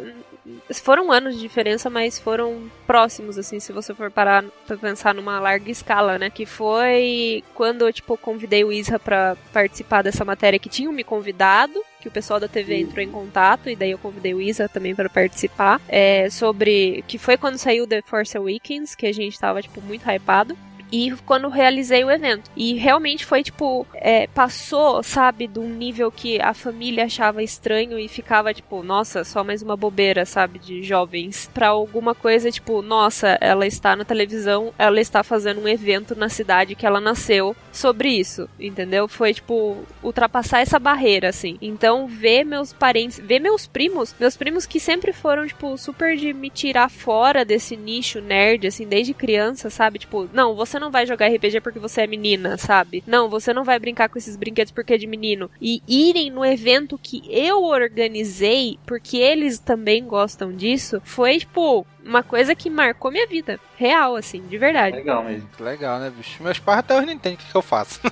foram 0.82 1.10
anos 1.10 1.34
de 1.34 1.40
diferença, 1.40 1.90
mas 1.90 2.18
foram 2.18 2.70
próximos 2.86 3.38
assim, 3.38 3.60
se 3.60 3.72
você 3.72 3.94
for 3.94 4.10
parar 4.10 4.44
pra 4.66 4.76
pensar 4.76 5.14
numa 5.14 5.40
larga 5.40 5.70
escala, 5.70 6.18
né? 6.18 6.30
Que 6.30 6.46
foi 6.46 7.42
quando 7.54 7.86
eu 7.86 7.92
tipo 7.92 8.16
convidei 8.16 8.64
o 8.64 8.72
Isra 8.72 8.98
pra 8.98 9.36
participar 9.52 10.02
dessa 10.02 10.24
matéria 10.24 10.58
que 10.58 10.68
tinham 10.68 10.92
me 10.92 11.04
convidado, 11.04 11.82
que 12.00 12.08
o 12.08 12.10
pessoal 12.10 12.40
da 12.40 12.48
TV 12.48 12.80
entrou 12.80 13.02
em 13.02 13.10
contato 13.10 13.68
e 13.68 13.76
daí 13.76 13.90
eu 13.90 13.98
convidei 13.98 14.34
o 14.34 14.40
Isra 14.40 14.68
também 14.68 14.94
para 14.94 15.08
participar, 15.08 15.80
é, 15.88 16.28
sobre 16.30 17.04
que 17.06 17.18
foi 17.18 17.36
quando 17.36 17.58
saiu 17.58 17.86
The 17.86 18.02
Force 18.02 18.36
Awakens, 18.36 18.94
que 18.94 19.06
a 19.06 19.12
gente 19.12 19.38
tava 19.38 19.62
tipo 19.62 19.80
muito 19.82 20.08
hypado 20.08 20.56
e 20.90 21.12
quando 21.26 21.48
realizei 21.48 22.04
o 22.04 22.10
evento. 22.10 22.50
E 22.56 22.74
realmente 22.74 23.24
foi 23.24 23.42
tipo, 23.42 23.86
é, 23.94 24.26
passou, 24.28 25.02
sabe, 25.02 25.46
de 25.46 25.58
um 25.58 25.68
nível 25.68 26.10
que 26.10 26.40
a 26.40 26.52
família 26.52 27.04
achava 27.04 27.42
estranho 27.42 27.98
e 27.98 28.08
ficava 28.08 28.52
tipo, 28.52 28.82
nossa, 28.82 29.24
só 29.24 29.44
mais 29.44 29.62
uma 29.62 29.76
bobeira, 29.76 30.24
sabe, 30.24 30.58
de 30.58 30.82
jovens, 30.82 31.50
pra 31.52 31.68
alguma 31.68 32.14
coisa 32.14 32.50
tipo, 32.50 32.82
nossa, 32.82 33.38
ela 33.40 33.66
está 33.66 33.94
na 33.94 34.04
televisão, 34.04 34.72
ela 34.78 35.00
está 35.00 35.22
fazendo 35.22 35.60
um 35.60 35.68
evento 35.68 36.16
na 36.16 36.28
cidade 36.28 36.74
que 36.74 36.86
ela 36.86 37.00
nasceu 37.00 37.54
sobre 37.72 38.08
isso, 38.08 38.48
entendeu? 38.58 39.06
Foi 39.06 39.32
tipo, 39.32 39.78
ultrapassar 40.02 40.60
essa 40.60 40.78
barreira, 40.78 41.28
assim. 41.28 41.56
Então, 41.60 42.06
ver 42.06 42.44
meus 42.44 42.72
parentes, 42.72 43.20
ver 43.22 43.38
meus 43.38 43.66
primos, 43.66 44.14
meus 44.18 44.36
primos 44.36 44.66
que 44.66 44.80
sempre 44.80 45.12
foram, 45.12 45.46
tipo, 45.46 45.76
super 45.76 46.16
de 46.16 46.32
me 46.32 46.50
tirar 46.50 46.90
fora 46.90 47.44
desse 47.44 47.76
nicho 47.76 48.20
nerd, 48.20 48.66
assim, 48.66 48.86
desde 48.86 49.14
criança, 49.14 49.70
sabe? 49.70 49.98
Tipo, 49.98 50.28
não, 50.32 50.54
você 50.54 50.79
não 50.80 50.90
vai 50.90 51.06
jogar 51.06 51.28
RPG 51.28 51.60
porque 51.60 51.78
você 51.78 52.02
é 52.02 52.06
menina, 52.06 52.56
sabe? 52.56 53.04
Não, 53.06 53.28
você 53.28 53.52
não 53.52 53.62
vai 53.62 53.78
brincar 53.78 54.08
com 54.08 54.18
esses 54.18 54.36
brinquedos 54.36 54.72
porque 54.72 54.94
é 54.94 54.98
de 54.98 55.06
menino. 55.06 55.50
E 55.60 55.82
irem 55.86 56.30
no 56.30 56.44
evento 56.44 56.98
que 56.98 57.22
eu 57.28 57.62
organizei, 57.62 58.78
porque 58.86 59.18
eles 59.18 59.58
também 59.58 60.04
gostam 60.04 60.52
disso, 60.52 61.00
foi, 61.04 61.38
tipo, 61.38 61.86
uma 62.04 62.22
coisa 62.22 62.54
que 62.54 62.70
marcou 62.70 63.10
minha 63.10 63.26
vida. 63.26 63.60
Real, 63.76 64.16
assim, 64.16 64.42
de 64.46 64.58
verdade. 64.58 64.96
Legal 64.96 65.22
mesmo. 65.22 65.48
Legal, 65.60 66.00
né, 66.00 66.10
bicho? 66.10 66.42
Meus 66.42 66.58
pais 66.58 66.78
até 66.80 66.96
hoje 66.96 67.06
não 67.06 67.12
entendem 67.12 67.36
o 67.36 67.38
que, 67.38 67.50
que 67.50 67.56
eu 67.56 67.62
faço. 67.62 68.00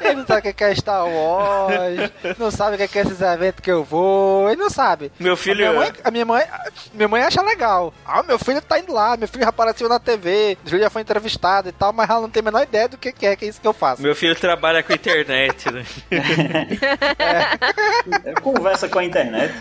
Ele 0.00 0.14
não 0.14 0.26
sabe 0.26 0.48
o 0.48 0.54
que 0.54 0.64
é 0.64 0.74
Star 0.74 1.06
Wars, 1.06 2.10
não 2.38 2.50
sabe 2.50 2.76
o 2.82 2.88
que 2.88 2.98
é 2.98 3.02
esses 3.02 3.20
eventos 3.20 3.60
que 3.60 3.70
eu 3.70 3.84
vou, 3.84 4.48
ele 4.50 4.60
não 4.60 4.70
sabe. 4.70 5.12
Meu 5.18 5.34
A 5.34 5.36
filho. 5.36 5.56
minha, 5.58 5.72
mãe, 5.72 5.92
a 6.04 6.10
minha 6.10 6.24
mãe, 6.24 6.44
minha 6.94 7.08
mãe 7.08 7.22
acha 7.22 7.42
legal. 7.42 7.92
Ah, 8.06 8.22
meu 8.22 8.38
filho 8.38 8.60
tá 8.60 8.78
indo 8.78 8.92
lá, 8.92 9.16
meu 9.16 9.28
filho 9.28 9.42
já 9.44 9.50
apareceu 9.50 9.88
na 9.88 9.98
TV, 9.98 10.56
o 10.64 10.68
filho 10.68 10.82
já 10.82 10.90
foi 10.90 11.02
entrevistado 11.02 11.68
e 11.68 11.72
tal, 11.72 11.92
mas 11.92 12.08
ela 12.08 12.20
não 12.20 12.30
tem 12.30 12.40
a 12.40 12.44
menor 12.44 12.62
ideia 12.62 12.88
do 12.88 12.98
que 12.98 13.08
é, 13.08 13.36
que 13.36 13.44
é 13.44 13.48
isso 13.48 13.60
que 13.60 13.68
eu 13.68 13.72
faço. 13.72 14.02
Meu 14.02 14.14
filho 14.14 14.34
trabalha 14.34 14.82
com 14.82 14.92
internet, 14.92 15.70
né? 15.70 15.84
Conversa 18.42 18.88
com 18.88 18.98
a 18.98 19.04
internet. 19.04 19.52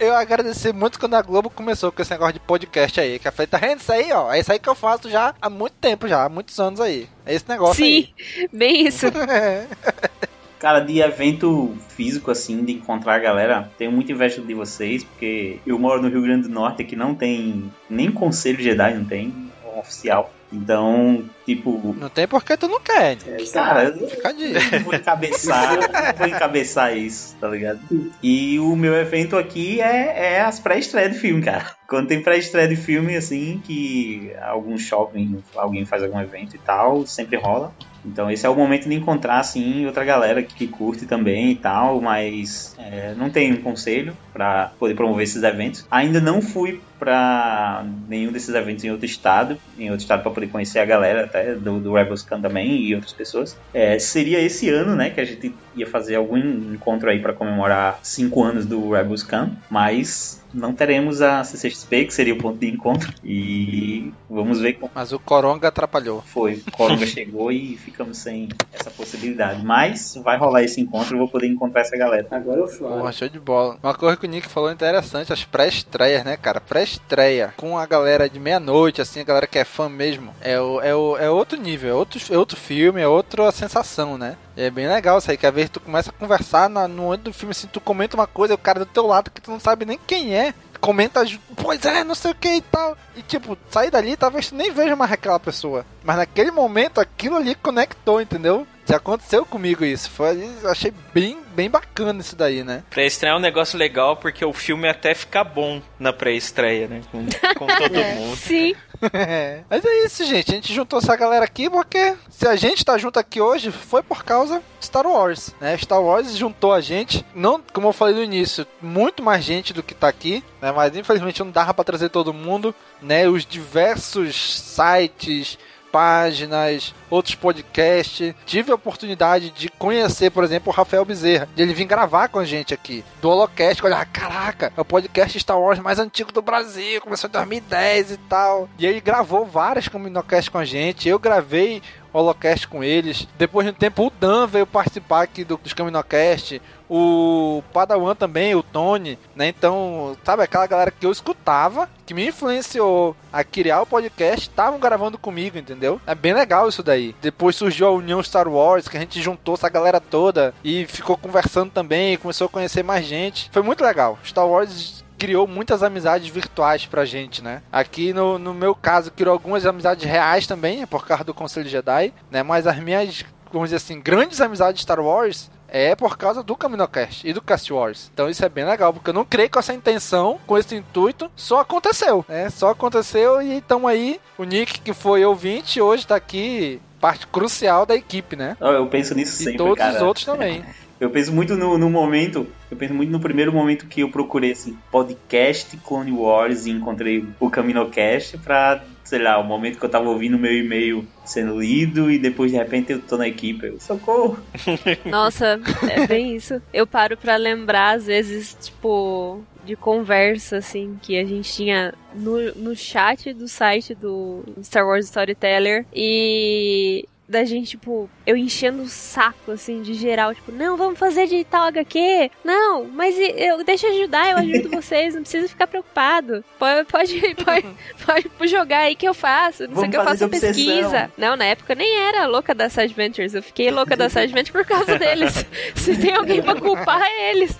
Eu 0.00 0.14
agradeci 0.14 0.72
muito 0.72 0.98
quando 0.98 1.12
a 1.12 1.20
Globo 1.20 1.50
começou 1.50 1.92
com 1.92 2.00
esse 2.00 2.10
negócio 2.10 2.32
de 2.32 2.40
podcast 2.40 2.98
aí. 2.98 3.18
Que 3.18 3.28
eu 3.28 3.32
falei, 3.32 3.46
tá 3.46 3.58
vendo 3.58 3.80
isso 3.80 3.92
aí, 3.92 4.10
ó? 4.12 4.32
É 4.32 4.40
isso 4.40 4.50
aí 4.50 4.58
que 4.58 4.68
eu 4.68 4.74
faço 4.74 5.10
já 5.10 5.34
há 5.40 5.50
muito 5.50 5.74
tempo 5.74 6.08
já, 6.08 6.24
há 6.24 6.28
muitos 6.30 6.58
anos 6.58 6.80
aí. 6.80 7.06
É 7.26 7.34
esse 7.34 7.46
negócio 7.46 7.84
Sim, 7.84 8.08
bem 8.50 8.86
isso. 8.86 9.06
aí. 9.06 9.68
Cara, 10.58 10.80
de 10.80 11.00
evento 11.00 11.74
físico, 11.90 12.30
assim, 12.30 12.64
de 12.64 12.72
encontrar 12.72 13.16
a 13.16 13.18
galera, 13.18 13.70
tenho 13.76 13.92
muita 13.92 14.12
inveja 14.12 14.40
de 14.40 14.54
vocês, 14.54 15.04
porque 15.04 15.58
eu 15.66 15.78
moro 15.78 16.02
no 16.02 16.08
Rio 16.08 16.22
Grande 16.22 16.48
do 16.48 16.54
Norte, 16.54 16.84
que 16.84 16.96
não 16.96 17.14
tem 17.14 17.70
nem 17.88 18.10
conselho 18.10 18.62
Jedi, 18.62 18.94
não 18.94 19.04
tem, 19.04 19.34
oficial. 19.78 20.30
Então, 20.52 21.24
tipo. 21.46 21.94
Não 21.98 22.08
tem 22.08 22.26
porque 22.26 22.56
tu 22.56 22.66
não 22.68 22.80
quer. 22.80 23.18
É, 23.26 23.44
cara, 23.52 23.84
eu 23.84 23.96
não 23.96 24.80
vou 24.80 24.94
encabeçar, 24.94 25.76
não 25.78 26.18
vou 26.18 26.26
encabeçar 26.26 26.96
isso, 26.96 27.36
tá 27.40 27.48
ligado? 27.48 27.80
E 28.22 28.58
o 28.58 28.74
meu 28.74 28.94
evento 28.94 29.36
aqui 29.36 29.80
é, 29.80 30.34
é 30.34 30.40
as 30.40 30.58
pré-estreias 30.58 31.12
de 31.12 31.18
filme, 31.18 31.42
cara. 31.42 31.79
Quando 31.90 32.06
tem 32.06 32.22
pré-estreia 32.22 32.68
de 32.68 32.76
filme, 32.76 33.16
assim, 33.16 33.60
que 33.64 34.30
algum 34.40 34.78
shopping, 34.78 35.42
alguém 35.56 35.84
faz 35.84 36.04
algum 36.04 36.20
evento 36.20 36.54
e 36.54 36.58
tal, 36.60 37.04
sempre 37.04 37.36
rola. 37.36 37.74
Então 38.04 38.30
esse 38.30 38.46
é 38.46 38.48
o 38.48 38.54
momento 38.54 38.88
de 38.88 38.94
encontrar 38.94 39.40
assim 39.40 39.84
outra 39.86 40.04
galera 40.04 40.40
que 40.40 40.68
curte 40.68 41.04
também 41.04 41.50
e 41.50 41.56
tal, 41.56 42.00
mas 42.00 42.76
é, 42.78 43.12
não 43.16 43.28
tem 43.28 43.52
um 43.52 43.60
conselho 43.60 44.16
para 44.32 44.72
poder 44.78 44.94
promover 44.94 45.24
esses 45.24 45.42
eventos. 45.42 45.84
Ainda 45.90 46.20
não 46.20 46.40
fui 46.40 46.80
para 46.96 47.84
nenhum 48.08 48.30
desses 48.30 48.54
eventos 48.54 48.84
em 48.84 48.90
outro 48.90 49.06
estado, 49.06 49.58
em 49.78 49.90
outro 49.90 50.02
estado 50.02 50.22
para 50.22 50.30
poder 50.30 50.46
conhecer 50.46 50.78
a 50.78 50.84
galera 50.84 51.24
até 51.24 51.54
do, 51.54 51.80
do 51.80 51.92
Rebels 51.92 52.22
também 52.22 52.82
e 52.82 52.94
outras 52.94 53.12
pessoas. 53.12 53.58
É, 53.74 53.98
seria 53.98 54.40
esse 54.40 54.68
ano, 54.68 54.94
né, 54.94 55.10
que 55.10 55.20
a 55.20 55.24
gente 55.24 55.52
ia 55.74 55.86
fazer 55.86 56.14
algum 56.14 56.36
encontro 56.36 57.10
aí 57.10 57.20
para 57.20 57.32
comemorar 57.32 57.98
cinco 58.02 58.44
anos 58.44 58.64
do 58.64 58.90
Rebels 58.90 59.22
Can, 59.22 59.50
mas 59.68 60.39
não 60.52 60.74
teremos 60.74 61.22
a 61.22 61.42
CCXP, 61.44 62.06
que 62.06 62.14
seria 62.14 62.34
o 62.34 62.38
ponto 62.38 62.58
de 62.58 62.68
encontro. 62.68 63.12
E 63.24 64.12
vamos 64.28 64.60
ver 64.60 64.74
como. 64.74 64.90
Mas 64.94 65.12
o 65.12 65.18
Coronga 65.18 65.68
atrapalhou. 65.68 66.22
Foi, 66.22 66.62
o 66.66 66.70
Coronga 66.70 67.06
chegou 67.06 67.50
e 67.52 67.76
ficamos 67.76 68.18
sem 68.18 68.48
essa 68.72 68.90
possibilidade. 68.90 69.64
Mas 69.64 70.14
vai 70.22 70.36
rolar 70.36 70.62
esse 70.62 70.80
encontro, 70.80 71.14
eu 71.14 71.18
vou 71.18 71.28
poder 71.28 71.46
encontrar 71.46 71.82
essa 71.82 71.96
galera. 71.96 72.26
Agora 72.30 72.60
eu 72.60 72.68
choro. 72.68 72.94
Porra, 72.94 73.12
show 73.12 73.28
de 73.28 73.38
bola. 73.38 73.78
Uma 73.82 73.94
coisa 73.94 74.16
que 74.16 74.26
o 74.26 74.28
Nick 74.28 74.48
falou 74.48 74.70
interessante, 74.70 75.32
as 75.32 75.44
pré-estreias, 75.44 76.24
né, 76.24 76.36
cara? 76.36 76.60
Pré-estreia 76.60 77.54
com 77.56 77.78
a 77.78 77.86
galera 77.86 78.28
de 78.28 78.38
meia-noite, 78.38 79.00
assim, 79.00 79.20
a 79.20 79.24
galera 79.24 79.46
que 79.46 79.58
é 79.58 79.64
fã 79.64 79.88
mesmo. 79.88 80.34
É, 80.40 80.60
o, 80.60 80.80
é, 80.80 80.94
o, 80.94 81.16
é 81.16 81.30
outro 81.30 81.60
nível, 81.60 81.90
é 81.90 81.94
outro, 81.94 82.20
é 82.30 82.38
outro 82.38 82.56
filme, 82.56 83.00
é 83.00 83.08
outra 83.08 83.50
sensação, 83.52 84.18
né? 84.18 84.36
É 84.56 84.70
bem 84.70 84.88
legal 84.88 85.18
isso 85.18 85.30
aí, 85.30 85.36
que 85.36 85.46
às 85.46 85.54
vezes 85.54 85.70
tu 85.70 85.80
começa 85.80 86.10
a 86.10 86.12
conversar 86.12 86.68
na, 86.68 86.88
no 86.88 87.12
ano 87.12 87.24
do 87.24 87.32
filme, 87.32 87.52
assim, 87.52 87.68
tu 87.68 87.80
comenta 87.80 88.16
uma 88.16 88.26
coisa, 88.26 88.54
o 88.54 88.58
cara 88.58 88.80
do 88.80 88.86
teu 88.86 89.06
lado 89.06 89.30
que 89.30 89.40
tu 89.40 89.50
não 89.50 89.60
sabe 89.60 89.84
nem 89.84 89.98
quem 90.06 90.34
é, 90.34 90.52
comenta, 90.80 91.22
pois 91.56 91.84
é, 91.84 92.02
não 92.02 92.14
sei 92.14 92.32
o 92.32 92.34
que 92.34 92.48
e 92.48 92.60
tal. 92.60 92.96
E 93.14 93.22
tipo, 93.22 93.56
sair 93.70 93.90
dali, 93.90 94.16
talvez 94.16 94.48
tu 94.48 94.54
nem 94.54 94.72
veja 94.72 94.96
mais 94.96 95.12
aquela 95.12 95.38
pessoa. 95.38 95.84
Mas 96.02 96.16
naquele 96.16 96.50
momento, 96.50 97.00
aquilo 97.00 97.36
ali 97.36 97.54
conectou, 97.54 98.20
entendeu? 98.20 98.66
Já 98.86 98.96
aconteceu 98.96 99.44
comigo 99.44 99.84
isso. 99.84 100.10
Foi, 100.10 100.50
achei 100.64 100.92
bem, 101.14 101.38
bem 101.54 101.70
bacana 101.70 102.20
isso 102.20 102.34
daí, 102.34 102.64
né? 102.64 102.82
Pré-estreia 102.90 103.32
é 103.32 103.36
um 103.36 103.40
negócio 103.40 103.78
legal 103.78 104.16
porque 104.16 104.44
o 104.44 104.52
filme 104.52 104.88
até 104.88 105.14
fica 105.14 105.44
bom 105.44 105.80
na 105.98 106.12
pré-estreia, 106.12 106.88
né? 106.88 107.00
Com, 107.10 107.24
com 107.54 107.66
todo 107.76 107.94
mundo. 107.94 108.36
Sim. 108.36 108.74
É. 109.14 109.62
Mas 109.70 109.82
é 109.82 110.04
isso, 110.04 110.26
gente. 110.26 110.50
A 110.50 110.54
gente 110.54 110.74
juntou 110.74 110.98
essa 110.98 111.16
galera 111.16 111.42
aqui 111.42 111.70
porque 111.70 112.14
se 112.28 112.46
a 112.46 112.54
gente 112.54 112.84
tá 112.84 112.98
junto 112.98 113.18
aqui 113.18 113.40
hoje 113.40 113.70
foi 113.70 114.02
por 114.02 114.22
causa 114.22 114.62
de 114.78 114.84
Star 114.84 115.06
Wars, 115.06 115.54
né? 115.58 115.74
Star 115.78 116.02
Wars 116.02 116.36
juntou 116.36 116.70
a 116.70 116.82
gente, 116.82 117.24
não, 117.34 117.62
como 117.72 117.88
eu 117.88 117.92
falei 117.94 118.14
no 118.14 118.22
início, 118.22 118.66
muito 118.80 119.22
mais 119.22 119.42
gente 119.42 119.72
do 119.72 119.82
que 119.82 119.94
tá 119.94 120.08
aqui, 120.08 120.44
né? 120.60 120.70
Mas 120.70 120.94
infelizmente 120.94 121.42
não 121.42 121.50
dava 121.50 121.72
para 121.72 121.84
trazer 121.84 122.10
todo 122.10 122.34
mundo, 122.34 122.74
né? 123.00 123.26
Os 123.26 123.46
diversos 123.46 124.36
sites, 124.36 125.58
páginas, 125.90 126.94
outros 127.08 127.34
podcasts. 127.34 128.34
Tive 128.46 128.72
a 128.72 128.74
oportunidade 128.74 129.50
de 129.50 129.68
conhecer, 129.68 130.30
por 130.30 130.44
exemplo, 130.44 130.72
o 130.72 130.76
Rafael 130.76 131.04
Bezerra, 131.04 131.48
de 131.54 131.62
ele 131.62 131.74
vir 131.74 131.84
gravar 131.84 132.28
com 132.28 132.38
a 132.38 132.44
gente 132.44 132.72
aqui, 132.72 133.04
do 133.20 133.28
Holocast. 133.28 133.84
Olha, 133.84 134.04
caraca, 134.04 134.72
é 134.76 134.80
o 134.80 134.84
podcast 134.84 135.38
Star 135.38 135.60
Wars 135.60 135.78
mais 135.78 135.98
antigo 135.98 136.32
do 136.32 136.42
Brasil, 136.42 137.00
começou 137.00 137.28
em 137.28 137.32
2010 137.32 138.12
e 138.12 138.16
tal. 138.16 138.68
E 138.78 138.86
ele 138.86 139.00
gravou 139.00 139.44
várias 139.44 139.88
Cominocast 139.88 140.50
com 140.50 140.58
a 140.58 140.64
gente. 140.64 141.08
Eu 141.08 141.18
gravei 141.18 141.82
Holocast 142.12 142.66
com 142.66 142.82
eles. 142.82 143.26
Depois 143.38 143.66
de 143.66 143.72
um 143.72 143.74
tempo, 143.74 144.06
o 144.06 144.10
Dan 144.10 144.46
veio 144.46 144.66
participar 144.66 145.22
aqui 145.22 145.44
do, 145.44 145.56
dos 145.56 145.72
Caminocast. 145.72 146.60
O 146.90 147.62
Padawan 147.72 148.16
também, 148.16 148.54
o 148.56 148.64
Tony, 148.64 149.16
né? 149.36 149.46
Então, 149.46 150.16
sabe, 150.24 150.42
aquela 150.42 150.66
galera 150.66 150.90
que 150.90 151.06
eu 151.06 151.12
escutava, 151.12 151.88
que 152.04 152.12
me 152.12 152.26
influenciou 152.26 153.16
a 153.32 153.44
criar 153.44 153.82
o 153.82 153.86
podcast, 153.86 154.48
estavam 154.48 154.80
gravando 154.80 155.16
comigo, 155.16 155.56
entendeu? 155.56 156.00
É 156.04 156.16
bem 156.16 156.34
legal 156.34 156.68
isso 156.68 156.82
daí. 156.82 157.14
Depois 157.22 157.54
surgiu 157.54 157.86
a 157.86 157.92
União 157.92 158.20
Star 158.20 158.48
Wars, 158.48 158.88
que 158.88 158.96
a 158.96 159.00
gente 159.00 159.22
juntou 159.22 159.54
essa 159.54 159.68
galera 159.68 160.00
toda 160.00 160.52
e 160.64 160.84
ficou 160.86 161.16
conversando 161.16 161.70
também, 161.70 162.16
começou 162.16 162.46
a 162.46 162.50
conhecer 162.50 162.82
mais 162.82 163.06
gente. 163.06 163.48
Foi 163.52 163.62
muito 163.62 163.84
legal. 163.84 164.18
Star 164.24 164.46
Wars 164.46 165.04
criou 165.20 165.46
muitas 165.46 165.82
amizades 165.82 166.28
virtuais 166.28 166.86
pra 166.86 167.04
gente, 167.04 167.44
né? 167.44 167.62
Aqui 167.70 168.12
no, 168.12 168.38
no 168.38 168.54
meu 168.54 168.74
caso, 168.74 169.12
criou 169.12 169.34
algumas 169.34 169.66
amizades 169.66 170.04
reais 170.04 170.46
também, 170.46 170.86
por 170.86 171.06
causa 171.06 171.22
do 171.22 171.34
Conselho 171.34 171.68
Jedi, 171.68 172.12
né? 172.30 172.42
Mas 172.42 172.66
as 172.66 172.78
minhas, 172.78 173.24
vamos 173.52 173.68
dizer 173.68 173.76
assim, 173.76 174.00
grandes 174.00 174.40
amizades 174.40 174.76
de 174.76 174.82
Star 174.82 174.98
Wars 174.98 175.50
é 175.70 175.94
por 175.94 176.16
causa 176.16 176.42
do 176.42 176.56
CaminoCast 176.56 177.26
e 177.26 177.32
do 177.32 177.40
Cast 177.40 177.72
Wars. 177.72 178.10
Então 178.12 178.28
isso 178.28 178.44
é 178.44 178.48
bem 178.48 178.64
legal, 178.64 178.92
porque 178.92 179.10
eu 179.10 179.14
não 179.14 179.24
criei 179.24 179.48
com 179.48 179.58
essa 179.58 179.72
intenção, 179.72 180.38
com 180.46 180.58
esse 180.58 180.74
intuito, 180.74 181.30
só 181.36 181.60
aconteceu, 181.60 182.24
né? 182.28 182.50
Só 182.50 182.70
aconteceu 182.70 183.40
e 183.40 183.54
então 183.54 183.86
aí 183.86 184.20
o 184.36 184.44
Nick, 184.44 184.80
que 184.80 184.92
foi 184.92 185.24
ouvinte, 185.24 185.80
hoje 185.80 186.06
tá 186.06 186.16
aqui, 186.16 186.80
parte 187.00 187.26
crucial 187.26 187.86
da 187.86 187.94
equipe, 187.94 188.36
né? 188.36 188.56
Eu 188.60 188.86
penso 188.86 189.14
nisso 189.14 189.34
e 189.40 189.44
sempre, 189.44 189.58
todos 189.58 189.78
cara. 189.78 189.96
os 189.96 190.02
outros 190.02 190.24
também. 190.24 190.64
Eu 191.00 191.08
penso 191.08 191.32
muito 191.32 191.56
no, 191.56 191.78
no, 191.78 191.88
momento, 191.88 192.46
eu 192.70 192.76
penso 192.76 192.92
muito 192.92 193.10
no 193.10 193.18
primeiro 193.18 193.50
momento 193.50 193.86
que 193.86 194.02
eu 194.02 194.10
procurei 194.10 194.52
assim, 194.52 194.76
podcast 194.92 195.74
Clone 195.78 196.12
Wars 196.12 196.66
e 196.66 196.70
encontrei 196.72 197.26
o 197.40 197.48
CaminoCast 197.48 198.36
pra, 198.36 198.84
sei 199.10 199.18
lá, 199.18 199.40
o 199.40 199.44
momento 199.44 199.76
que 199.76 199.84
eu 199.84 199.88
tava 199.88 200.08
ouvindo 200.08 200.38
meu 200.38 200.56
e-mail 200.56 201.04
sendo 201.24 201.60
lido 201.60 202.08
e 202.08 202.16
depois 202.16 202.52
de 202.52 202.56
repente 202.56 202.92
eu 202.92 203.02
tô 203.02 203.16
na 203.16 203.26
equipe. 203.26 203.66
Eu, 203.66 203.80
socorro! 203.80 204.38
Nossa, 205.04 205.60
é 205.90 206.06
bem 206.06 206.36
isso. 206.36 206.62
Eu 206.72 206.86
paro 206.86 207.16
pra 207.16 207.34
lembrar, 207.34 207.96
às 207.96 208.06
vezes, 208.06 208.56
tipo, 208.60 209.42
de 209.64 209.74
conversa, 209.74 210.58
assim, 210.58 210.96
que 211.02 211.18
a 211.18 211.24
gente 211.24 211.52
tinha 211.52 211.92
no, 212.14 212.54
no 212.54 212.76
chat 212.76 213.32
do 213.32 213.48
site 213.48 213.96
do 213.96 214.44
Star 214.62 214.86
Wars 214.86 215.06
Storyteller 215.06 215.84
e 215.92 217.08
da 217.30 217.44
gente, 217.44 217.70
tipo, 217.70 218.10
eu 218.26 218.36
enchendo 218.36 218.82
o 218.82 218.88
saco, 218.88 219.52
assim, 219.52 219.82
de 219.82 219.94
geral, 219.94 220.34
tipo, 220.34 220.50
não, 220.50 220.76
vamos 220.76 220.98
fazer 220.98 221.26
de 221.26 221.44
tal 221.44 221.62
HQ. 221.68 222.30
Não, 222.44 222.84
mas 222.84 223.16
eu 223.18 223.62
deixa 223.62 223.86
eu 223.86 223.92
ajudar, 223.92 224.30
eu 224.30 224.38
ajudo 224.38 224.68
vocês, 224.74 225.14
não 225.14 225.22
precisa 225.22 225.48
ficar 225.48 225.68
preocupado. 225.68 226.44
Pode, 226.58 226.84
pode, 226.86 227.20
pode, 228.04 228.28
pode 228.30 228.50
jogar 228.50 228.80
aí 228.80 228.96
que 228.96 229.06
eu 229.06 229.14
faço, 229.14 229.68
não 229.68 229.76
sei 229.76 229.88
o 229.88 229.90
que 229.90 229.96
eu 229.96 230.04
faço 230.04 230.28
pesquisa. 230.28 231.10
Não, 231.16 231.36
na 231.36 231.44
época 231.44 231.74
nem 231.74 231.98
era 232.00 232.26
louca 232.26 232.54
da 232.54 232.68
Side 232.68 232.92
Ventures, 232.92 233.34
eu 233.34 233.42
fiquei 233.42 233.70
louca 233.70 233.96
da 233.96 234.08
Side 234.08 234.32
Ventures 234.34 234.50
por 234.50 234.64
causa 234.64 234.98
deles. 234.98 235.46
Se 235.76 235.96
tem 235.96 236.14
alguém 236.14 236.42
pra 236.42 236.56
culpar, 236.56 237.00
é 237.00 237.30
eles. 237.30 237.56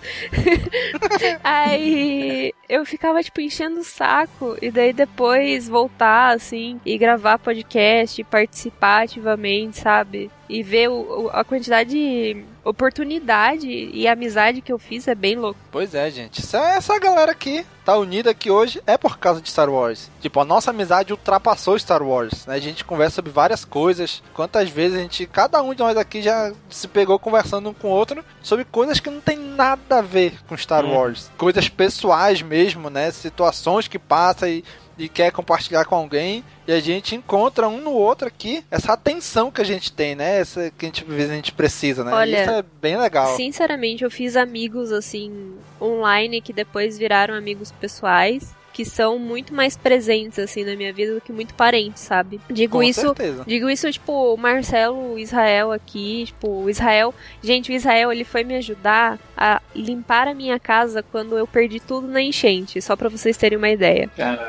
aí 1.45 2.53
eu 2.69 2.85
ficava, 2.85 3.23
tipo, 3.23 3.41
enchendo 3.41 3.81
o 3.81 3.85
saco, 3.85 4.57
e 4.61 4.71
daí 4.71 4.93
depois 4.93 5.69
voltar, 5.69 6.35
assim, 6.35 6.81
e 6.85 6.97
gravar 6.99 7.39
podcast, 7.39 8.23
participar 8.25 9.05
ativamente, 9.05 9.60
sabe? 9.73 10.31
E 10.49 10.63
ver 10.63 10.89
o, 10.89 11.29
a 11.33 11.45
quantidade 11.45 11.91
de 11.91 12.45
oportunidade 12.65 13.69
e 13.69 14.07
amizade 14.07 14.61
que 14.61 14.73
eu 14.73 14.79
fiz 14.79 15.09
é 15.09 15.15
bem 15.15 15.37
louco. 15.37 15.59
Pois 15.71 15.95
é, 15.95 16.11
gente. 16.11 16.41
Essa, 16.41 16.59
essa 16.71 16.99
galera 16.99 17.33
aqui 17.33 17.65
tá 17.85 17.97
unida 17.97 18.31
aqui 18.31 18.51
hoje 18.51 18.81
é 18.87 18.97
por 18.97 19.19
causa 19.19 19.41
de 19.41 19.51
Star 19.51 19.71
Wars. 19.71 20.11
Tipo, 20.21 20.41
a 20.41 20.45
nossa 20.45 20.71
amizade 20.71 21.13
ultrapassou 21.13 21.79
Star 21.79 22.03
Wars, 22.03 22.47
né? 22.47 22.55
A 22.55 22.61
gente 22.61 22.85
conversa 22.85 23.17
sobre 23.17 23.31
várias 23.31 23.65
coisas. 23.65 24.23
Quantas 24.35 24.69
vezes 24.69 24.99
a 24.99 25.03
gente, 25.03 25.27
cada 25.27 25.63
um 25.63 25.73
de 25.75 25.81
nós 25.81 25.97
aqui 25.97 26.23
já 26.23 26.53
se 26.69 26.87
pegou 26.87 27.19
conversando 27.19 27.71
um 27.71 27.75
com 27.75 27.89
o 27.89 27.93
outro 27.93 28.25
sobre 28.43 28.65
coisas 28.65 29.01
que 29.01 29.11
não 29.11 29.21
tem 29.21 29.39
nada 29.39 29.99
a 29.99 30.03
ver 30.03 30.39
com 30.47 30.57
Star 30.57 30.85
hum. 30.85 30.95
Wars. 30.95 31.31
Coisas 31.37 31.69
pessoais 31.69 32.43
mesmo, 32.43 32.91
né? 32.91 33.11
Situações 33.11 33.89
que 33.89 33.99
passam 33.99 34.49
e 34.49 34.65
e 35.01 35.09
quer 35.09 35.33
compartilhar 35.33 35.87
com 35.87 35.95
alguém 35.95 36.45
e 36.69 36.73
a 36.73 36.79
gente 36.79 37.17
encontra 37.17 37.67
um 37.69 37.81
no 37.81 37.93
outro 37.93 38.29
aqui 38.29 38.63
essa 38.71 38.93
atenção 38.93 39.51
que 39.51 39.61
a 39.61 39.65
gente 39.65 39.91
tem, 39.91 40.15
né? 40.15 40.39
Essa 40.41 40.71
que 40.77 40.85
a 40.85 40.89
gente, 40.89 41.03
às 41.03 41.09
vezes 41.09 41.31
a 41.31 41.35
gente 41.35 41.53
precisa, 41.53 42.05
né? 42.05 42.13
Olha, 42.13 42.43
Isso 42.43 42.51
é 42.51 42.65
bem 42.81 42.99
legal. 42.99 43.35
Sinceramente, 43.35 44.05
eu 44.05 44.11
fiz 44.11 44.37
amigos 44.37 44.93
assim 44.93 45.55
online 45.81 46.43
que 46.43 46.53
depois 46.53 46.99
viraram 46.99 47.35
amigos 47.35 47.73
pessoais 47.73 48.55
que 48.81 48.85
são 48.87 49.19
muito 49.19 49.53
mais 49.53 49.77
presentes 49.77 50.39
assim 50.39 50.65
na 50.65 50.75
minha 50.75 50.91
vida 50.91 51.15
do 51.15 51.21
que 51.21 51.31
muito 51.31 51.53
parentes, 51.53 52.03
sabe? 52.03 52.41
Digo 52.49 52.79
Com 52.79 52.83
isso, 52.83 53.03
certeza. 53.03 53.45
digo 53.47 53.69
isso 53.69 53.93
tipo, 53.93 54.33
o 54.33 54.39
Marcelo, 54.39 55.13
o 55.13 55.19
Israel 55.19 55.71
aqui, 55.71 56.25
tipo, 56.25 56.49
o 56.63 56.71
Israel, 56.71 57.15
gente, 57.43 57.71
o 57.71 57.75
Israel 57.75 58.11
ele 58.11 58.25
foi 58.25 58.43
me 58.43 58.57
ajudar 58.57 59.19
a 59.37 59.61
limpar 59.75 60.29
a 60.29 60.35
minha 60.35 60.59
casa 60.59 61.03
quando 61.03 61.37
eu 61.37 61.47
perdi 61.47 61.79
tudo 61.79 62.07
na 62.09 62.23
enchente, 62.23 62.81
só 62.81 62.97
pra 62.97 63.11
vocês 63.11 63.37
terem 63.37 63.59
uma 63.59 63.69
ideia. 63.69 64.09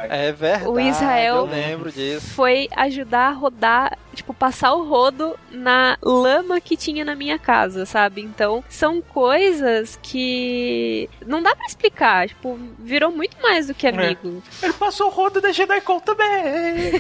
É 0.10 0.32
verdade. 0.32 0.68
O 0.68 0.80
Israel 0.80 1.36
eu 1.36 1.46
lembro 1.46 1.92
disso. 1.92 2.28
foi 2.30 2.70
ajudar 2.76 3.30
a 3.30 3.32
rodar, 3.32 3.98
tipo, 4.14 4.34
passar 4.34 4.74
o 4.74 4.88
rodo 4.88 5.38
na 5.52 5.98
lama 6.02 6.62
que 6.62 6.78
tinha 6.78 7.04
na 7.04 7.16
minha 7.16 7.38
casa, 7.38 7.86
sabe? 7.86 8.22
Então, 8.22 8.64
são 8.70 9.02
coisas 9.02 10.00
que 10.02 11.10
não 11.26 11.42
dá 11.42 11.54
pra 11.56 11.66
explicar, 11.66 12.28
tipo, 12.28 12.58
virou 12.80 13.12
muito 13.12 13.42
mais 13.42 13.68
do 13.68 13.74
que 13.74 13.88
amigo. 13.88 14.21
Ele 14.24 14.74
passou 14.74 15.08
o 15.08 15.10
rodo 15.10 15.42
da 15.42 15.52
JediCon 15.52 16.00
também. 16.00 16.92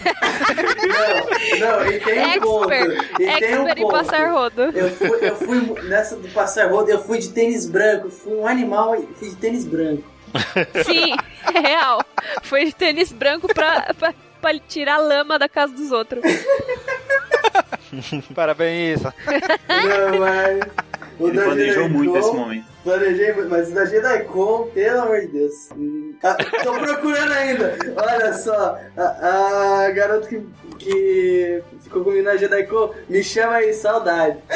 Não, 1.59 1.80
não, 1.80 1.88
e 1.91 1.99
tem 1.99 2.38
um 2.38 2.39
ponto. 2.41 2.72
Expert, 2.72 3.11
E 3.13 3.17
tem 3.17 3.28
um 3.28 3.67
expert 3.67 3.78
em 3.78 3.82
ponto. 3.82 3.91
passar 3.91 4.32
rodo. 4.32 4.61
Eu 4.63 4.89
fui, 4.91 5.30
eu 5.30 5.36
fui 5.36 5.82
nessa 5.84 6.15
do 6.15 6.28
passar 6.30 6.69
rodo, 6.72 6.89
eu 6.89 7.03
fui 7.03 7.19
de 7.19 7.30
tênis 7.30 7.65
branco, 7.67 8.09
fui 8.09 8.34
um 8.34 8.47
animal 8.47 8.95
e 8.95 9.07
fui 9.15 9.30
de 9.30 9.36
tênis 9.36 9.65
branco. 9.65 10.03
Sim, 10.86 11.13
é 11.53 11.59
real. 11.59 12.01
Foi 12.43 12.65
de 12.65 12.74
tênis 12.74 13.11
branco 13.11 13.47
pra, 13.53 13.93
pra, 13.97 14.13
pra 14.41 14.59
tirar 14.59 14.97
lama 14.97 15.38
da 15.38 15.49
casa 15.49 15.74
dos 15.74 15.91
outros. 15.91 16.24
Parabéns, 18.34 18.99
Isa. 18.99 19.13
Não, 19.67 20.19
mas. 20.19 20.59
O 21.22 21.28
Ele 21.28 21.38
da 21.38 21.43
planejou 21.43 21.88
muito 21.88 22.17
esse 22.17 22.34
momento. 22.34 22.65
Planejei, 22.84 23.34
muito, 23.34 23.49
mas 23.51 23.69
o 23.69 23.76
da 23.76 23.86
JediCon, 23.86 24.72
pelo 24.74 25.01
amor 25.01 25.22
de 25.22 25.28
Deus. 25.28 25.69
Ah, 26.24 26.36
tô 26.63 26.74
procurando 26.74 27.32
ainda. 27.32 27.78
Olha 27.95 28.34
só, 28.34 28.80
a, 28.97 29.86
a 29.86 29.91
garota 29.91 30.28
que, 30.28 30.43
que 30.80 31.61
ficou 31.84 32.03
comigo 32.03 32.24
na 32.24 32.36
JediCon, 32.38 32.91
me 33.07 33.24
chama 33.24 33.57
aí, 33.57 33.72
saudade. 33.72 34.39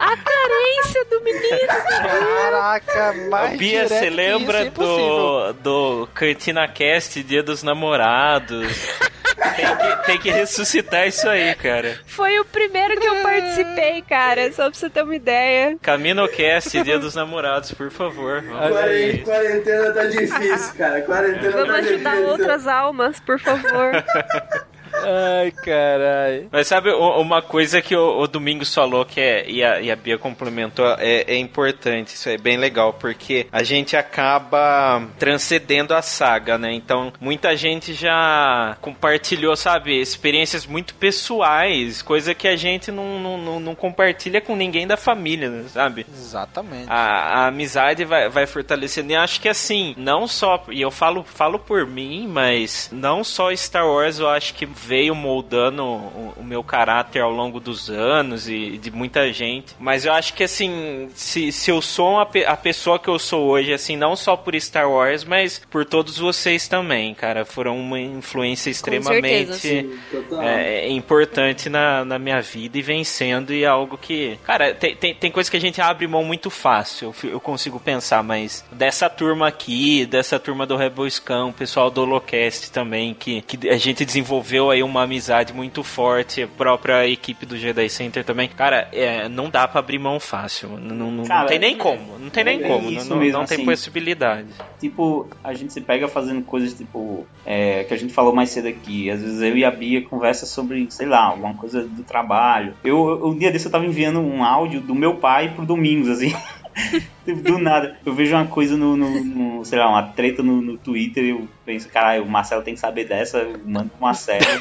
A 0.00 0.16
carência 0.16 1.04
do 1.04 1.20
menino. 1.22 1.68
Caraca, 2.02 3.12
mais 3.28 3.58
Bia, 3.58 3.84
direto 3.84 4.00
você 4.00 4.10
lembra 4.10 4.62
isso, 4.62 4.68
é 4.68 4.70
do, 4.70 5.52
do 5.52 6.08
Cantina 6.14 6.66
Cast, 6.66 7.22
Dia 7.22 7.42
dos 7.42 7.62
Namorados? 7.62 8.88
tem, 9.56 9.76
que, 9.76 10.06
tem 10.06 10.18
que 10.18 10.30
ressuscitar 10.30 11.06
isso 11.08 11.28
aí, 11.28 11.54
cara. 11.54 11.98
Foi 12.06 12.38
o 12.38 12.44
primeiro 12.44 13.00
que 13.00 13.06
eu 13.06 13.16
participei, 13.22 14.02
cara, 14.02 14.52
só 14.52 14.64
pra 14.70 14.78
você 14.78 14.90
ter 14.90 15.02
uma 15.02 15.14
ideia. 15.16 15.76
Caminocast, 15.82 16.82
Dia 16.82 16.98
dos 16.98 17.14
Namorados, 17.14 17.72
por 17.72 17.90
favor. 17.90 18.42
Vamos 18.42 18.70
Quaren- 18.70 18.90
aí. 18.90 19.18
Quarentena 19.18 19.90
tá 19.92 20.04
difícil, 20.04 20.74
cara. 20.76 21.00
Quarentena 21.02 21.50
Vamos 21.52 21.68
tá 21.68 21.74
ajudar 21.78 22.10
difícil. 22.10 22.28
outras 22.30 22.66
almas, 22.66 23.20
por 23.20 23.38
favor. 23.38 23.92
Ai, 24.92 25.50
caralho. 25.50 26.48
Mas 26.50 26.66
sabe 26.66 26.90
uma 26.90 27.42
coisa 27.42 27.80
que 27.80 27.94
o, 27.94 28.20
o 28.20 28.26
Domingos 28.26 28.74
falou 28.74 29.04
que 29.04 29.20
é, 29.20 29.48
e 29.48 29.64
a, 29.64 29.80
e 29.80 29.90
a 29.90 29.96
Bia 29.96 30.18
complementou, 30.18 30.86
é, 30.98 31.24
é 31.26 31.36
importante, 31.36 32.08
isso 32.14 32.28
é 32.28 32.36
bem 32.36 32.56
legal, 32.56 32.92
porque 32.94 33.46
a 33.50 33.62
gente 33.62 33.96
acaba 33.96 35.02
transcendendo 35.18 35.94
a 35.94 36.02
saga, 36.02 36.58
né? 36.58 36.72
Então, 36.72 37.12
muita 37.20 37.56
gente 37.56 37.94
já 37.94 38.76
compartilhou, 38.80 39.56
sabe, 39.56 40.00
experiências 40.00 40.66
muito 40.66 40.94
pessoais, 40.94 42.02
coisa 42.02 42.34
que 42.34 42.48
a 42.48 42.56
gente 42.56 42.90
não, 42.90 43.18
não, 43.18 43.38
não, 43.38 43.60
não 43.60 43.74
compartilha 43.74 44.40
com 44.40 44.56
ninguém 44.56 44.86
da 44.86 44.96
família, 44.96 45.48
né, 45.48 45.64
sabe? 45.68 46.06
Exatamente. 46.12 46.86
A, 46.88 47.44
a 47.44 47.46
amizade 47.46 48.04
vai, 48.04 48.28
vai 48.28 48.46
fortalecendo. 48.46 49.12
E 49.12 49.16
acho 49.16 49.40
que 49.40 49.48
assim, 49.48 49.94
não 49.96 50.26
só. 50.26 50.64
E 50.70 50.80
eu 50.80 50.90
falo, 50.90 51.24
falo 51.24 51.58
por 51.58 51.86
mim, 51.86 52.26
mas 52.28 52.88
não 52.92 53.24
só 53.24 53.54
Star 53.54 53.86
Wars 53.86 54.18
eu 54.18 54.28
acho 54.28 54.54
que 54.54 54.66
veio 54.90 55.14
moldando 55.14 55.84
o, 55.84 56.34
o 56.38 56.42
meu 56.44 56.64
caráter 56.64 57.22
ao 57.22 57.30
longo 57.30 57.60
dos 57.60 57.88
anos 57.88 58.48
e 58.48 58.76
de 58.76 58.90
muita 58.90 59.32
gente. 59.32 59.76
Mas 59.78 60.04
eu 60.04 60.12
acho 60.12 60.34
que 60.34 60.42
assim, 60.42 61.08
se, 61.14 61.52
se 61.52 61.70
eu 61.70 61.80
sou 61.80 62.26
pe- 62.26 62.44
a 62.44 62.56
pessoa 62.56 62.98
que 62.98 63.06
eu 63.08 63.16
sou 63.20 63.46
hoje, 63.46 63.72
assim, 63.72 63.96
não 63.96 64.16
só 64.16 64.36
por 64.36 64.52
Star 64.60 64.90
Wars, 64.90 65.22
mas 65.22 65.62
por 65.70 65.84
todos 65.84 66.18
vocês 66.18 66.66
também, 66.66 67.14
cara. 67.14 67.44
Foram 67.44 67.78
uma 67.78 68.00
influência 68.00 68.68
extremamente 68.70 69.88
total. 70.10 70.42
é, 70.42 70.88
importante 70.88 71.68
na, 71.68 72.04
na 72.04 72.18
minha 72.18 72.40
vida 72.42 72.76
e 72.78 72.82
vem 72.82 73.04
sendo 73.04 73.52
e 73.54 73.62
é 73.62 73.66
algo 73.68 73.96
que. 73.96 74.36
Cara, 74.44 74.74
tem, 74.74 74.96
tem, 74.96 75.14
tem 75.14 75.30
coisa 75.30 75.48
que 75.48 75.56
a 75.56 75.60
gente 75.60 75.80
abre 75.80 76.06
mão 76.08 76.24
muito 76.24 76.50
fácil, 76.50 77.14
eu, 77.22 77.30
eu 77.30 77.40
consigo 77.40 77.78
pensar, 77.78 78.22
mas 78.24 78.64
dessa 78.72 79.08
turma 79.08 79.46
aqui, 79.46 80.04
dessa 80.06 80.38
turma 80.38 80.66
do 80.66 80.76
Rebel 80.76 81.08
Scam, 81.08 81.46
o 81.46 81.52
pessoal 81.52 81.90
do 81.90 82.00
Holocast 82.02 82.70
também, 82.72 83.14
que, 83.14 83.42
que 83.42 83.68
a 83.68 83.76
gente 83.76 84.04
desenvolveu 84.04 84.69
aí 84.70 84.82
uma 84.82 85.02
amizade 85.02 85.52
muito 85.52 85.82
forte, 85.82 86.42
a 86.42 86.48
própria 86.48 87.06
equipe 87.08 87.44
do 87.46 87.56
Jedi 87.56 87.88
Center 87.88 88.24
também. 88.24 88.48
Cara, 88.48 88.88
é, 88.92 89.28
não 89.28 89.48
dá 89.50 89.66
pra 89.68 89.80
abrir 89.80 89.98
mão 89.98 90.18
fácil. 90.20 90.70
Não, 90.78 90.94
não, 90.96 91.10
não 91.10 91.24
Cara, 91.24 91.46
tem 91.48 91.58
nem 91.58 91.76
como. 91.76 92.18
Não 92.18 92.30
tem 92.30 92.44
nem 92.44 92.62
é 92.62 92.66
como. 92.68 92.90
isso 92.90 93.08
Não, 93.08 93.16
não, 93.16 93.22
mesmo, 93.24 93.38
não 93.38 93.46
tem 93.46 93.56
assim. 93.56 93.64
possibilidade. 93.64 94.48
Tipo, 94.78 95.28
a 95.42 95.52
gente 95.54 95.72
se 95.72 95.80
pega 95.80 96.08
fazendo 96.08 96.42
coisas 96.42 96.74
tipo. 96.74 97.26
é, 97.44 97.84
que 97.84 97.94
a 97.94 97.96
gente 97.96 98.12
falou 98.12 98.34
mais 98.34 98.50
cedo 98.50 98.68
aqui. 98.68 99.10
Às 99.10 99.20
vezes 99.22 99.40
eu 99.42 99.56
e 99.56 99.64
a 99.64 99.70
Bia 99.70 100.02
conversa 100.02 100.46
sobre, 100.46 100.86
sei 100.90 101.06
lá, 101.06 101.24
alguma 101.24 101.54
coisa 101.54 101.82
do 101.82 102.02
trabalho. 102.02 102.74
Eu, 102.84 103.08
eu- 103.10 103.26
um 103.28 103.36
dia 103.38 103.50
desse 103.50 103.66
eu 103.66 103.72
tava 103.72 103.86
enviando 103.86 104.20
um 104.20 104.42
áudio 104.44 104.80
do 104.80 104.94
meu 104.94 105.16
pai 105.16 105.52
pro 105.54 105.64
Domingos, 105.66 106.08
assim. 106.08 106.32
Do 107.26 107.58
nada. 107.58 107.96
Eu 108.04 108.12
vejo 108.14 108.34
uma 108.34 108.46
coisa 108.46 108.76
no, 108.76 108.96
no- 108.96 109.24
no, 109.24 109.64
sei 109.64 109.78
lá, 109.78 109.88
uma 109.88 110.02
treta 110.02 110.42
no, 110.42 110.60
no 110.60 110.76
Twitter 110.78 111.24
e 111.24 111.30
eu 111.30 111.48
penso, 111.64 111.88
caralho, 111.88 112.24
o 112.24 112.28
Marcelo 112.28 112.62
tem 112.62 112.74
que 112.74 112.80
saber 112.80 113.04
dessa, 113.06 113.38
eu 113.38 113.60
mando 113.64 113.90
pro 113.90 114.00
Marcelo. 114.02 114.44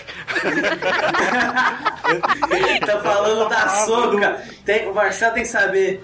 tá 2.86 3.00
falando 3.02 3.50
da 3.50 3.68
soca. 3.70 4.44
Tem, 4.66 4.88
o 4.88 4.94
Marcelo 4.94 5.34
tem 5.34 5.44
que 5.44 5.50
saber. 5.50 6.04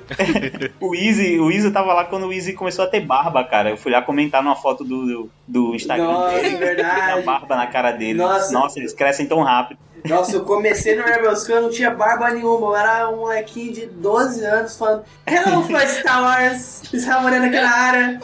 o 0.80 0.96
Easy, 0.96 1.40
o 1.40 1.52
Easy 1.52 1.72
tava 1.72 1.94
lá 1.94 2.06
quando 2.06 2.28
o 2.28 2.34
Easy 2.34 2.54
começou 2.54 2.86
a 2.86 2.88
ter 2.88 3.02
barba, 3.02 3.44
cara. 3.44 3.70
Eu 3.72 3.78
fui 3.78 3.92
lá 3.92 4.02
comentar 4.02 4.42
numa 4.44 4.56
foto 4.56 4.84
do, 4.84 5.06
do, 5.06 5.30
do 5.48 5.76
Instagram 5.76 6.06
Nossa, 6.06 6.40
dele. 6.40 6.58
verdade. 6.58 7.02
Tinha 7.14 7.22
barba 7.22 7.56
na 7.56 7.68
cara 7.68 7.92
dele. 7.92 8.20
Nossa. 8.20 8.52
Nossa, 8.54 8.80
eles 8.80 8.94
crescem 8.94 9.26
tão 9.28 9.42
rápido. 9.42 9.80
Nossa, 10.08 10.36
eu 10.36 10.44
comecei 10.44 10.96
no 10.96 11.04
Rebels 11.04 11.44
Clan, 11.44 11.56
eu 11.56 11.62
não 11.64 11.70
tinha 11.70 11.92
barba 11.92 12.30
nenhuma. 12.30 12.68
Eu 12.68 12.76
era 12.76 13.10
um 13.10 13.18
molequinho 13.18 13.74
de 13.74 13.86
12 13.88 14.46
anos 14.46 14.78
falando: 14.78 15.04
Hello, 15.26 15.64
de 15.64 15.92
Star 15.92 16.22
Wars, 16.22 16.84
Israel 16.94 17.22
Moreno 17.22 17.46
aqui 17.46 17.60
na 17.60 17.76
área. 17.76 18.20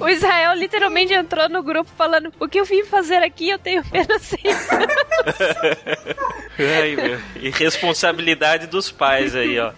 O 0.00 0.08
Israel 0.08 0.54
literalmente 0.54 1.12
entrou 1.12 1.48
no 1.48 1.62
grupo 1.62 1.90
falando: 1.96 2.32
O 2.38 2.48
que 2.48 2.60
eu 2.60 2.64
vim 2.64 2.84
fazer 2.84 3.22
aqui? 3.22 3.50
Eu 3.50 3.58
tenho 3.58 3.80
apenas 3.80 4.22
seis 4.22 4.68
Ai, 6.58 6.94
meu. 6.94 7.18
E 7.36 7.50
responsabilidade 7.50 8.66
dos 8.66 8.90
pais 8.90 9.34
aí, 9.34 9.58
ó. 9.58 9.72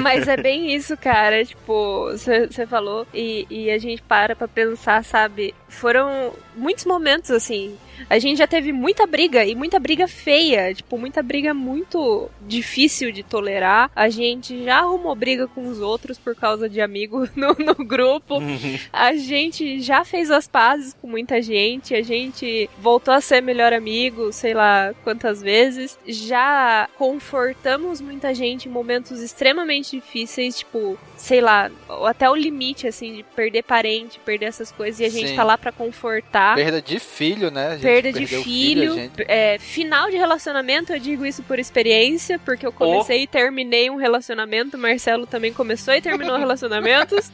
Mas 0.00 0.28
é 0.28 0.36
bem 0.36 0.74
isso, 0.74 0.96
cara. 0.96 1.44
Tipo, 1.44 2.10
você 2.12 2.66
falou 2.66 3.06
e, 3.12 3.46
e 3.50 3.70
a 3.70 3.78
gente 3.78 4.02
para 4.02 4.36
pra 4.36 4.46
pensar, 4.46 5.04
sabe? 5.04 5.54
Foram 5.68 6.32
muitos 6.54 6.84
momentos 6.84 7.30
assim. 7.30 7.76
A 8.08 8.18
gente 8.18 8.38
já 8.38 8.46
teve 8.46 8.72
muita 8.72 9.06
briga 9.06 9.44
e 9.44 9.54
muita 9.54 9.78
briga 9.78 10.06
feia, 10.06 10.74
tipo, 10.74 10.98
muita 10.98 11.22
briga 11.22 11.54
muito 11.54 12.30
difícil 12.42 13.12
de 13.12 13.22
tolerar. 13.22 13.90
A 13.94 14.08
gente 14.08 14.64
já 14.64 14.78
arrumou 14.78 15.14
briga 15.14 15.46
com 15.46 15.66
os 15.68 15.80
outros 15.80 16.18
por 16.18 16.34
causa 16.34 16.68
de 16.68 16.80
amigo 16.80 17.28
no, 17.34 17.54
no 17.54 17.74
grupo. 17.84 18.38
A 18.92 19.14
gente 19.14 19.80
já 19.80 20.04
fez 20.04 20.30
as 20.30 20.46
pazes 20.46 20.94
com 21.00 21.06
muita 21.06 21.40
gente, 21.42 21.94
a 21.94 22.02
gente 22.02 22.68
voltou 22.78 23.12
a 23.12 23.20
ser 23.20 23.40
melhor 23.40 23.72
amigo, 23.72 24.32
sei 24.32 24.54
lá 24.54 24.94
quantas 25.02 25.42
vezes. 25.42 25.98
Já 26.06 26.88
confortamos 26.96 28.00
muita 28.00 28.34
gente 28.34 28.68
em 28.68 28.72
momentos 28.72 29.20
extremamente 29.20 29.96
difíceis, 29.96 30.58
tipo, 30.58 30.98
sei 31.16 31.40
lá, 31.40 31.70
até 32.06 32.28
o 32.28 32.34
limite, 32.34 32.86
assim, 32.86 33.16
de 33.16 33.22
perder 33.22 33.62
parente, 33.62 34.18
perder 34.20 34.46
essas 34.46 34.70
coisas, 34.70 35.00
e 35.00 35.04
a 35.04 35.08
gente 35.08 35.30
Sim. 35.30 35.36
tá 35.36 35.44
lá 35.44 35.56
pra 35.56 35.72
confortar. 35.72 36.54
Perda 36.56 36.80
de 36.80 36.98
filho, 36.98 37.50
né? 37.50 37.76
Perda 37.84 38.12
de 38.12 38.26
filho, 38.44 38.94
gente- 38.94 39.24
é, 39.28 39.58
final 39.58 40.10
de 40.10 40.16
relacionamento, 40.16 40.92
eu 40.92 40.98
digo 40.98 41.24
isso 41.24 41.42
por 41.42 41.58
experiência, 41.58 42.38
porque 42.38 42.66
eu 42.66 42.72
comecei 42.72 43.22
e 43.22 43.26
terminei 43.26 43.88
um 43.90 43.96
relacionamento, 43.96 44.76
o 44.76 44.80
Marcelo 44.80 45.26
também 45.26 45.52
começou 45.52 45.94
e 45.94 46.00
terminou 46.00 46.36
relacionamentos. 46.38 47.30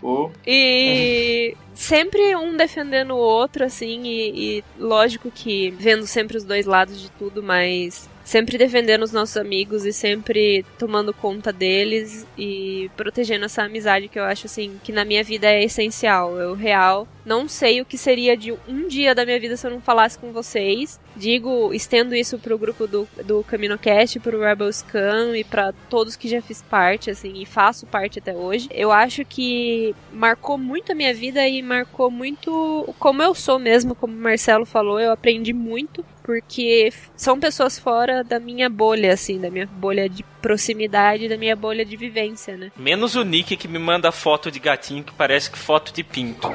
E 0.47 1.57
sempre 1.75 2.35
um 2.37 2.57
defendendo 2.57 3.13
o 3.13 3.19
outro, 3.19 3.65
assim, 3.65 4.03
e, 4.05 4.59
e 4.59 4.65
lógico 4.79 5.31
que 5.31 5.71
vendo 5.71 6.07
sempre 6.07 6.37
os 6.37 6.45
dois 6.45 6.67
lados 6.67 7.01
de 7.01 7.11
tudo, 7.13 7.43
mas 7.43 8.09
sempre 8.31 8.57
defendendo 8.57 9.03
os 9.03 9.11
nossos 9.11 9.37
amigos 9.37 9.85
e 9.85 9.93
sempre 9.93 10.65
tomando 10.79 11.13
conta 11.13 11.53
deles 11.53 12.25
e 12.39 12.89
protegendo 12.97 13.45
essa 13.45 13.65
amizade 13.65 14.07
que 14.07 14.21
eu 14.21 14.23
acho, 14.23 14.47
assim, 14.47 14.79
que 14.85 14.93
na 14.93 15.05
minha 15.05 15.25
vida 15.25 15.49
é 15.49 15.65
essencial. 15.65 16.39
Eu, 16.39 16.55
real, 16.55 17.09
Não 17.25 17.49
sei 17.49 17.81
o 17.81 17.85
que 17.85 17.99
seria 17.99 18.37
de 18.37 18.53
um 18.69 18.87
dia 18.87 19.17
da 19.17 19.25
minha 19.25 19.39
vida 19.39 19.57
se 19.57 19.67
eu 19.67 19.71
não 19.73 19.81
falasse 19.81 20.17
com 20.17 20.33
vocês. 20.33 21.01
Digo, 21.17 21.75
estendo 21.75 22.15
isso 22.15 22.39
pro 22.39 22.57
grupo 22.57 22.87
do, 22.87 23.07
do 23.25 23.43
CaminoCast, 23.43 24.21
pro 24.21 24.41
Rebel 24.41 24.73
Scam 24.73 25.37
e 25.37 25.43
para 25.43 25.73
todos 25.91 26.15
que 26.15 26.29
já 26.29 26.41
fiz 26.41 26.63
parte, 26.63 27.11
assim, 27.11 27.43
e 27.43 27.45
faço 27.45 27.85
parte 27.85 28.21
até 28.21 28.33
hoje. 28.33 28.69
Eu 28.73 28.93
acho 28.93 29.25
que 29.25 29.93
marcou 30.13 30.57
muito 30.57 30.93
a 30.93 30.95
minha 30.95 31.13
vida 31.13 31.47
e 31.49 31.61
marcou 31.63 32.11
muito 32.13 32.95
como 32.99 33.23
eu 33.23 33.35
sou 33.35 33.59
mesmo, 33.59 33.95
como 33.95 34.15
o 34.15 34.21
Marcelo 34.21 34.65
falou, 34.65 35.01
eu 35.01 35.11
aprendi 35.11 35.53
muito 35.53 36.05
porque 36.31 36.93
são 37.17 37.41
pessoas 37.41 37.77
fora 37.77 38.23
da 38.23 38.39
minha 38.39 38.71
bolha, 38.71 39.13
assim, 39.13 39.41
da 39.41 39.51
minha 39.51 39.67
bolha 39.67 40.09
de 40.09 40.23
proximidade, 40.41 41.29
da 41.29 41.37
minha 41.37 41.57
bolha 41.57 41.85
de 41.85 41.97
vivência, 41.97 42.57
né? 42.57 42.71
Menos 42.77 43.17
o 43.17 43.25
Nick 43.25 43.57
que 43.57 43.67
me 43.67 43.81
manda 43.81 44.13
foto 44.13 44.49
de 44.49 44.61
gatinho 44.61 45.03
que 45.03 45.13
parece 45.13 45.51
que 45.51 45.59
foto 45.59 45.93
de 45.93 46.05
pinto. 46.05 46.49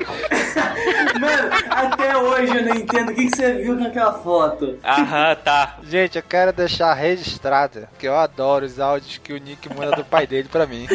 Mano, 1.19 1.49
até 1.69 2.17
hoje 2.17 2.55
eu 2.55 2.63
não 2.63 2.75
entendo 2.75 3.09
o 3.11 3.15
que, 3.15 3.25
que 3.25 3.35
você 3.35 3.53
viu 3.55 3.75
naquela 3.75 4.13
foto. 4.13 4.79
Aham, 4.81 5.35
tá. 5.43 5.77
Gente, 5.83 6.15
eu 6.17 6.23
quero 6.23 6.53
deixar 6.53 6.93
registrado 6.93 7.85
que 7.99 8.07
eu 8.07 8.15
adoro 8.15 8.65
os 8.65 8.79
áudios 8.79 9.17
que 9.17 9.33
o 9.33 9.37
Nick 9.37 9.67
manda 9.75 9.97
do 9.97 10.05
pai 10.05 10.25
dele 10.25 10.47
pra 10.49 10.65
mim. 10.65 10.87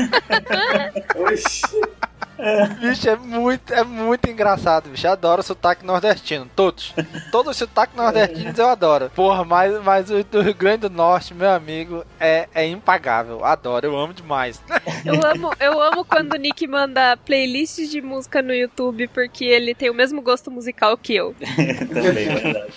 Oxi. 1.16 2.00
Bicho, 2.80 3.08
é 3.08 3.16
muito, 3.16 3.72
é 3.72 3.84
muito 3.84 4.28
engraçado, 4.28 4.88
bicho. 4.88 5.06
Eu 5.06 5.12
adoro 5.12 5.40
o 5.40 5.44
sotaque 5.44 5.84
nordestino. 5.84 6.48
Todos. 6.54 6.94
Todos 7.30 7.52
os 7.52 7.56
sotaques 7.56 7.96
nordestinos 7.96 8.58
eu 8.58 8.68
adoro. 8.68 9.10
Porra, 9.14 9.44
mas, 9.44 9.82
mas 9.82 10.10
o 10.10 10.24
do 10.24 10.40
Rio 10.40 10.54
Grande 10.54 10.88
do 10.88 10.90
Norte, 10.90 11.34
meu 11.34 11.50
amigo, 11.50 12.04
é, 12.18 12.48
é 12.54 12.66
impagável. 12.66 13.44
Adoro, 13.44 13.86
eu 13.86 13.98
amo 13.98 14.14
demais. 14.14 14.62
Eu 15.04 15.20
amo, 15.24 15.52
eu 15.60 15.80
amo 15.80 16.04
quando 16.04 16.32
o 16.32 16.36
Nick 16.36 16.66
manda 16.66 17.16
playlists 17.16 17.90
de 17.90 18.00
música 18.00 18.42
no 18.42 18.54
YouTube, 18.54 19.08
porque 19.08 19.44
ele 19.44 19.74
tem 19.74 19.90
o 19.90 19.94
mesmo 19.94 20.22
gosto 20.22 20.50
musical 20.50 20.96
que 20.96 21.14
eu. 21.14 21.34
Também, 21.92 22.28
é 22.28 22.34
verdade. 22.34 22.72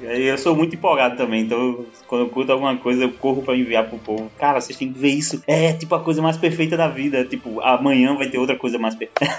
Eu 0.00 0.38
sou 0.38 0.54
muito 0.54 0.74
empolgado 0.74 1.16
também, 1.16 1.42
então 1.42 1.84
quando 2.06 2.22
eu 2.22 2.28
curto 2.28 2.52
alguma 2.52 2.76
coisa 2.76 3.04
eu 3.04 3.12
corro 3.12 3.42
pra 3.42 3.56
enviar 3.56 3.88
pro 3.88 3.98
povo. 3.98 4.30
Cara, 4.38 4.60
vocês 4.60 4.78
têm 4.78 4.92
que 4.92 4.98
ver 4.98 5.10
isso. 5.10 5.42
É 5.46 5.72
tipo 5.72 5.94
a 5.94 6.00
coisa 6.00 6.22
mais 6.22 6.36
perfeita 6.36 6.76
da 6.76 6.88
vida. 6.88 7.24
Tipo, 7.24 7.60
amanhã 7.60 8.14
vai 8.16 8.28
ter 8.28 8.38
outra 8.38 8.56
coisa 8.56 8.78
mais 8.78 8.94
perfeita. 8.94 9.24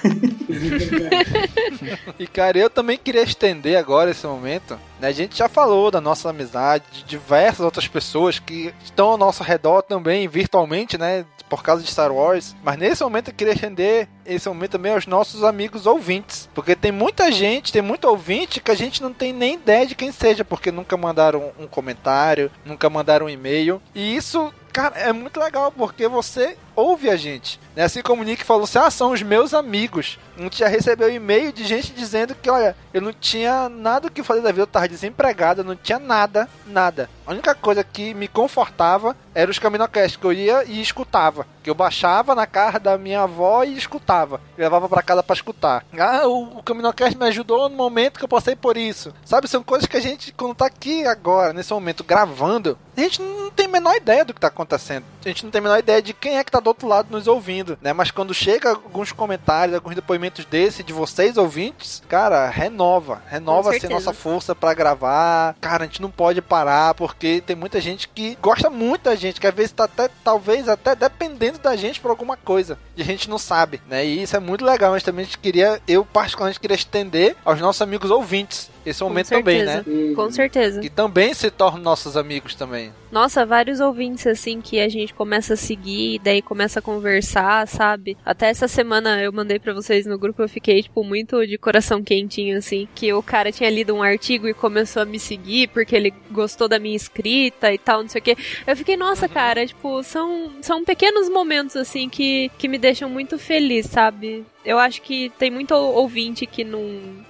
E 2.18 2.28
cara, 2.28 2.58
eu 2.58 2.70
também 2.70 2.98
queria 2.98 3.24
estender 3.24 3.78
agora 3.78 4.12
esse 4.12 4.26
momento. 4.26 4.80
Né? 5.00 5.08
A 5.08 5.12
gente 5.12 5.38
já 5.38 5.48
falou 5.48 5.92
da 5.92 6.02
nossa 6.02 6.30
amizade, 6.30 6.86
de 6.92 7.04
diversas 7.04 7.62
outras 7.62 7.88
pessoas 7.88 8.40
que 8.40 8.74
estão 8.84 9.08
ao 9.10 9.18
nosso 9.18 9.44
redor 9.44 9.82
também, 9.82 10.28
virtualmente, 10.28 10.98
né? 10.98 11.26
Por 11.50 11.62
causa 11.62 11.84
de 11.84 11.92
Star 11.92 12.12
Wars. 12.12 12.56
Mas 12.64 12.78
nesse 12.78 13.04
momento 13.04 13.30
eu 13.30 13.34
queria 13.34 13.54
estender 13.54 14.08
esse 14.26 14.48
momento 14.50 14.72
também 14.72 14.94
aos 14.94 15.06
nossos 15.06 15.44
amigos 15.44 15.86
ouvintes. 15.86 16.50
Porque 16.56 16.76
tem 16.76 16.92
muita 16.92 17.32
gente, 17.32 17.72
tem 17.72 17.82
muito 17.82 18.06
ouvinte 18.06 18.60
que 18.60 18.72
a 18.72 18.76
gente 18.76 19.02
não 19.02 19.14
tem 19.14 19.32
nem 19.32 19.54
ideia 19.54 19.86
de 19.86 19.96
quem 19.96 20.12
seja, 20.12 20.44
porque 20.44 20.72
nunca 20.72 20.98
mandaram 20.98 21.52
um 21.60 21.68
comentário, 21.68 22.52
nunca 22.66 22.90
mandaram 22.90 23.28
um 23.28 23.30
e-mail. 23.30 23.82
E 23.94 24.16
isso 24.16 24.52
Cara, 24.76 25.00
é 25.00 25.14
muito 25.14 25.40
legal 25.40 25.72
porque 25.72 26.06
você 26.06 26.58
ouve 26.76 27.10
a 27.10 27.16
gente. 27.16 27.60
Né? 27.76 27.84
Assim 27.84 28.02
como 28.02 28.22
o 28.22 28.26
Nick 28.26 28.44
falou 28.44 28.64
assim: 28.64 28.80
ah, 28.80 28.90
são 28.90 29.12
os 29.12 29.22
meus 29.22 29.54
amigos. 29.54 30.18
A 30.38 30.42
gente 30.42 30.60
já 30.60 30.68
recebeu 30.68 31.14
e-mail 31.14 31.52
de 31.52 31.64
gente 31.64 31.94
dizendo 31.94 32.36
que, 32.36 32.50
olha, 32.50 32.76
eu 32.94 33.02
não 33.02 33.14
tinha 33.14 33.70
nada 33.70 34.10
que 34.10 34.24
fazer 34.24 34.42
da 34.42 34.52
vida, 34.52 34.64
eu 34.64 34.68
tava 34.68 34.88
desempregado, 34.88 35.64
não 35.64 35.76
tinha 35.76 35.98
nada, 36.00 36.50
nada. 36.68 37.10
A 37.26 37.32
única 37.32 37.56
coisa 37.56 37.84
que 37.84 38.14
me 38.14 38.28
confortava 38.28 39.16
era 39.34 39.50
os 39.50 39.58
Caminocast, 39.58 40.20
que 40.20 40.26
eu 40.26 40.34
ia 40.34 40.64
e 40.66 40.82
escutava. 40.82 41.48
Que 41.64 41.70
eu 41.70 41.76
baixava 41.76 42.36
na 42.36 42.46
casa 42.46 42.80
da 42.80 42.98
minha 42.98 43.22
avó 43.22 43.64
e 43.64 43.78
escutava. 43.78 44.40
E 44.58 44.62
levava 44.62 44.88
para 44.88 45.02
casa 45.02 45.24
para 45.24 45.36
escutar. 45.36 45.86
Ah, 45.98 46.28
o, 46.28 46.60
o 46.60 46.64
Caminocast 46.64 47.18
me 47.18 47.26
ajudou 47.28 47.68
no 47.68 47.76
momento 47.76 48.20
que 48.20 48.26
eu 48.26 48.30
passei 48.30 48.56
por 48.56 48.78
isso. 48.78 49.14
Sabe, 49.26 49.48
são 49.48 49.64
coisas 49.64 49.88
que 49.88 49.98
a 49.98 50.02
gente, 50.02 50.34
quando 50.34 50.56
tá 50.56 50.66
aqui 50.66 51.06
agora, 51.06 51.54
nesse 51.54 51.74
momento, 51.74 52.04
gravando, 52.04 52.78
a 52.96 53.02
gente 53.02 53.22
não 53.22 53.50
tem 53.50 53.66
a 53.66 53.70
menor 53.70 53.96
ideia 53.96 54.24
do 54.24 54.34
que 54.34 54.40
tá 54.40 54.48
acontecendo. 54.48 55.06
A 55.24 55.28
gente 55.28 55.44
não 55.44 55.52
tem 55.52 55.60
a 55.60 55.64
menor 55.64 55.80
ideia 55.80 56.02
de 56.02 56.14
quem 56.14 56.38
é 56.38 56.44
que 56.44 56.52
tá 56.52 56.60
do 56.66 56.70
outro 56.70 56.88
lado 56.88 57.12
nos 57.12 57.28
ouvindo, 57.28 57.78
né? 57.80 57.94
Mas 57.94 58.10
quando 58.10 58.34
chega 58.34 58.70
alguns 58.70 59.12
comentários, 59.12 59.76
alguns 59.76 59.94
depoimentos 59.94 60.46
desse 60.46 60.82
de 60.82 60.92
vocês 60.92 61.38
ouvintes, 61.38 62.02
cara, 62.10 62.50
renova, 62.50 63.22
renova 63.28 63.70
assim 63.70 63.88
nossa 63.88 64.12
força 64.12 64.56
para 64.56 64.74
gravar. 64.74 65.56
Cara, 65.62 65.84
a 65.84 65.88
gente 65.88 66.02
não 66.02 66.10
pode 66.10 66.42
parar 66.42 66.96
porque 66.96 67.42
tem 67.46 67.56
muita 67.56 67.80
gente 67.80 68.08
que 68.08 68.36
gosta 68.42 68.68
muito 68.70 69.04
da 69.04 69.16
gente, 69.16 69.40
que 69.40 69.46
às 69.46 69.54
vezes 69.54 69.74
tá 69.74 69.84
até 69.84 70.10
talvez 70.24 70.68
até 70.68 70.96
dependendo 70.96 71.60
da 71.60 71.76
gente 71.76 72.02
por 72.02 72.10
alguma 72.10 72.36
coisa 72.36 72.80
e 72.98 73.02
a 73.04 73.06
gente 73.06 73.30
não 73.30 73.38
sabe, 73.38 73.80
né? 73.88 74.04
E 74.04 74.24
isso 74.24 74.36
é 74.36 74.40
muito 74.40 74.66
legal, 74.66 74.92
mas 74.92 75.04
também 75.04 75.24
a 75.24 75.26
gente 75.26 75.38
queria, 75.38 75.80
eu 75.88 76.04
particularmente 76.04 76.60
queria 76.60 76.76
estender 76.76 77.36
aos 77.46 77.60
nossos 77.62 77.82
amigos 77.84 78.10
ouvintes 78.10 78.72
esse 78.86 79.04
momento 79.04 79.30
também, 79.30 79.64
né? 79.64 79.84
Com 80.16 80.32
certeza. 80.32 80.80
Que 80.82 80.90
também 80.90 81.34
se 81.34 81.50
tornam 81.50 81.82
nossos 81.82 82.16
amigos 82.16 82.56
também. 82.56 82.92
Nossa, 83.12 83.46
vários 83.46 83.80
ouvintes 83.80 84.28
assim 84.28 84.60
que 84.60 84.80
a 84.80 84.90
gente 84.90 85.14
começa 85.14 85.54
a 85.54 85.58
seguir, 85.58 86.20
daí 86.20 86.42
começa 86.42 86.80
a 86.80 86.82
conversar, 86.82 87.68
sabe? 87.68 88.18
Até 88.26 88.50
essa 88.50 88.68
semana 88.68 89.22
eu 89.22 89.32
mandei 89.32 89.58
para 89.58 89.74
vocês 89.74 90.06
no 90.06 90.18
grupo, 90.18 90.42
eu 90.42 90.50
fiquei 90.50 90.84
tipo 90.84 91.04
muito 91.04 91.46
de 91.48 91.58
coração 91.58 92.04
quentinho 92.04 92.58
assim, 92.58 92.88
que 92.94 93.14
o 93.14 93.24
cara 93.24 93.52
tinha 93.52 93.70
lido 93.70 93.94
um 93.94 94.04
artigo 94.04 94.48
e 94.48 94.54
começou 94.54 95.02
a 95.02 95.06
me 95.06 95.20
seguir 95.20 95.70
porque 95.70 95.96
ele 95.96 96.14
gostou 96.30 96.68
da 96.68 96.78
minha 96.78 96.96
escrita 96.96 97.72
e 97.74 97.78
tal, 97.78 98.02
não 98.02 98.10
sei 98.10 98.20
o 98.20 98.24
quê. 98.24 98.38
Eu 98.68 98.76
fiquei, 98.76 98.98
nossa, 98.98 99.30
cara, 99.30 99.66
tipo, 99.66 100.04
são 100.04 100.52
são 100.62 100.84
pequenos 100.84 101.30
momentos 101.30 101.76
assim 101.76 102.10
que 102.10 102.52
que 102.58 102.68
me 102.68 102.78
deixam 102.78 103.10
muito 103.10 103.38
feliz, 103.38 103.86
sabe? 103.86 104.46
Eu 104.66 104.80
acho 104.80 105.02
que 105.02 105.32
tem 105.38 105.52
muito 105.52 105.74
ouvinte 105.74 106.46
que 106.46 106.64
não 106.64 106.84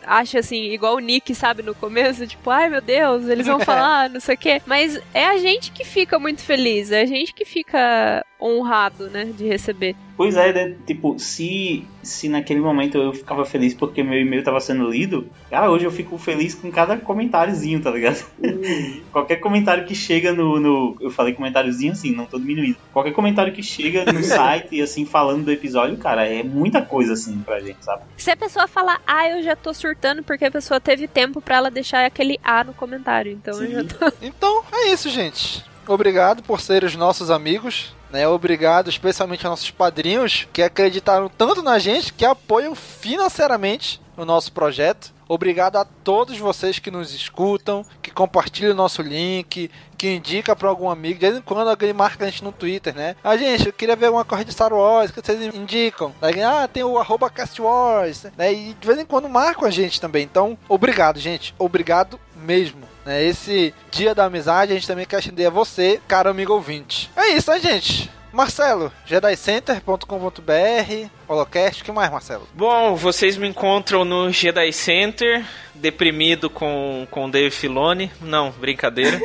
acha 0.06 0.40
assim, 0.40 0.72
igual 0.72 0.96
o 0.96 1.00
Nick, 1.00 1.36
sabe, 1.36 1.62
no 1.62 1.76
começo, 1.76 2.26
tipo, 2.26 2.50
ai 2.50 2.70
meu 2.70 2.82
Deus, 2.82 3.28
eles 3.28 3.46
vão 3.46 3.60
falar, 3.62 4.10
não 4.10 4.20
sei 4.20 4.36
o 4.36 4.38
quê. 4.38 4.62
Mas 4.66 5.00
é 5.14 5.26
a 5.26 5.38
gente 5.38 5.72
que 5.72 5.84
fica 5.84 6.18
muito 6.18 6.42
feliz, 6.42 6.92
é 6.92 7.02
a 7.02 7.06
gente 7.06 7.34
que 7.34 7.46
fica 7.46 8.26
honrado, 8.46 9.10
né, 9.10 9.26
de 9.26 9.48
receber. 9.48 9.96
Pois 10.16 10.38
é, 10.38 10.54
né? 10.54 10.76
tipo, 10.86 11.20
se, 11.20 11.86
se 12.02 12.30
naquele 12.30 12.62
momento 12.62 12.98
eu 12.98 13.14
ficava 13.14 13.44
feliz 13.44 13.74
porque 13.74 14.02
meu 14.02 14.20
e-mail 14.20 14.44
tava 14.44 14.62
sendo 14.62 14.90
lido, 14.90 15.28
cara, 15.50 15.70
hoje 15.70 15.86
eu 15.86 15.92
fico 15.92 16.18
feliz 16.18 16.56
com 16.56 16.72
cada 16.72 16.96
comentáriozinho, 16.96 17.82
tá 17.82 17.92
ligado? 17.92 18.26
Qualquer 19.12 19.38
comentário 19.38 19.86
que 19.86 19.94
chega 19.94 20.32
no, 20.32 20.60
no. 20.60 20.96
Eu 21.02 21.12
falei 21.12 21.34
comentáriozinho 21.34 21.92
assim, 21.92 22.16
não 22.16 22.26
tô 22.26 22.40
diminuindo. 22.40 22.78
Qualquer 22.94 23.12
comentário 23.12 23.52
que 23.52 23.62
chega 23.62 24.12
no 24.12 24.22
site, 24.24 24.82
assim, 24.82 25.06
falando 25.06 25.46
do 25.46 25.52
episódio, 25.52 25.98
cara, 25.98 26.26
é 26.26 26.44
muita 26.44 26.82
coisa, 26.82 27.14
assim, 27.14 27.38
pra 27.40 27.60
gente, 27.60 27.84
sabe? 27.84 28.04
Se 28.16 28.32
a 28.32 28.38
pessoa 28.38 28.68
falar, 28.68 29.02
ah, 29.06 29.28
eu 29.30 29.44
já 29.44 29.56
tô 29.56 29.74
surtando 29.74 30.24
porque 30.24 30.46
a 30.46 30.52
pessoa 30.52 30.80
teve 30.80 31.08
tempo 31.08 31.42
para 31.42 31.58
ela 31.58 31.72
deixar 31.72 32.06
aquele 32.06 32.40
A 32.44 32.64
no 32.64 32.74
comentário, 32.74 33.32
então 33.32 33.54
Sim. 33.56 33.66
eu 33.66 33.72
já 33.72 33.84
tô. 33.84 34.14
Então, 34.22 34.64
é 34.72 34.94
isso, 34.94 35.10
gente. 35.10 35.64
Obrigado 35.88 36.42
por 36.42 36.60
serem 36.62 36.88
os 36.88 36.96
nossos 36.96 37.30
amigos. 37.30 37.94
Né? 38.16 38.26
Obrigado 38.26 38.90
especialmente 38.90 39.46
aos 39.46 39.60
nossos 39.60 39.72
padrinhos 39.72 40.48
que 40.54 40.64
acreditaram 40.64 41.28
tanto 41.28 41.62
na 41.62 41.78
gente 41.78 42.14
que 42.14 42.24
apoiam 42.24 42.74
financeiramente 42.74 44.00
o 44.16 44.24
nosso 44.24 44.54
projeto. 44.54 45.14
Obrigado 45.28 45.76
a 45.76 45.84
todos 45.84 46.38
vocês 46.38 46.80
que 46.80 46.90
nos 46.90 47.14
escutam, 47.14 47.86
que 48.02 48.12
compartilham 48.12 48.72
o 48.72 48.76
nosso 48.76 49.02
link, 49.02 49.70
que 49.98 50.14
indica 50.14 50.56
para 50.56 50.70
algum 50.70 50.90
amigo. 50.90 51.20
De 51.20 51.26
vez 51.26 51.38
em 51.38 51.42
quando 51.42 51.70
alguém 51.70 51.92
marca 51.92 52.24
a 52.24 52.30
gente 52.30 52.42
no 52.42 52.54
Twitter, 52.54 52.96
né? 52.96 53.18
Ah, 53.22 53.36
gente, 53.36 53.66
eu 53.68 53.74
queria 53.74 53.98
ver 53.98 54.10
uma 54.10 54.24
corrida 54.24 54.48
de 54.48 54.54
Star 54.54 54.72
Wars, 54.72 55.12
que 55.12 55.20
vocês 55.20 55.54
indicam. 55.54 56.16
Aí, 56.22 56.42
ah, 56.42 56.70
tem 56.72 56.86
o 56.86 56.98
arroba 56.98 57.30
Cast 57.30 57.62
Wars, 57.62 58.28
né? 58.38 58.54
E 58.54 58.74
de 58.80 58.88
vez 58.88 58.98
em 58.98 59.06
quando 59.06 59.28
marcam 59.28 59.68
a 59.68 59.72
gente 59.72 60.00
também. 60.00 60.24
Então, 60.24 60.58
obrigado, 60.70 61.20
gente. 61.20 61.54
Obrigado 61.60 62.18
mesmo. 62.34 62.95
Né? 63.06 63.24
Esse 63.24 63.74
dia 63.92 64.16
da 64.16 64.26
amizade 64.26 64.72
a 64.72 64.76
gente 64.76 64.88
também 64.88 65.06
quer 65.06 65.20
estender 65.20 65.48
a 65.48 65.52
você, 65.52 66.02
caro 66.08 66.30
amigo 66.30 66.54
ouvinte. 66.54 67.10
É 67.16 67.30
isso, 67.30 67.52
né, 67.52 67.60
gente? 67.60 68.10
Marcelo, 68.34 68.92
jedicenter.com.br, 69.06 71.10
Holocast, 71.26 71.82
o 71.82 71.86
que 71.86 71.92
mais, 71.94 72.12
Marcelo? 72.12 72.46
Bom, 72.54 72.96
vocês 72.96 73.38
me 73.38 73.48
encontram 73.48 74.04
no 74.04 74.30
Jedi 74.30 74.74
Center, 74.74 75.46
deprimido 75.86 76.50
com, 76.50 77.06
com 77.12 77.30
Dave 77.30 77.52
Filoni. 77.52 78.12
Não, 78.20 78.50
brincadeira. 78.50 79.22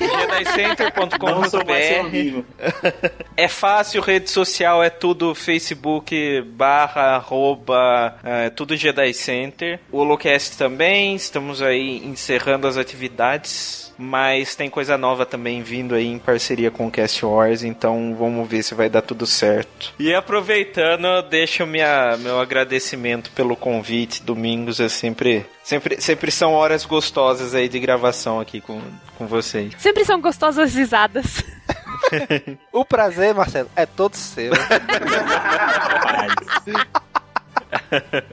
jedicenter.com.br 0.00 2.42
É 3.36 3.46
fácil, 3.46 4.02
rede 4.02 4.28
social 4.28 4.82
é 4.82 4.90
tudo 4.90 5.32
Facebook 5.32 6.42
barra 6.42 7.14
arroba, 7.14 8.16
é 8.24 8.50
tudo 8.50 8.76
Jedi 8.76 9.14
Center. 9.14 9.78
O 9.92 9.98
Holocast 9.98 10.58
também, 10.58 11.14
estamos 11.14 11.62
aí 11.62 12.04
encerrando 12.04 12.66
as 12.66 12.76
atividades 12.76 13.82
mas 14.02 14.56
tem 14.56 14.68
coisa 14.68 14.98
nova 14.98 15.24
também 15.24 15.62
vindo 15.62 15.94
aí 15.94 16.06
em 16.06 16.18
parceria 16.18 16.70
com 16.70 16.86
o 16.86 16.90
Cast 16.90 17.24
Wars, 17.24 17.62
então 17.62 18.14
vamos 18.18 18.48
ver 18.48 18.62
se 18.62 18.74
vai 18.74 18.88
dar 18.88 19.02
tudo 19.02 19.26
certo. 19.26 19.94
E 19.98 20.12
aproveitando, 20.12 21.22
deixo 21.28 21.66
minha, 21.66 22.16
meu 22.18 22.40
agradecimento 22.40 23.30
pelo 23.30 23.54
convite. 23.54 24.22
Domingos 24.22 24.80
é 24.80 24.88
sempre, 24.88 25.46
sempre, 25.62 25.91
sempre 26.00 26.30
são 26.30 26.52
horas 26.52 26.84
gostosas 26.84 27.54
aí 27.54 27.68
de 27.68 27.78
gravação 27.78 28.40
aqui 28.40 28.60
com, 28.60 28.80
com 29.16 29.26
vocês. 29.26 29.74
Sempre 29.78 30.04
são 30.04 30.20
gostosas 30.20 30.74
risadas. 30.74 31.44
o 32.72 32.84
prazer, 32.84 33.34
Marcelo, 33.34 33.70
é 33.76 33.86
todo 33.86 34.14
seu. 34.14 34.52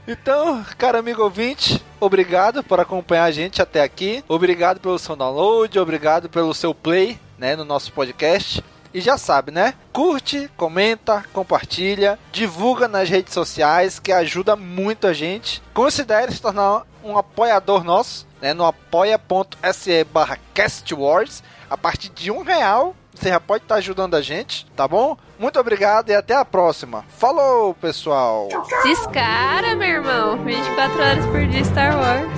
Então, 0.08 0.66
cara 0.78 1.00
amigo 1.00 1.22
ouvinte, 1.22 1.84
obrigado 2.00 2.64
por 2.64 2.80
acompanhar 2.80 3.26
a 3.26 3.32
gente 3.32 3.62
até 3.62 3.82
aqui. 3.82 4.24
Obrigado 4.28 4.80
pelo 4.80 5.00
seu 5.00 5.16
download, 5.16 5.78
obrigado 5.80 6.30
pelo 6.30 6.54
seu 6.54 6.74
play, 6.74 7.20
né, 7.38 7.56
no 7.56 7.66
nosso 7.66 7.92
podcast. 7.92 8.64
E 8.94 9.00
já 9.02 9.18
sabe, 9.18 9.52
né? 9.52 9.76
Curte, 9.94 10.50
comenta, 10.58 11.24
compartilha, 11.32 12.18
divulga 12.32 12.88
nas 12.88 13.08
redes 13.08 13.34
sociais, 13.34 14.00
que 14.00 14.12
ajuda 14.12 14.56
muito 14.56 15.06
a 15.06 15.14
gente. 15.14 15.62
Considere 15.74 16.32
se 16.32 16.42
tornar 16.42 16.86
um 17.04 17.18
apoiador 17.18 17.84
nosso, 17.84 18.28
né? 18.42 18.54
No 18.54 18.66
apoia.se 18.66 20.04
barra 20.06 20.38
castwars. 20.54 21.44
A 21.70 21.78
partir 21.78 22.10
de 22.10 22.32
um 22.32 22.42
real, 22.42 22.96
você 23.14 23.30
já 23.30 23.40
pode 23.40 23.64
estar 23.64 23.76
ajudando 23.76 24.16
a 24.16 24.22
gente, 24.22 24.66
tá 24.76 24.88
bom? 24.88 25.18
Muito 25.38 25.60
obrigado 25.60 26.10
e 26.10 26.16
até 26.16 26.36
a 26.36 26.46
próxima. 26.46 27.06
Falou, 27.18 27.74
pessoal! 27.76 28.48
Ciscara, 28.82 29.76
meu 29.76 29.88
irmão. 29.88 30.44
24 30.44 31.02
horas 31.02 31.26
por 31.26 31.46
dia 31.46 31.64
Star 31.64 31.98
Wars. 31.98 32.30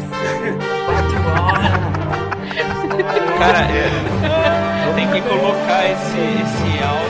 Cara, 3.38 3.60
é, 3.72 4.94
tem 4.96 5.10
que 5.12 5.22
colocar 5.22 5.86
esse, 5.86 6.18
esse 6.18 6.84
áudio. 6.84 7.01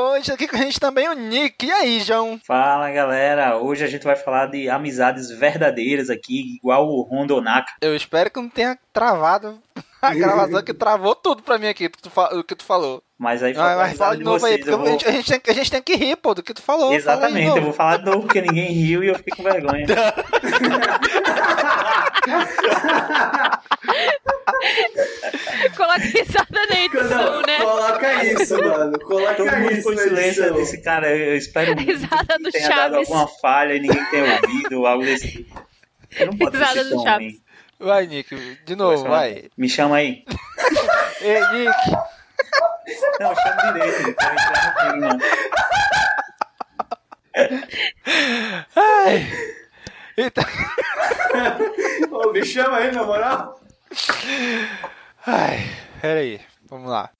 Hoje 0.00 0.32
aqui 0.32 0.48
com 0.48 0.56
a 0.56 0.60
gente 0.60 0.80
também 0.80 1.08
o 1.08 1.12
Nick. 1.12 1.66
E 1.66 1.70
aí, 1.70 2.00
João? 2.00 2.40
Fala 2.46 2.90
galera, 2.90 3.58
hoje 3.58 3.84
a 3.84 3.86
gente 3.86 4.04
vai 4.04 4.16
falar 4.16 4.46
de 4.46 4.68
amizades 4.68 5.30
verdadeiras 5.30 6.08
aqui, 6.08 6.56
igual 6.56 6.88
o 6.88 7.02
Rondonaka. 7.02 7.72
Eu 7.80 7.94
espero 7.94 8.30
que 8.30 8.40
não 8.40 8.48
tenha 8.48 8.78
travado 8.92 9.60
a 10.00 10.14
gravação 10.14 10.62
que 10.62 10.72
travou 10.72 11.14
tudo 11.14 11.42
pra 11.42 11.58
mim 11.58 11.68
aqui, 11.68 11.88
do 11.88 12.44
que 12.44 12.54
tu 12.54 12.64
falou. 12.64 13.02
Mas 13.20 13.42
aí 13.42 13.52
Ah, 13.54 13.76
mas 13.76 13.98
fala 13.98 14.16
de 14.16 14.24
novo 14.24 14.46
aí, 14.46 14.56
porque 14.56 14.70
vou... 14.70 14.86
a, 14.86 14.90
gente, 14.92 15.06
a 15.06 15.10
gente 15.10 15.30
tem, 15.30 15.40
a 15.46 15.52
gente 15.52 15.70
tem 15.70 15.82
que 15.82 15.94
rir, 15.94 16.16
pô, 16.16 16.32
do 16.32 16.42
que 16.42 16.54
tu 16.54 16.62
falou. 16.62 16.94
Exatamente, 16.94 17.54
eu 17.54 17.64
vou 17.64 17.72
falar 17.74 17.98
de 17.98 18.06
novo 18.06 18.22
porque 18.22 18.40
ninguém 18.40 18.72
riu 18.72 19.04
e 19.04 19.08
eu 19.08 19.14
fiquei 19.14 19.36
com 19.36 19.42
vergonha. 19.42 19.84
Coloca 25.76 25.98
risada 25.98 26.66
na 26.70 26.80
edição, 26.80 27.42
né? 27.42 27.58
Coloca 27.58 28.24
isso, 28.24 28.58
mano. 28.58 28.98
Coloca 29.00 29.34
Todo 29.34 29.52
mundo 29.54 29.72
isso 29.72 29.90
na 29.90 30.02
silêncio, 30.02 30.54
disse, 30.54 30.82
cara, 30.82 31.14
eu 31.14 31.36
espero 31.36 31.74
Risada 31.78 32.38
que 32.38 32.42
do 32.42 32.50
tenha 32.50 32.68
dado 32.70 32.96
alguma 32.96 33.28
falha 33.28 33.74
e 33.74 33.80
ninguém 33.80 34.04
tenha 34.06 34.40
ouvido, 34.40 34.86
algo 34.86 35.04
desse 35.04 35.30
tipo. 35.30 35.62
Eu 36.18 36.28
não 36.28 36.38
posso 36.38 36.52
Risada 36.52 36.84
do 36.84 37.02
Chaves. 37.02 37.32
ruim. 37.34 37.42
Vai, 37.78 38.06
Nick, 38.06 38.34
de 38.64 38.76
novo, 38.76 39.04
vai. 39.04 39.50
Me 39.58 39.68
chama 39.68 39.96
aí. 39.96 40.24
Ei, 41.20 41.40
Nick. 41.52 42.09
Não, 43.20 43.34
chama 43.34 43.72
direito, 43.72 44.02
não 44.02 44.12
tá 44.14 44.32
entrando 44.32 44.66
aqui, 44.68 44.96
não. 44.98 45.18
Ai. 48.76 49.28
Eita. 50.16 50.42
Ô, 52.10 52.32
me 52.32 52.44
chama 52.44 52.78
aí, 52.78 52.92
na 52.92 53.04
moral. 53.04 53.60
Ai, 55.26 55.64
peraí, 56.00 56.40
vamos 56.68 56.90
lá. 56.90 57.10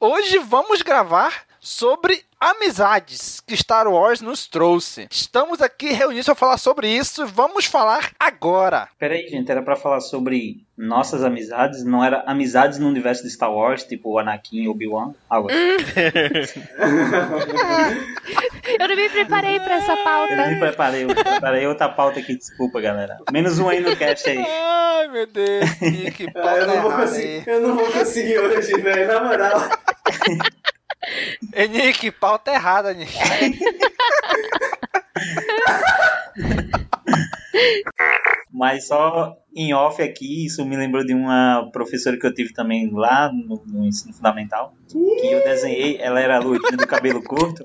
Hoje 0.00 0.38
vamos 0.38 0.82
gravar 0.82 1.44
sobre 1.64 2.22
amizades 2.38 3.40
que 3.40 3.56
Star 3.56 3.88
Wars 3.88 4.20
nos 4.20 4.46
trouxe. 4.46 5.08
Estamos 5.10 5.62
aqui 5.62 5.92
reunidos 5.92 6.26
para 6.26 6.34
falar 6.34 6.58
sobre 6.58 6.86
isso 6.88 7.22
e 7.22 7.26
vamos 7.26 7.64
falar 7.64 8.10
agora. 8.20 8.86
Peraí, 8.98 9.26
gente, 9.28 9.50
era 9.50 9.62
pra 9.62 9.74
falar 9.74 10.00
sobre 10.00 10.62
nossas 10.76 11.24
amizades, 11.24 11.82
não 11.82 12.04
era 12.04 12.22
amizades 12.26 12.78
no 12.78 12.86
universo 12.86 13.22
de 13.22 13.30
Star 13.30 13.50
Wars, 13.50 13.82
tipo 13.84 14.10
o 14.12 14.18
Anakin 14.18 14.64
e 14.64 14.68
Obi-Wan? 14.68 15.14
Algo 15.30 15.48
assim. 15.50 16.60
Eu 18.78 18.88
não 18.88 18.96
me 18.96 19.08
preparei 19.08 19.60
pra 19.60 19.74
essa 19.76 19.92
Eu 19.92 20.04
pauta. 20.04 20.46
me 20.48 20.58
preparei, 20.58 21.04
eu 21.04 21.08
preparei 21.14 21.66
outra 21.66 21.88
pauta 21.88 22.18
aqui, 22.20 22.36
desculpa, 22.36 22.80
galera. 22.80 23.18
Menos 23.32 23.58
um 23.58 23.68
aí 23.68 23.80
no 23.80 23.94
cast 23.96 24.28
aí. 24.28 24.38
Ai, 24.38 25.08
meu 25.08 25.26
Deus, 25.26 25.80
Nick, 25.80 26.26
Ah, 26.34 26.56
eu, 26.58 26.66
não 26.66 26.82
vou 26.82 26.90
errada 26.90 27.06
conseguir, 27.06 27.26
aí. 27.26 27.44
eu 27.46 27.60
não 27.60 27.76
vou 27.76 27.92
conseguir 27.92 28.38
hoje, 28.38 28.72
velho. 28.80 29.06
Na 29.06 29.24
moral. 29.24 29.60
Nick, 31.70 32.10
pauta 32.12 32.52
errada, 32.52 32.92
Nick. 32.92 33.12
Mas 38.52 38.86
só 38.86 39.36
em 39.54 39.74
off 39.74 40.00
aqui, 40.00 40.46
isso 40.46 40.64
me 40.64 40.76
lembrou 40.76 41.04
de 41.04 41.14
uma 41.14 41.68
professora 41.72 42.18
que 42.18 42.26
eu 42.26 42.32
tive 42.32 42.52
também 42.52 42.90
lá 42.92 43.30
no, 43.32 43.62
no 43.66 43.84
ensino 43.84 44.14
fundamental. 44.14 44.74
Que 44.88 45.26
eu 45.26 45.42
desenhei, 45.42 45.98
ela 46.00 46.20
era 46.20 46.38
loirinha 46.38 46.76
do 46.76 46.86
cabelo 46.86 47.22
curto. 47.22 47.64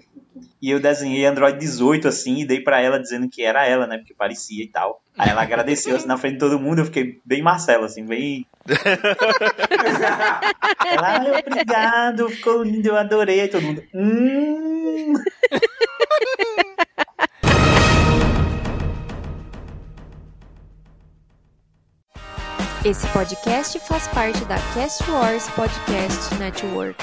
E 0.61 0.71
eu 0.71 0.79
desenhei 0.79 1.25
Android 1.25 1.57
18 1.57 2.07
assim 2.07 2.39
e 2.39 2.45
dei 2.45 2.59
pra 2.59 2.81
ela 2.81 2.99
dizendo 2.99 3.29
que 3.29 3.43
era 3.43 3.65
ela, 3.65 3.87
né? 3.87 3.97
Porque 3.97 4.13
parecia 4.13 4.63
e 4.63 4.67
tal. 4.67 5.01
Aí 5.17 5.29
ela 5.29 5.41
agradeceu 5.41 5.95
assim 5.95 6.07
na 6.07 6.17
frente 6.17 6.33
de 6.33 6.39
todo 6.39 6.59
mundo, 6.59 6.79
eu 6.79 6.85
fiquei 6.85 7.19
bem 7.23 7.41
Marcelo, 7.41 7.85
assim, 7.85 8.05
bem. 8.05 8.45
"Ai, 11.01 11.31
obrigado, 11.39 12.29
ficou 12.29 12.63
lindo, 12.63 12.89
eu 12.89 12.97
adorei. 12.97 13.47
Todo 13.47 13.61
mundo. 13.61 13.83
Hum. 13.93 15.13
Esse 22.85 23.05
podcast 23.07 23.77
faz 23.81 24.07
parte 24.07 24.43
da 24.45 24.55
Cast 24.73 25.03
Wars 25.11 25.49
Podcast 25.49 26.33
Network. 26.35 26.97